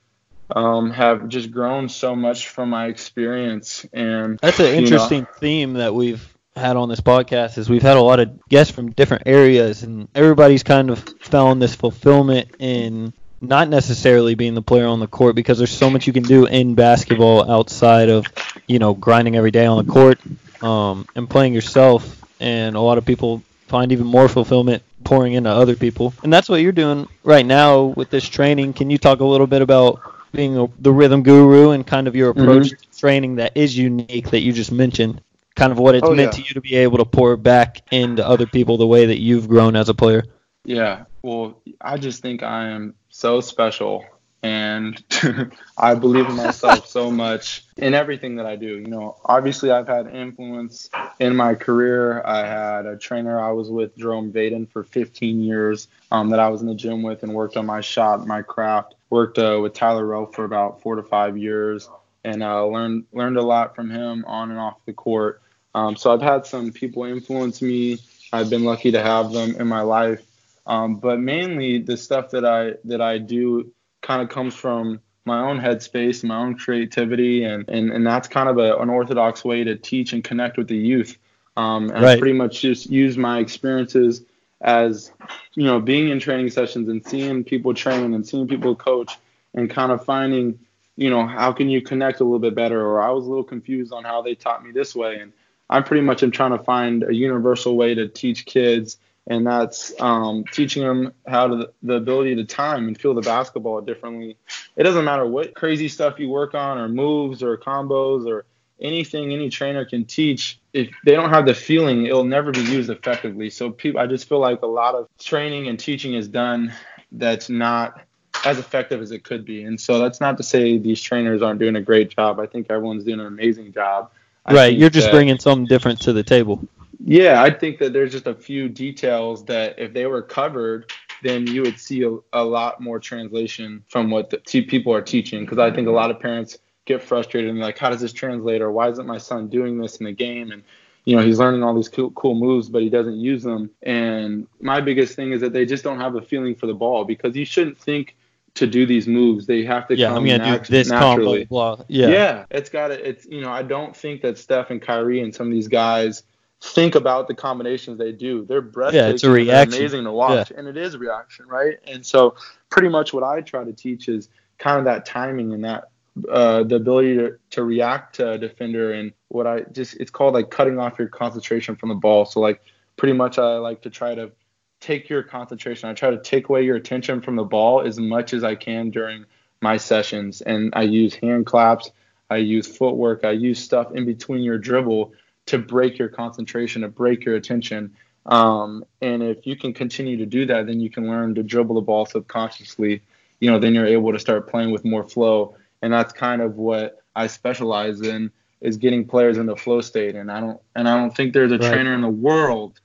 um, 0.56 0.90
have 0.90 1.28
just 1.28 1.50
grown 1.50 1.88
so 1.88 2.14
much 2.14 2.48
from 2.48 2.70
my 2.70 2.86
experience. 2.86 3.86
And 3.92 4.38
that's 4.40 4.60
an 4.60 4.66
interesting 4.66 5.22
know, 5.22 5.28
theme 5.38 5.72
that 5.74 5.94
we've 5.94 6.26
had 6.56 6.76
on 6.76 6.88
this 6.88 7.00
podcast 7.00 7.58
is 7.58 7.68
we've 7.68 7.82
had 7.82 7.96
a 7.96 8.02
lot 8.02 8.20
of 8.20 8.48
guests 8.48 8.72
from 8.72 8.90
different 8.90 9.24
areas 9.26 9.82
and 9.82 10.08
everybody's 10.14 10.62
kind 10.62 10.90
of 10.90 10.98
found 11.20 11.62
this 11.62 11.74
fulfillment 11.74 12.48
in 12.58 13.12
not 13.40 13.68
necessarily 13.68 14.34
being 14.34 14.54
the 14.54 14.62
player 14.62 14.86
on 14.86 15.00
the 15.00 15.06
court 15.06 15.34
because 15.34 15.58
there's 15.58 15.70
so 15.70 15.88
much 15.88 16.06
you 16.06 16.12
can 16.12 16.24
do 16.24 16.46
in 16.46 16.74
basketball 16.74 17.50
outside 17.50 18.08
of 18.08 18.26
you 18.66 18.78
know 18.78 18.94
grinding 18.94 19.36
every 19.36 19.50
day 19.50 19.64
on 19.64 19.84
the 19.84 19.90
court 19.90 20.20
um, 20.62 21.06
and 21.14 21.30
playing 21.30 21.54
yourself 21.54 22.22
and 22.40 22.76
a 22.76 22.80
lot 22.80 22.98
of 22.98 23.04
people 23.04 23.42
find 23.68 23.92
even 23.92 24.06
more 24.06 24.28
fulfillment 24.28 24.82
pouring 25.04 25.32
into 25.34 25.48
other 25.48 25.76
people 25.76 26.12
and 26.22 26.32
that's 26.32 26.48
what 26.48 26.60
you're 26.60 26.72
doing 26.72 27.08
right 27.22 27.46
now 27.46 27.84
with 27.84 28.10
this 28.10 28.28
training 28.28 28.72
can 28.72 28.90
you 28.90 28.98
talk 28.98 29.20
a 29.20 29.24
little 29.24 29.46
bit 29.46 29.62
about 29.62 30.00
being 30.32 30.56
a, 30.56 30.66
the 30.78 30.92
rhythm 30.92 31.22
guru 31.22 31.70
and 31.70 31.86
kind 31.86 32.08
of 32.08 32.16
your 32.16 32.30
approach 32.30 32.68
mm-hmm. 32.68 32.92
to 32.92 32.98
training 32.98 33.36
that 33.36 33.56
is 33.56 33.76
unique 33.76 34.30
that 34.30 34.40
you 34.40 34.52
just 34.52 34.72
mentioned, 34.72 35.20
kind 35.56 35.72
of 35.72 35.78
what 35.78 35.94
it's 35.94 36.06
oh, 36.06 36.14
meant 36.14 36.36
yeah. 36.36 36.42
to 36.42 36.48
you 36.48 36.54
to 36.54 36.60
be 36.60 36.76
able 36.76 36.98
to 36.98 37.04
pour 37.04 37.36
back 37.36 37.82
into 37.90 38.26
other 38.26 38.46
people 38.46 38.76
the 38.76 38.86
way 38.86 39.06
that 39.06 39.20
you've 39.20 39.48
grown 39.48 39.76
as 39.76 39.88
a 39.88 39.94
player. 39.94 40.24
Yeah, 40.64 41.04
well, 41.22 41.60
I 41.80 41.96
just 41.96 42.22
think 42.22 42.42
I 42.42 42.68
am 42.68 42.94
so 43.08 43.40
special 43.40 44.04
and 44.42 45.02
I 45.78 45.94
believe 45.94 46.26
in 46.28 46.36
myself 46.36 46.86
so 46.86 47.10
much 47.10 47.64
in 47.76 47.94
everything 47.94 48.36
that 48.36 48.46
I 48.46 48.56
do. 48.56 48.78
You 48.78 48.86
know, 48.86 49.16
obviously 49.24 49.70
I've 49.70 49.88
had 49.88 50.14
influence 50.14 50.88
in 51.18 51.36
my 51.36 51.54
career. 51.54 52.22
I 52.24 52.46
had 52.46 52.86
a 52.86 52.96
trainer 52.96 53.40
I 53.40 53.52
was 53.52 53.68
with, 53.68 53.96
Jerome 53.96 54.32
Vaden, 54.32 54.70
for 54.70 54.82
15 54.82 55.40
years 55.40 55.88
um, 56.10 56.30
that 56.30 56.40
I 56.40 56.48
was 56.48 56.62
in 56.62 56.66
the 56.66 56.74
gym 56.74 57.02
with 57.02 57.22
and 57.22 57.34
worked 57.34 57.56
on 57.56 57.66
my 57.66 57.80
shot, 57.80 58.26
my 58.26 58.42
craft. 58.42 58.94
Worked 59.10 59.38
uh, 59.38 59.58
with 59.60 59.74
Tyler 59.74 60.06
Rowe 60.06 60.26
for 60.26 60.44
about 60.44 60.82
four 60.82 60.96
to 60.96 61.02
five 61.02 61.36
years 61.36 61.88
and 62.24 62.42
uh, 62.42 62.64
learned 62.66 63.04
learned 63.12 63.36
a 63.36 63.42
lot 63.42 63.74
from 63.74 63.90
him 63.90 64.24
on 64.26 64.50
and 64.50 64.58
off 64.58 64.84
the 64.86 64.92
court. 64.92 65.42
Um, 65.74 65.96
so 65.96 66.12
I've 66.12 66.22
had 66.22 66.46
some 66.46 66.72
people 66.72 67.04
influence 67.04 67.62
me. 67.62 67.98
I've 68.32 68.50
been 68.50 68.64
lucky 68.64 68.92
to 68.92 69.02
have 69.02 69.32
them 69.32 69.56
in 69.56 69.66
my 69.66 69.82
life. 69.82 70.22
Um, 70.66 70.96
but 70.96 71.18
mainly 71.18 71.78
the 71.78 71.96
stuff 71.96 72.30
that 72.30 72.44
I 72.44 72.74
that 72.84 73.00
I 73.00 73.18
do 73.18 73.72
kind 74.02 74.22
of 74.22 74.28
comes 74.28 74.54
from 74.54 75.00
my 75.24 75.40
own 75.40 75.60
headspace, 75.60 76.24
my 76.24 76.36
own 76.36 76.56
creativity, 76.56 77.44
and 77.44 77.68
and, 77.68 77.90
and 77.90 78.06
that's 78.06 78.28
kind 78.28 78.48
of 78.48 78.58
a, 78.58 78.76
an 78.76 78.90
orthodox 78.90 79.44
way 79.44 79.64
to 79.64 79.76
teach 79.76 80.12
and 80.12 80.22
connect 80.22 80.56
with 80.56 80.68
the 80.68 80.76
youth. 80.76 81.16
Um, 81.56 81.90
and 81.90 82.02
right. 82.02 82.16
I 82.16 82.18
pretty 82.18 82.36
much 82.36 82.60
just 82.60 82.88
use 82.88 83.18
my 83.18 83.38
experiences 83.38 84.22
as 84.60 85.12
you 85.54 85.64
know 85.64 85.80
being 85.80 86.08
in 86.08 86.20
training 86.20 86.50
sessions 86.50 86.88
and 86.88 87.04
seeing 87.06 87.44
people 87.44 87.74
train 87.74 88.14
and 88.14 88.26
seeing 88.26 88.46
people 88.46 88.76
coach 88.76 89.16
and 89.54 89.70
kind 89.70 89.90
of 89.90 90.04
finding 90.04 90.58
you 91.00 91.08
know 91.08 91.26
how 91.26 91.52
can 91.52 91.70
you 91.70 91.80
connect 91.80 92.20
a 92.20 92.24
little 92.24 92.38
bit 92.38 92.54
better? 92.54 92.80
Or 92.86 93.00
I 93.00 93.10
was 93.10 93.26
a 93.26 93.28
little 93.28 93.44
confused 93.44 93.92
on 93.92 94.04
how 94.04 94.20
they 94.20 94.34
taught 94.34 94.62
me 94.62 94.70
this 94.70 94.94
way. 94.94 95.18
And 95.18 95.32
I 95.68 95.80
pretty 95.80 96.02
much 96.02 96.22
am 96.22 96.30
trying 96.30 96.50
to 96.50 96.62
find 96.62 97.04
a 97.04 97.14
universal 97.14 97.74
way 97.74 97.94
to 97.94 98.06
teach 98.06 98.44
kids. 98.44 98.98
And 99.26 99.46
that's 99.46 99.98
um, 100.00 100.44
teaching 100.44 100.82
them 100.82 101.12
how 101.26 101.46
to 101.46 101.70
the 101.82 101.94
ability 101.94 102.34
to 102.36 102.44
time 102.44 102.86
and 102.86 103.00
feel 103.00 103.14
the 103.14 103.22
basketball 103.22 103.80
differently. 103.80 104.36
It 104.76 104.82
doesn't 104.82 105.04
matter 105.04 105.26
what 105.26 105.54
crazy 105.54 105.88
stuff 105.88 106.18
you 106.18 106.28
work 106.28 106.54
on 106.54 106.76
or 106.76 106.88
moves 106.88 107.42
or 107.42 107.56
combos 107.56 108.26
or 108.26 108.44
anything 108.80 109.32
any 109.32 109.50
trainer 109.50 109.84
can 109.84 110.04
teach. 110.04 110.58
If 110.72 110.90
they 111.04 111.12
don't 111.12 111.30
have 111.30 111.46
the 111.46 111.54
feeling, 111.54 112.06
it'll 112.06 112.24
never 112.24 112.52
be 112.52 112.60
used 112.60 112.90
effectively. 112.90 113.50
So 113.50 113.70
people, 113.70 114.00
I 114.00 114.06
just 114.06 114.28
feel 114.28 114.38
like 114.38 114.62
a 114.62 114.66
lot 114.66 114.94
of 114.94 115.08
training 115.18 115.68
and 115.68 115.78
teaching 115.78 116.14
is 116.14 116.28
done 116.28 116.72
that's 117.12 117.50
not 117.50 118.00
as 118.44 118.58
effective 118.58 119.00
as 119.02 119.10
it 119.10 119.24
could 119.24 119.44
be. 119.44 119.64
And 119.64 119.80
so 119.80 119.98
that's 119.98 120.20
not 120.20 120.36
to 120.38 120.42
say 120.42 120.78
these 120.78 121.00
trainers 121.00 121.42
aren't 121.42 121.60
doing 121.60 121.76
a 121.76 121.82
great 121.82 122.10
job. 122.10 122.40
I 122.40 122.46
think 122.46 122.68
everyone's 122.70 123.04
doing 123.04 123.20
an 123.20 123.26
amazing 123.26 123.72
job. 123.72 124.10
I 124.46 124.54
right, 124.54 124.76
you're 124.76 124.90
just 124.90 125.08
that, 125.08 125.12
bringing 125.12 125.38
something 125.38 125.66
different 125.66 126.00
to 126.02 126.12
the 126.12 126.22
table. 126.22 126.66
Yeah, 127.04 127.42
I 127.42 127.50
think 127.50 127.78
that 127.78 127.92
there's 127.92 128.12
just 128.12 128.26
a 128.26 128.34
few 128.34 128.68
details 128.68 129.44
that 129.46 129.78
if 129.78 129.92
they 129.92 130.06
were 130.06 130.22
covered, 130.22 130.90
then 131.22 131.46
you 131.46 131.62
would 131.62 131.78
see 131.78 132.04
a, 132.04 132.16
a 132.32 132.42
lot 132.42 132.80
more 132.80 132.98
translation 132.98 133.84
from 133.88 134.10
what 134.10 134.30
the 134.30 134.38
t- 134.38 134.62
people 134.62 134.94
are 134.94 135.02
teaching. 135.02 135.40
Because 135.44 135.58
I 135.58 135.70
think 135.70 135.88
a 135.88 135.92
lot 135.92 136.10
of 136.10 136.20
parents 136.20 136.58
get 136.92 137.02
frustrated 137.02 137.50
and 137.50 137.58
like, 137.58 137.78
how 137.78 137.90
does 137.90 138.00
this 138.00 138.12
translate? 138.12 138.60
Or 138.62 138.70
why 138.72 138.88
isn't 138.90 139.06
my 139.06 139.18
son 139.18 139.48
doing 139.48 139.78
this 139.78 139.96
in 139.96 140.06
the 140.06 140.12
game? 140.12 140.50
And 140.52 140.62
you 141.04 141.16
know, 141.16 141.22
he's 141.22 141.38
learning 141.38 141.62
all 141.62 141.74
these 141.74 141.88
cool, 141.88 142.10
cool 142.10 142.34
moves, 142.34 142.68
but 142.68 142.82
he 142.82 142.90
doesn't 142.90 143.16
use 143.18 143.42
them. 143.42 143.70
And 143.82 144.46
my 144.60 144.80
biggest 144.80 145.14
thing 145.16 145.32
is 145.32 145.40
that 145.40 145.52
they 145.52 145.64
just 145.64 145.82
don't 145.82 145.98
have 145.98 146.14
a 146.14 146.20
feeling 146.22 146.54
for 146.54 146.66
the 146.66 146.74
ball 146.74 147.04
because 147.04 147.34
you 147.34 147.44
shouldn't 147.46 147.78
think 147.78 148.16
to 148.54 148.66
do 148.66 148.84
these 148.84 149.06
moves. 149.06 149.46
They 149.46 149.64
have 149.64 149.88
to 149.88 149.96
Yeah, 149.96 150.08
come 150.08 150.18
I'm 150.18 150.26
gonna 150.26 150.38
nat- 150.38 150.64
do 150.64 150.70
this 150.72 150.88
naturally. 150.90 151.46
combo. 151.46 151.76
Blah. 151.76 151.84
Yeah. 151.88 152.08
Yeah. 152.08 152.44
it's 152.50 152.68
got 152.68 152.88
to. 152.88 153.08
It's 153.08 153.24
you 153.26 153.40
know 153.40 153.50
I 153.50 153.62
don't 153.62 153.96
think 153.96 154.20
that 154.22 154.36
Steph 154.38 154.70
and 154.70 154.82
Kyrie 154.82 155.20
and 155.22 155.34
some 155.34 155.46
of 155.46 155.52
these 155.52 155.68
guys 155.68 156.24
think 156.62 156.94
about 156.94 157.26
the 157.28 157.34
combinations 157.34 157.96
they 157.96 158.12
do. 158.12 158.44
They're 158.44 158.60
breathtaking. 158.60 159.06
Yeah, 159.06 159.14
it's 159.14 159.24
a 159.24 159.30
reaction. 159.30 159.80
amazing 159.80 160.04
to 160.04 160.12
watch, 160.12 160.50
and 160.50 160.66
it 160.68 160.76
is 160.76 160.94
a 160.94 160.98
reaction, 160.98 161.46
right? 161.46 161.78
And 161.86 162.04
so 162.04 162.34
pretty 162.68 162.88
much 162.90 163.14
what 163.14 163.22
I 163.22 163.40
try 163.40 163.64
to 163.64 163.72
teach 163.72 164.08
is 164.08 164.28
kind 164.58 164.78
of 164.78 164.84
that 164.84 165.06
timing 165.06 165.54
and 165.54 165.64
that 165.64 165.89
uh, 166.28 166.62
the 166.64 166.76
ability 166.76 167.16
to, 167.16 167.38
to 167.50 167.64
react 167.64 168.16
to 168.16 168.32
a 168.32 168.38
defender 168.38 168.92
and 168.92 169.12
what 169.28 169.46
I 169.46 169.60
just 169.72 169.94
it's 169.94 170.10
called 170.10 170.34
like 170.34 170.50
cutting 170.50 170.78
off 170.78 170.98
your 170.98 171.08
concentration 171.08 171.76
from 171.76 171.88
the 171.88 171.94
ball. 171.94 172.24
So 172.24 172.40
like 172.40 172.62
pretty 172.96 173.14
much 173.14 173.38
I 173.38 173.58
like 173.58 173.82
to 173.82 173.90
try 173.90 174.14
to 174.14 174.32
take 174.80 175.08
your 175.08 175.22
concentration. 175.22 175.88
I 175.88 175.94
try 175.94 176.10
to 176.10 176.18
take 176.18 176.48
away 176.48 176.64
your 176.64 176.76
attention 176.76 177.20
from 177.20 177.36
the 177.36 177.44
ball 177.44 177.82
as 177.82 177.98
much 177.98 178.32
as 178.32 178.42
I 178.42 178.54
can 178.54 178.90
during 178.90 179.24
my 179.60 179.76
sessions. 179.76 180.40
And 180.40 180.72
I 180.74 180.82
use 180.82 181.14
hand 181.14 181.46
claps, 181.46 181.90
I 182.28 182.38
use 182.38 182.66
footwork, 182.66 183.24
I 183.24 183.32
use 183.32 183.62
stuff 183.62 183.94
in 183.94 184.06
between 184.06 184.42
your 184.42 184.58
dribble 184.58 185.12
to 185.46 185.58
break 185.58 185.98
your 185.98 186.08
concentration, 186.08 186.82
to 186.82 186.88
break 186.88 187.24
your 187.24 187.36
attention. 187.36 187.94
Um, 188.26 188.84
and 189.00 189.22
if 189.22 189.46
you 189.46 189.56
can 189.56 189.74
continue 189.74 190.16
to 190.18 190.26
do 190.26 190.46
that, 190.46 190.66
then 190.66 190.80
you 190.80 190.90
can 190.90 191.08
learn 191.08 191.34
to 191.34 191.42
dribble 191.42 191.74
the 191.74 191.80
ball 191.80 192.06
subconsciously. 192.06 193.02
You 193.40 193.50
know, 193.50 193.58
then 193.58 193.74
you're 193.74 193.86
able 193.86 194.12
to 194.12 194.18
start 194.18 194.48
playing 194.48 194.70
with 194.70 194.84
more 194.84 195.04
flow. 195.04 195.56
And 195.82 195.92
that's 195.92 196.12
kind 196.12 196.42
of 196.42 196.56
what 196.56 197.02
I 197.16 197.26
specialize 197.26 198.00
in 198.02 198.30
is 198.60 198.76
getting 198.76 199.06
players 199.06 199.38
in 199.38 199.46
the 199.46 199.56
flow 199.56 199.80
state. 199.80 200.14
And 200.14 200.30
I 200.30 200.40
don't 200.40 200.60
and 200.76 200.88
I 200.88 200.96
don't 200.96 201.14
think 201.14 201.32
there's 201.32 201.52
a 201.52 201.58
Right. 201.58 201.70
trainer 201.70 201.94
in 201.94 202.02
the 202.02 202.08
world 202.08 202.80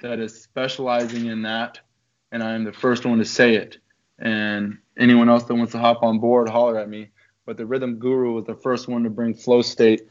that 0.00 0.18
is 0.18 0.40
specializing 0.42 1.26
in 1.26 1.42
that. 1.42 1.80
And 2.32 2.42
I 2.42 2.54
am 2.54 2.64
the 2.64 2.72
first 2.72 3.04
one 3.04 3.18
to 3.18 3.24
say 3.24 3.54
it. 3.56 3.78
And 4.18 4.78
anyone 4.96 5.28
else 5.28 5.44
that 5.44 5.54
wants 5.54 5.72
to 5.72 5.78
hop 5.78 6.02
on 6.02 6.18
board, 6.18 6.48
holler 6.48 6.78
at 6.78 6.88
me. 6.88 7.08
But 7.46 7.56
the 7.56 7.66
Rhythm 7.66 7.98
Guru 7.98 8.32
was 8.34 8.44
the 8.44 8.54
first 8.54 8.88
one 8.88 9.04
to 9.04 9.10
bring 9.10 9.34
flow 9.34 9.62
state 9.62 10.02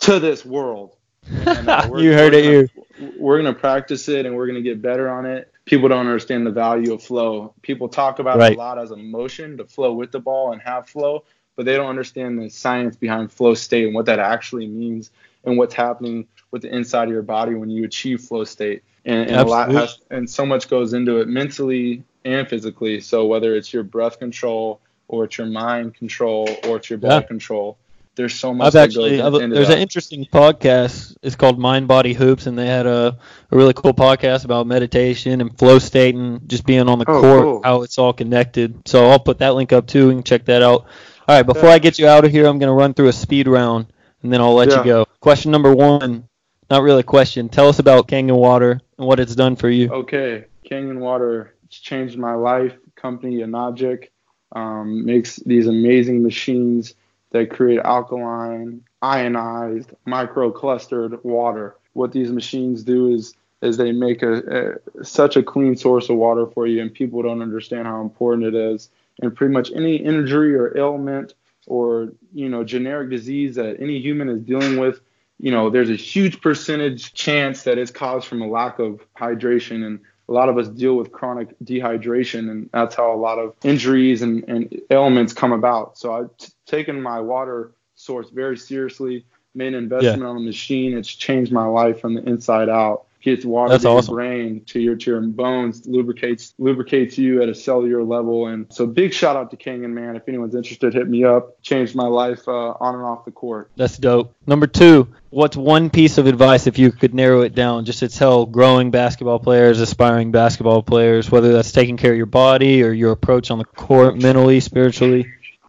to 0.00 0.18
this 0.18 0.44
world. 0.44 0.96
And, 1.30 1.68
uh, 1.68 1.90
you 1.96 2.12
heard 2.12 2.34
it 2.34 2.44
here. 2.44 2.68
We're 3.16 3.36
gonna 3.38 3.52
practice 3.54 4.08
it 4.08 4.26
and 4.26 4.34
we're 4.34 4.46
gonna 4.46 4.62
get 4.62 4.80
better 4.82 5.08
on 5.08 5.26
it. 5.26 5.52
People 5.66 5.88
don't 5.88 6.00
understand 6.06 6.46
the 6.46 6.50
value 6.50 6.94
of 6.94 7.02
flow. 7.02 7.52
People 7.62 7.88
talk 7.88 8.18
about 8.20 8.38
Right. 8.38 8.52
it 8.52 8.54
a 8.54 8.58
lot 8.58 8.78
as 8.78 8.90
a 8.90 8.96
motion 8.96 9.56
to 9.58 9.64
flow 9.66 9.92
with 9.92 10.12
the 10.12 10.18
ball 10.20 10.52
and 10.52 10.62
have 10.62 10.88
flow, 10.88 11.24
but 11.58 11.66
they 11.66 11.76
don't 11.76 11.88
understand 11.88 12.40
the 12.40 12.48
science 12.48 12.94
behind 12.94 13.32
flow 13.32 13.52
state 13.52 13.84
and 13.84 13.92
what 13.92 14.06
that 14.06 14.20
actually 14.20 14.68
means 14.68 15.10
and 15.42 15.58
what's 15.58 15.74
happening 15.74 16.24
with 16.52 16.62
the 16.62 16.72
inside 16.72 17.08
of 17.08 17.10
your 17.10 17.20
body 17.20 17.56
when 17.56 17.68
you 17.68 17.84
achieve 17.84 18.20
flow 18.20 18.44
state. 18.44 18.84
And, 19.04 19.28
and 19.28 19.40
a 19.40 19.44
lot 19.44 19.72
has, 19.72 19.98
and 20.08 20.30
so 20.30 20.46
much 20.46 20.70
goes 20.70 20.92
into 20.92 21.18
it 21.18 21.26
mentally 21.26 22.04
and 22.24 22.46
physically. 22.46 23.00
So 23.00 23.26
whether 23.26 23.56
it's 23.56 23.72
your 23.72 23.82
breath 23.82 24.20
control 24.20 24.80
or 25.08 25.24
it's 25.24 25.36
your 25.36 25.48
mind 25.48 25.94
control 25.94 26.48
or 26.68 26.76
it's 26.76 26.90
your 26.90 27.00
body 27.00 27.22
Yeah. 27.22 27.26
control, 27.26 27.76
there's 28.18 28.34
so 28.34 28.52
much 28.52 28.66
I've 28.66 28.76
actually 28.76 29.16
goes 29.16 29.40
I've, 29.40 29.50
there's 29.50 29.68
that. 29.68 29.76
an 29.76 29.82
interesting 29.82 30.26
podcast. 30.26 31.16
It's 31.22 31.36
called 31.36 31.58
Mind 31.58 31.88
Body 31.88 32.12
Hoops, 32.12 32.46
and 32.46 32.58
they 32.58 32.66
had 32.66 32.84
a, 32.84 33.16
a 33.50 33.56
really 33.56 33.72
cool 33.72 33.94
podcast 33.94 34.44
about 34.44 34.66
meditation 34.66 35.40
and 35.40 35.56
flow 35.56 35.78
state 35.78 36.14
and 36.14 36.46
just 36.48 36.66
being 36.66 36.88
on 36.88 36.98
the 36.98 37.04
Oh, 37.08 37.20
court, 37.20 37.42
cool. 37.44 37.60
how 37.64 37.82
it's 37.82 37.96
all 37.96 38.12
connected. 38.12 38.86
So 38.86 39.08
I'll 39.08 39.18
put 39.20 39.38
that 39.38 39.54
link 39.54 39.72
up 39.72 39.86
too. 39.86 40.08
You 40.08 40.14
can 40.16 40.22
check 40.24 40.44
that 40.46 40.62
out. 40.62 40.82
All 41.26 41.36
right, 41.36 41.46
before 41.46 41.68
I 41.68 41.78
get 41.78 41.98
you 41.98 42.06
out 42.08 42.24
of 42.24 42.30
here, 42.30 42.46
I'm 42.46 42.58
gonna 42.58 42.74
run 42.74 42.92
through 42.92 43.08
a 43.08 43.12
speed 43.12 43.48
round, 43.48 43.86
and 44.22 44.32
then 44.32 44.40
I'll 44.40 44.54
let 44.54 44.68
Yeah. 44.68 44.78
you 44.78 44.84
go. 44.84 45.06
Question 45.20 45.50
number 45.52 45.74
one, 45.74 46.28
not 46.68 46.82
really 46.82 47.00
a 47.00 47.04
question. 47.04 47.48
Tell 47.48 47.68
us 47.68 47.78
about 47.78 48.08
Kangen 48.08 48.36
Water 48.36 48.80
and 48.98 49.06
what 49.06 49.20
it's 49.20 49.34
done 49.34 49.56
for 49.56 49.70
you. 49.70 49.90
Okay, 49.90 50.44
Kangen 50.70 50.98
Water 50.98 51.54
it's 51.66 51.78
changed 51.78 52.18
my 52.18 52.34
life. 52.34 52.74
Company 52.96 53.38
Enagic 53.38 54.08
um, 54.52 55.04
makes 55.04 55.36
these 55.36 55.66
amazing 55.66 56.22
machines 56.22 56.94
that 57.30 57.50
create 57.50 57.80
alkaline, 57.80 58.82
ionized, 59.02 59.92
micro-clustered 60.06 61.22
water. 61.24 61.76
What 61.92 62.12
these 62.12 62.30
machines 62.30 62.82
do 62.82 63.12
is 63.12 63.34
is 63.60 63.76
they 63.76 63.90
make 63.90 64.22
a, 64.22 64.78
a 65.00 65.04
such 65.04 65.36
a 65.36 65.42
clean 65.42 65.76
source 65.76 66.08
of 66.08 66.16
water 66.16 66.46
for 66.46 66.66
you, 66.66 66.80
and 66.80 66.92
people 66.92 67.22
don't 67.22 67.42
understand 67.42 67.86
how 67.86 68.00
important 68.00 68.46
it 68.46 68.54
is. 68.54 68.88
And 69.20 69.34
pretty 69.34 69.52
much 69.52 69.72
any 69.72 69.96
injury 69.96 70.54
or 70.54 70.76
ailment 70.78 71.34
or 71.66 72.12
you 72.32 72.48
know 72.48 72.64
generic 72.64 73.10
disease 73.10 73.56
that 73.56 73.80
any 73.80 73.98
human 73.98 74.28
is 74.28 74.40
dealing 74.40 74.78
with 74.78 75.00
you 75.38 75.52
know, 75.52 75.70
there's 75.70 75.90
a 75.90 75.96
huge 75.96 76.40
percentage 76.40 77.14
chance 77.14 77.62
that 77.62 77.78
it's 77.78 77.90
caused 77.90 78.26
from 78.26 78.42
a 78.42 78.48
lack 78.48 78.78
of 78.78 79.00
hydration. 79.16 79.86
And 79.86 80.00
a 80.28 80.32
lot 80.32 80.48
of 80.48 80.58
us 80.58 80.68
deal 80.68 80.94
with 80.94 81.10
chronic 81.10 81.48
dehydration, 81.64 82.50
and 82.50 82.68
that's 82.72 82.94
how 82.94 83.12
a 83.12 83.16
lot 83.16 83.38
of 83.38 83.54
injuries 83.64 84.22
and, 84.22 84.44
and 84.44 84.80
ailments 84.90 85.32
come 85.32 85.52
about. 85.52 85.98
So 85.98 86.14
I've 86.14 86.36
t- 86.36 86.52
taken 86.66 87.00
my 87.00 87.20
water 87.20 87.72
source 87.94 88.28
very 88.30 88.56
seriously, 88.56 89.24
made 89.54 89.68
an 89.68 89.74
investment 89.74 90.22
on 90.22 90.36
the 90.36 90.42
machine. 90.42 90.96
It's 90.96 91.08
changed 91.08 91.50
my 91.50 91.64
life 91.64 92.00
from 92.00 92.14
the 92.14 92.22
inside 92.22 92.68
out. 92.68 93.07
Gets 93.20 93.44
water 93.44 93.70
That's 93.70 93.82
to 93.82 93.88
awesome. 93.88 94.12
your 94.12 94.16
brain, 94.16 94.64
to 94.66 94.80
your 94.80 94.96
to 94.96 95.10
your 95.10 95.20
bones, 95.20 95.86
lubricates 95.86 96.54
lubricates 96.58 97.18
you 97.18 97.42
at 97.42 97.48
a 97.48 97.54
cellular 97.54 98.04
level. 98.04 98.46
And 98.46 98.66
so 98.70 98.86
big 98.86 99.12
shout 99.12 99.34
out 99.34 99.50
to 99.50 99.56
Kangen, 99.56 99.90
man. 99.90 100.14
If 100.14 100.28
anyone's 100.28 100.54
interested, 100.54 100.94
hit 100.94 101.08
me 101.08 101.24
up. 101.24 101.60
Changed 101.62 101.96
my 101.96 102.06
life 102.06 102.46
uh, 102.46 102.74
on 102.80 102.94
and 102.94 103.04
off 103.04 103.24
the 103.24 103.32
court. 103.32 103.70
That's 103.76 103.98
dope. 103.98 104.34
Number 104.46 104.68
two, 104.68 105.08
what's 105.30 105.56
one 105.56 105.90
piece 105.90 106.18
of 106.18 106.26
advice 106.26 106.68
if 106.68 106.78
you 106.78 106.92
could 106.92 107.12
narrow 107.12 107.40
it 107.40 107.54
down, 107.54 107.84
just 107.84 107.98
to 108.00 108.08
tell 108.08 108.46
growing 108.46 108.92
basketball 108.92 109.40
players, 109.40 109.80
aspiring 109.80 110.30
basketball 110.30 110.82
players, 110.82 111.30
whether 111.30 111.52
that's 111.52 111.72
taking 111.72 111.96
care 111.96 112.12
of 112.12 112.16
your 112.16 112.26
body 112.26 112.84
or 112.84 112.92
your 112.92 113.10
approach 113.10 113.50
on 113.50 113.58
the 113.58 113.64
court, 113.64 114.16
mentally, 114.16 114.60
spiritually? 114.60 115.26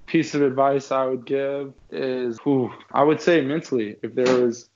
piece 0.09 0.33
of 0.33 0.41
advice 0.41 0.91
I 0.91 1.05
would 1.05 1.25
give 1.25 1.73
is, 1.91 2.39
whew, 2.39 2.73
I 2.91 3.03
would 3.03 3.21
say 3.21 3.41
mentally, 3.41 3.95
if 4.01 4.15
there 4.15 4.41
was, 4.41 4.67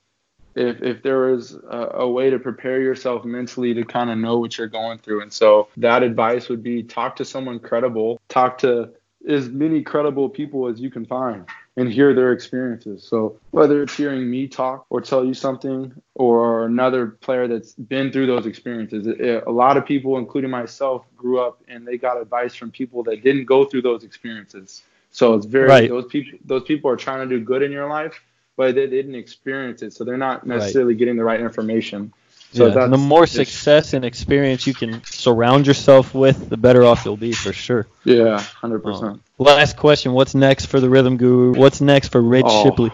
if 0.54 0.82
if 0.82 1.02
there 1.02 1.20
was 1.32 1.54
a, 1.54 1.88
a 1.94 2.08
way 2.08 2.30
to 2.30 2.38
prepare 2.38 2.80
yourself 2.80 3.24
mentally 3.24 3.74
to 3.74 3.84
kind 3.84 4.10
of 4.10 4.18
know 4.18 4.38
what 4.38 4.56
you're 4.58 4.66
going 4.66 4.98
through, 4.98 5.22
and 5.22 5.32
so 5.32 5.68
that 5.76 6.02
advice 6.02 6.48
would 6.48 6.62
be 6.62 6.82
talk 6.82 7.16
to 7.16 7.24
someone 7.24 7.58
credible, 7.58 8.20
talk 8.28 8.58
to 8.58 8.90
as 9.28 9.48
many 9.48 9.82
credible 9.82 10.28
people 10.28 10.66
as 10.68 10.78
you 10.78 10.90
can 10.90 11.06
find, 11.06 11.46
and 11.76 11.90
hear 11.90 12.14
their 12.14 12.32
experiences. 12.32 13.02
So 13.02 13.40
whether 13.52 13.82
it's 13.82 13.96
hearing 13.96 14.30
me 14.30 14.48
talk 14.48 14.84
or 14.90 15.00
tell 15.00 15.24
you 15.24 15.34
something, 15.34 15.92
or 16.14 16.66
another 16.66 17.06
player 17.06 17.48
that's 17.48 17.72
been 17.72 18.12
through 18.12 18.26
those 18.26 18.46
experiences, 18.46 19.06
a 19.46 19.50
lot 19.50 19.76
of 19.76 19.86
people, 19.86 20.18
including 20.18 20.50
myself, 20.50 21.04
grew 21.16 21.40
up 21.40 21.62
and 21.68 21.86
they 21.86 21.96
got 21.96 22.20
advice 22.20 22.54
from 22.54 22.70
people 22.70 23.02
that 23.04 23.22
didn't 23.22 23.46
go 23.46 23.64
through 23.64 23.82
those 23.82 24.04
experiences. 24.04 24.82
So 25.10 25.34
it's 25.34 25.46
very 25.46 25.68
Right. 25.68 25.88
those 25.88 26.06
people 26.06 26.38
those 26.44 26.64
people 26.64 26.90
are 26.90 26.96
trying 26.96 27.26
to 27.26 27.38
do 27.38 27.42
good 27.42 27.62
in 27.62 27.72
your 27.72 27.88
life, 27.88 28.20
but 28.56 28.74
they, 28.74 28.86
didn't 28.86 29.14
experience 29.14 29.82
it, 29.82 29.92
so 29.92 30.04
they're 30.04 30.16
not 30.16 30.46
necessarily 30.46 30.94
getting 30.94 31.16
the 31.16 31.24
right 31.24 31.40
information. 31.40 32.12
So 32.52 32.68
yeah, 32.68 32.86
the 32.86 32.96
more 32.96 33.26
success 33.26 33.94
and 33.94 34.04
experience 34.04 34.64
you 34.64 34.74
can 34.74 35.02
surround 35.04 35.66
yourself 35.66 36.14
with, 36.14 36.48
the 36.48 36.56
better 36.56 36.84
off 36.84 37.04
you'll 37.04 37.16
be 37.16 37.32
for 37.32 37.52
sure. 37.52 37.88
Yeah, 38.04 38.38
hundred 38.38 38.84
percent. 38.84 39.22
Last 39.38 39.76
question: 39.76 40.12
What's 40.12 40.36
next 40.36 40.66
for 40.66 40.78
the 40.78 40.88
Rhythm 40.88 41.16
Guru? 41.16 41.54
What's 41.54 41.80
next 41.80 42.08
for 42.08 42.20
Ridge 42.22 42.44
Oh. 42.46 42.62
Shipley? 42.62 42.92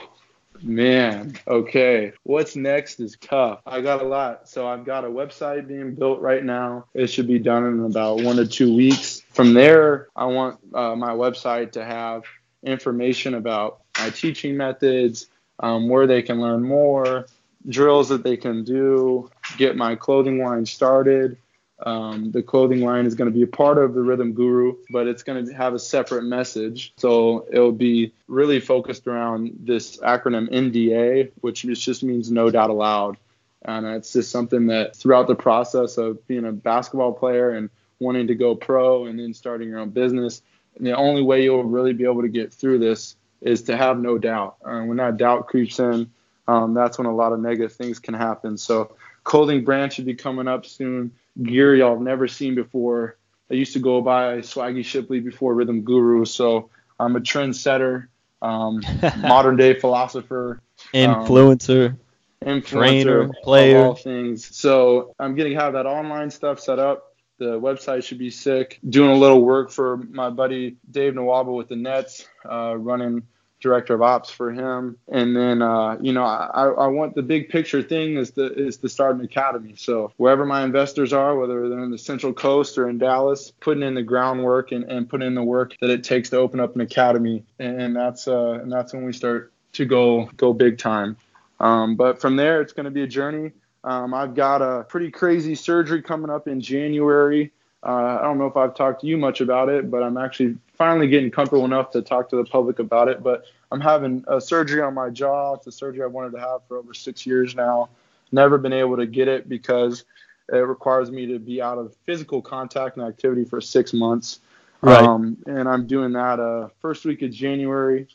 Man, 0.62 1.36
okay. 1.46 2.12
What's 2.22 2.54
next 2.54 3.00
is 3.00 3.16
tough. 3.20 3.60
I 3.66 3.80
got 3.80 4.02
a 4.02 4.04
lot. 4.04 4.48
So 4.48 4.66
I've 4.66 4.84
got 4.84 5.04
a 5.04 5.08
website 5.08 5.66
being 5.66 5.94
built 5.94 6.20
right 6.20 6.44
now. 6.44 6.86
It 6.94 7.06
should 7.08 7.26
be 7.26 7.38
done 7.38 7.64
in 7.64 7.84
about 7.84 8.22
one 8.22 8.36
to 8.36 8.46
two 8.46 8.74
weeks. 8.74 9.22
From 9.30 9.54
there, 9.54 10.08
I 10.14 10.26
want 10.26 10.58
uh, 10.74 10.94
my 10.96 11.12
website 11.12 11.72
to 11.72 11.84
have 11.84 12.24
information 12.62 13.34
about 13.34 13.80
my 13.98 14.10
teaching 14.10 14.56
methods, 14.56 15.26
um, 15.60 15.88
where 15.88 16.06
they 16.06 16.22
can 16.22 16.40
learn 16.40 16.62
more, 16.62 17.26
drills 17.68 18.08
that 18.08 18.22
they 18.22 18.36
can 18.36 18.64
do, 18.64 19.30
get 19.56 19.76
my 19.76 19.94
clothing 19.94 20.42
line 20.42 20.66
started. 20.66 21.36
Um, 21.82 22.30
the 22.30 22.42
clothing 22.42 22.82
line 22.82 23.06
is 23.06 23.14
going 23.14 23.30
to 23.30 23.34
be 23.34 23.42
a 23.42 23.46
part 23.46 23.78
of 23.78 23.94
the 23.94 24.02
Rhythm 24.02 24.34
Guru, 24.34 24.76
but 24.90 25.06
it's 25.06 25.22
going 25.22 25.46
to 25.46 25.54
have 25.54 25.72
a 25.72 25.78
separate 25.78 26.24
message. 26.24 26.92
So 26.98 27.46
it'll 27.50 27.72
be 27.72 28.12
really 28.28 28.60
focused 28.60 29.06
around 29.06 29.56
this 29.60 29.96
acronym 29.98 30.50
NDA, 30.50 31.30
which 31.40 31.62
just 31.62 32.02
means 32.02 32.30
no 32.30 32.50
doubt 32.50 32.70
allowed. 32.70 33.16
And 33.62 33.86
it's 33.86 34.12
just 34.12 34.30
something 34.30 34.66
that 34.66 34.96
throughout 34.96 35.26
the 35.26 35.34
process 35.34 35.96
of 35.98 36.26
being 36.26 36.44
a 36.44 36.52
basketball 36.52 37.12
player 37.12 37.50
and 37.50 37.70
wanting 37.98 38.26
to 38.26 38.34
go 38.34 38.54
pro 38.54 39.06
and 39.06 39.18
then 39.18 39.34
starting 39.34 39.68
your 39.68 39.78
own 39.78 39.90
business, 39.90 40.42
the 40.78 40.96
only 40.96 41.22
way 41.22 41.44
you'll 41.44 41.64
really 41.64 41.92
be 41.92 42.04
able 42.04 42.22
to 42.22 42.28
get 42.28 42.52
through 42.52 42.78
this 42.78 43.16
is 43.40 43.62
to 43.62 43.76
have 43.76 43.98
no 43.98 44.18
doubt. 44.18 44.56
Uh, 44.64 44.82
when 44.82 44.98
that 44.98 45.16
doubt 45.16 45.46
creeps 45.46 45.78
in, 45.78 46.10
um, 46.48 46.74
that's 46.74 46.98
when 46.98 47.06
a 47.06 47.14
lot 47.14 47.32
of 47.32 47.40
negative 47.40 47.72
things 47.72 47.98
can 47.98 48.14
happen. 48.14 48.56
So 48.56 48.96
clothing 49.24 49.64
brand 49.64 49.92
should 49.92 50.06
be 50.06 50.14
coming 50.14 50.48
up 50.48 50.66
soon. 50.66 51.12
Gear 51.42 51.74
y'all 51.74 51.94
have 51.94 52.00
never 52.00 52.28
seen 52.28 52.54
before. 52.54 53.16
I 53.50 53.54
used 53.54 53.72
to 53.72 53.78
go 53.78 54.00
by 54.00 54.38
Swaggy 54.38 54.84
Shipley 54.84 55.20
before 55.20 55.54
Rhythm 55.54 55.82
Guru, 55.82 56.24
so 56.24 56.70
I'm 56.98 57.16
a 57.16 57.20
trendsetter, 57.20 58.06
um, 58.42 58.82
modern 59.18 59.56
day 59.56 59.78
philosopher, 59.78 60.60
Influencer. 60.92 61.96
influencer, 62.44 62.64
Trainer, 62.64 63.20
of 63.22 63.32
player. 63.42 63.84
all 63.84 63.94
things. 63.94 64.56
So 64.56 65.14
I'm 65.18 65.34
getting 65.34 65.54
to 65.54 65.60
have 65.60 65.72
that 65.74 65.86
online 65.86 66.30
stuff 66.30 66.60
set 66.60 66.78
up. 66.78 67.09
The 67.40 67.58
website 67.58 68.04
should 68.04 68.18
be 68.18 68.30
sick. 68.30 68.78
Doing 68.86 69.10
a 69.10 69.16
little 69.16 69.42
work 69.42 69.70
for 69.70 69.96
my 69.96 70.28
buddy 70.28 70.76
Dave 70.90 71.14
Nawaba 71.14 71.56
with 71.56 71.68
the 71.68 71.76
Nets, 71.76 72.28
uh, 72.44 72.76
running 72.76 73.22
director 73.60 73.94
of 73.94 74.02
ops 74.02 74.30
for 74.30 74.52
him. 74.52 74.98
And 75.08 75.34
then, 75.34 75.62
uh, 75.62 75.96
you 76.00 76.12
know, 76.12 76.22
I, 76.22 76.68
I 76.68 76.86
want 76.88 77.14
the 77.14 77.22
big 77.22 77.48
picture 77.48 77.82
thing 77.82 78.16
is 78.16 78.30
to, 78.32 78.52
is 78.52 78.76
to 78.78 78.90
start 78.90 79.16
an 79.16 79.24
academy. 79.24 79.74
So 79.76 80.12
wherever 80.18 80.44
my 80.44 80.64
investors 80.64 81.14
are, 81.14 81.34
whether 81.34 81.68
they're 81.68 81.82
in 81.82 81.90
the 81.90 81.98
Central 81.98 82.34
Coast 82.34 82.76
or 82.76 82.90
in 82.90 82.98
Dallas, 82.98 83.52
putting 83.60 83.82
in 83.82 83.94
the 83.94 84.02
groundwork 84.02 84.72
and, 84.72 84.84
and 84.84 85.08
putting 85.08 85.26
in 85.26 85.34
the 85.34 85.42
work 85.42 85.76
that 85.80 85.90
it 85.90 86.04
takes 86.04 86.28
to 86.30 86.36
open 86.36 86.60
up 86.60 86.74
an 86.74 86.82
academy. 86.82 87.44
And, 87.58 87.96
that's, 87.96 88.28
uh, 88.28 88.60
and 88.62 88.70
that's 88.70 88.92
when 88.92 89.04
we 89.04 89.14
start 89.14 89.52
to 89.72 89.86
go, 89.86 90.30
go 90.36 90.52
big 90.52 90.76
time. 90.76 91.16
Um, 91.58 91.96
but 91.96 92.20
from 92.20 92.36
there, 92.36 92.60
it's 92.60 92.72
going 92.72 92.84
to 92.84 92.90
be 92.90 93.02
a 93.02 93.06
journey. 93.06 93.52
Um, 93.84 94.12
I've 94.12 94.34
got 94.34 94.62
a 94.62 94.84
pretty 94.84 95.10
crazy 95.10 95.54
surgery 95.54 96.02
coming 96.02 96.30
up 96.30 96.48
in 96.48 96.60
January. 96.60 97.50
Uh, 97.82 98.18
I 98.20 98.22
don't 98.22 98.38
know 98.38 98.46
if 98.46 98.56
I've 98.56 98.74
talked 98.74 99.00
to 99.00 99.06
you 99.06 99.16
much 99.16 99.40
about 99.40 99.68
it, 99.68 99.90
but 99.90 100.02
I'm 100.02 100.18
actually 100.18 100.58
finally 100.74 101.08
getting 101.08 101.30
comfortable 101.30 101.64
enough 101.64 101.90
to 101.92 102.02
talk 102.02 102.28
to 102.30 102.36
the 102.36 102.44
public 102.44 102.78
about 102.78 103.08
it. 103.08 103.22
But 103.22 103.44
I'm 103.72 103.80
having 103.80 104.24
a 104.28 104.40
surgery 104.40 104.82
on 104.82 104.94
my 104.94 105.08
jaw. 105.08 105.54
It's 105.54 105.66
a 105.66 105.72
surgery 105.72 106.02
I 106.02 106.06
wanted 106.06 106.32
to 106.32 106.40
have 106.40 106.60
for 106.68 106.76
over 106.76 106.92
six 106.92 107.24
years 107.24 107.54
now. 107.54 107.88
Never 108.32 108.58
been 108.58 108.72
able 108.72 108.96
to 108.96 109.06
get 109.06 109.28
it 109.28 109.48
because 109.48 110.04
it 110.52 110.56
requires 110.56 111.10
me 111.10 111.26
to 111.26 111.38
be 111.38 111.62
out 111.62 111.78
of 111.78 111.94
physical 112.04 112.42
contact 112.42 112.96
and 112.96 113.06
activity 113.06 113.44
for 113.44 113.60
six 113.60 113.92
months. 113.92 114.40
Right. 114.82 115.02
Um, 115.02 115.36
and 115.46 115.68
I'm 115.68 115.86
doing 115.86 116.12
that 116.12 116.40
uh, 116.40 116.68
first 116.80 117.04
week 117.04 117.22
of 117.22 117.30
January 117.30 118.08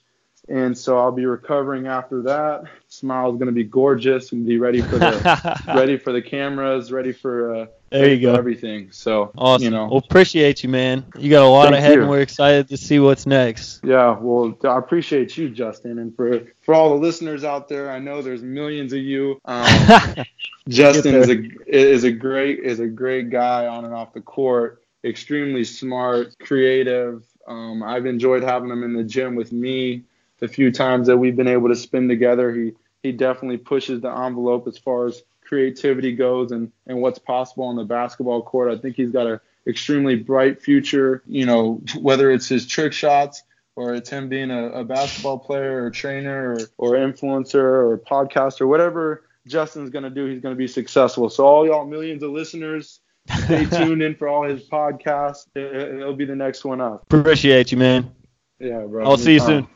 and 0.48 0.78
so 0.78 0.98
I'll 0.98 1.12
be 1.12 1.26
recovering 1.26 1.88
after 1.88 2.22
that. 2.24 2.66
Smile's 2.88 3.38
gonna 3.38 3.52
be 3.52 3.64
gorgeous 3.64 4.32
and 4.32 4.46
be 4.46 4.58
ready 4.58 4.82
for 4.82 4.98
the 4.98 5.62
ready 5.68 5.98
for 5.98 6.12
the 6.12 6.22
cameras, 6.22 6.92
ready 6.92 7.12
for 7.12 7.56
uh, 7.56 7.66
there 7.90 8.10
you 8.14 8.20
go. 8.22 8.34
everything. 8.36 8.92
So 8.92 9.32
Awesome. 9.38 9.64
you 9.64 9.70
know, 9.72 9.88
Well, 9.88 9.98
appreciate 9.98 10.64
you, 10.64 10.70
man. 10.70 11.06
You 11.18 11.30
got 11.30 11.44
a 11.46 11.48
lot 11.50 11.66
Thank 11.66 11.78
ahead, 11.78 11.94
you. 11.96 12.02
and 12.02 12.10
we're 12.10 12.22
excited 12.22 12.68
to 12.70 12.78
see 12.78 13.00
what's 13.00 13.26
next. 13.26 13.82
yeah. 13.84 14.18
Well, 14.20 14.58
I 14.66 14.78
appreciate 14.78 15.38
you, 15.38 15.50
Justin, 15.50 16.00
and 16.00 16.16
for 16.16 16.42
for 16.62 16.74
all 16.74 16.90
the 16.90 16.96
listeners 17.02 17.44
out 17.44 17.68
there. 17.70 17.90
I 17.92 18.00
know 18.00 18.22
there's 18.22 18.42
millions 18.44 18.92
of 18.94 19.00
you. 19.00 19.40
Um, 19.46 19.66
Justin 20.68 21.16
is 21.16 21.30
a 21.30 21.44
is 21.68 22.04
a 22.04 22.12
great 22.12 22.60
is 22.60 22.80
a 22.80 22.88
great 22.88 23.30
guy 23.30 23.68
on 23.68 23.86
and 23.86 23.94
off 23.94 24.14
the 24.14 24.22
court. 24.22 24.82
Extremely 25.04 25.64
smart, 25.64 26.38
creative. 26.40 27.24
Um, 27.48 27.84
I've 27.84 28.08
enjoyed 28.08 28.42
having 28.42 28.72
him 28.72 28.84
in 28.84 28.94
the 28.94 29.04
gym 29.04 29.36
with 29.36 29.52
me. 29.52 30.02
The 30.46 30.54
few 30.54 30.72
times 30.72 31.08
that 31.08 31.18
we've 31.18 31.36
been 31.36 31.48
able 31.48 31.70
to 31.70 31.76
spend 31.76 32.08
together, 32.08 32.54
he 32.54 32.74
he 33.02 33.12
definitely 33.12 33.58
pushes 33.58 34.02
the 34.02 34.12
envelope 34.12 34.68
as 34.68 34.78
far 34.78 35.08
as 35.08 35.24
creativity 35.42 36.16
goes 36.16 36.52
and 36.52 36.72
and 36.86 37.02
what's 37.02 37.18
possible 37.18 37.64
on 37.66 37.76
the 37.76 37.84
basketball 37.84 38.44
court. 38.44 38.72
I 38.72 38.78
think 38.78 38.96
he's 38.96 39.10
got 39.10 39.26
a 39.26 39.42
extremely 39.66 40.16
bright 40.16 40.62
future. 40.62 41.24
You 41.26 41.48
know, 41.48 41.82
whether 42.00 42.30
it's 42.30 42.48
his 42.48 42.68
trick 42.68 42.94
shots 42.94 43.42
or 43.76 43.96
it's 43.96 44.12
him 44.12 44.30
being 44.30 44.52
a, 44.52 44.68
a 44.68 44.84
basketball 44.84 45.40
player 45.40 45.84
or 45.84 45.90
trainer 45.90 46.54
or, 46.54 46.60
or 46.78 46.92
influencer 46.92 47.56
or 47.56 47.98
podcaster, 47.98 48.68
whatever 48.68 49.24
Justin's 49.48 49.90
going 49.90 50.04
to 50.04 50.12
do, 50.12 50.26
he's 50.26 50.42
going 50.42 50.54
to 50.54 50.58
be 50.58 50.68
successful. 50.68 51.28
So, 51.30 51.44
all 51.44 51.66
y'all 51.66 51.86
millions 51.86 52.22
of 52.22 52.30
listeners, 52.30 53.00
stay 53.46 53.66
tuned 53.78 54.04
in 54.04 54.14
for 54.14 54.28
all 54.28 54.44
his 54.44 54.62
podcasts. 54.70 55.48
It, 55.56 56.06
will 56.06 56.16
be 56.16 56.26
the 56.26 56.36
next 56.36 56.66
one 56.66 56.82
up. 56.82 57.04
Appreciate 57.12 57.72
you, 57.72 57.80
man. 57.80 58.12
Yeah, 58.60 58.82
bro. 58.82 59.06
I'll 59.06 59.18
see 59.18 59.34
you 59.34 59.44
Anytime. 59.44 59.64
soon. 59.64 59.76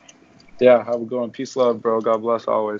Yeah, 0.60 0.84
have 0.84 1.02
a 1.02 1.06
good 1.06 1.20
one. 1.20 1.30
Peace, 1.32 1.56
love, 1.56 1.82
bro. 1.82 2.00
God 2.00 2.18
bless 2.22 2.46
always. 2.48 2.78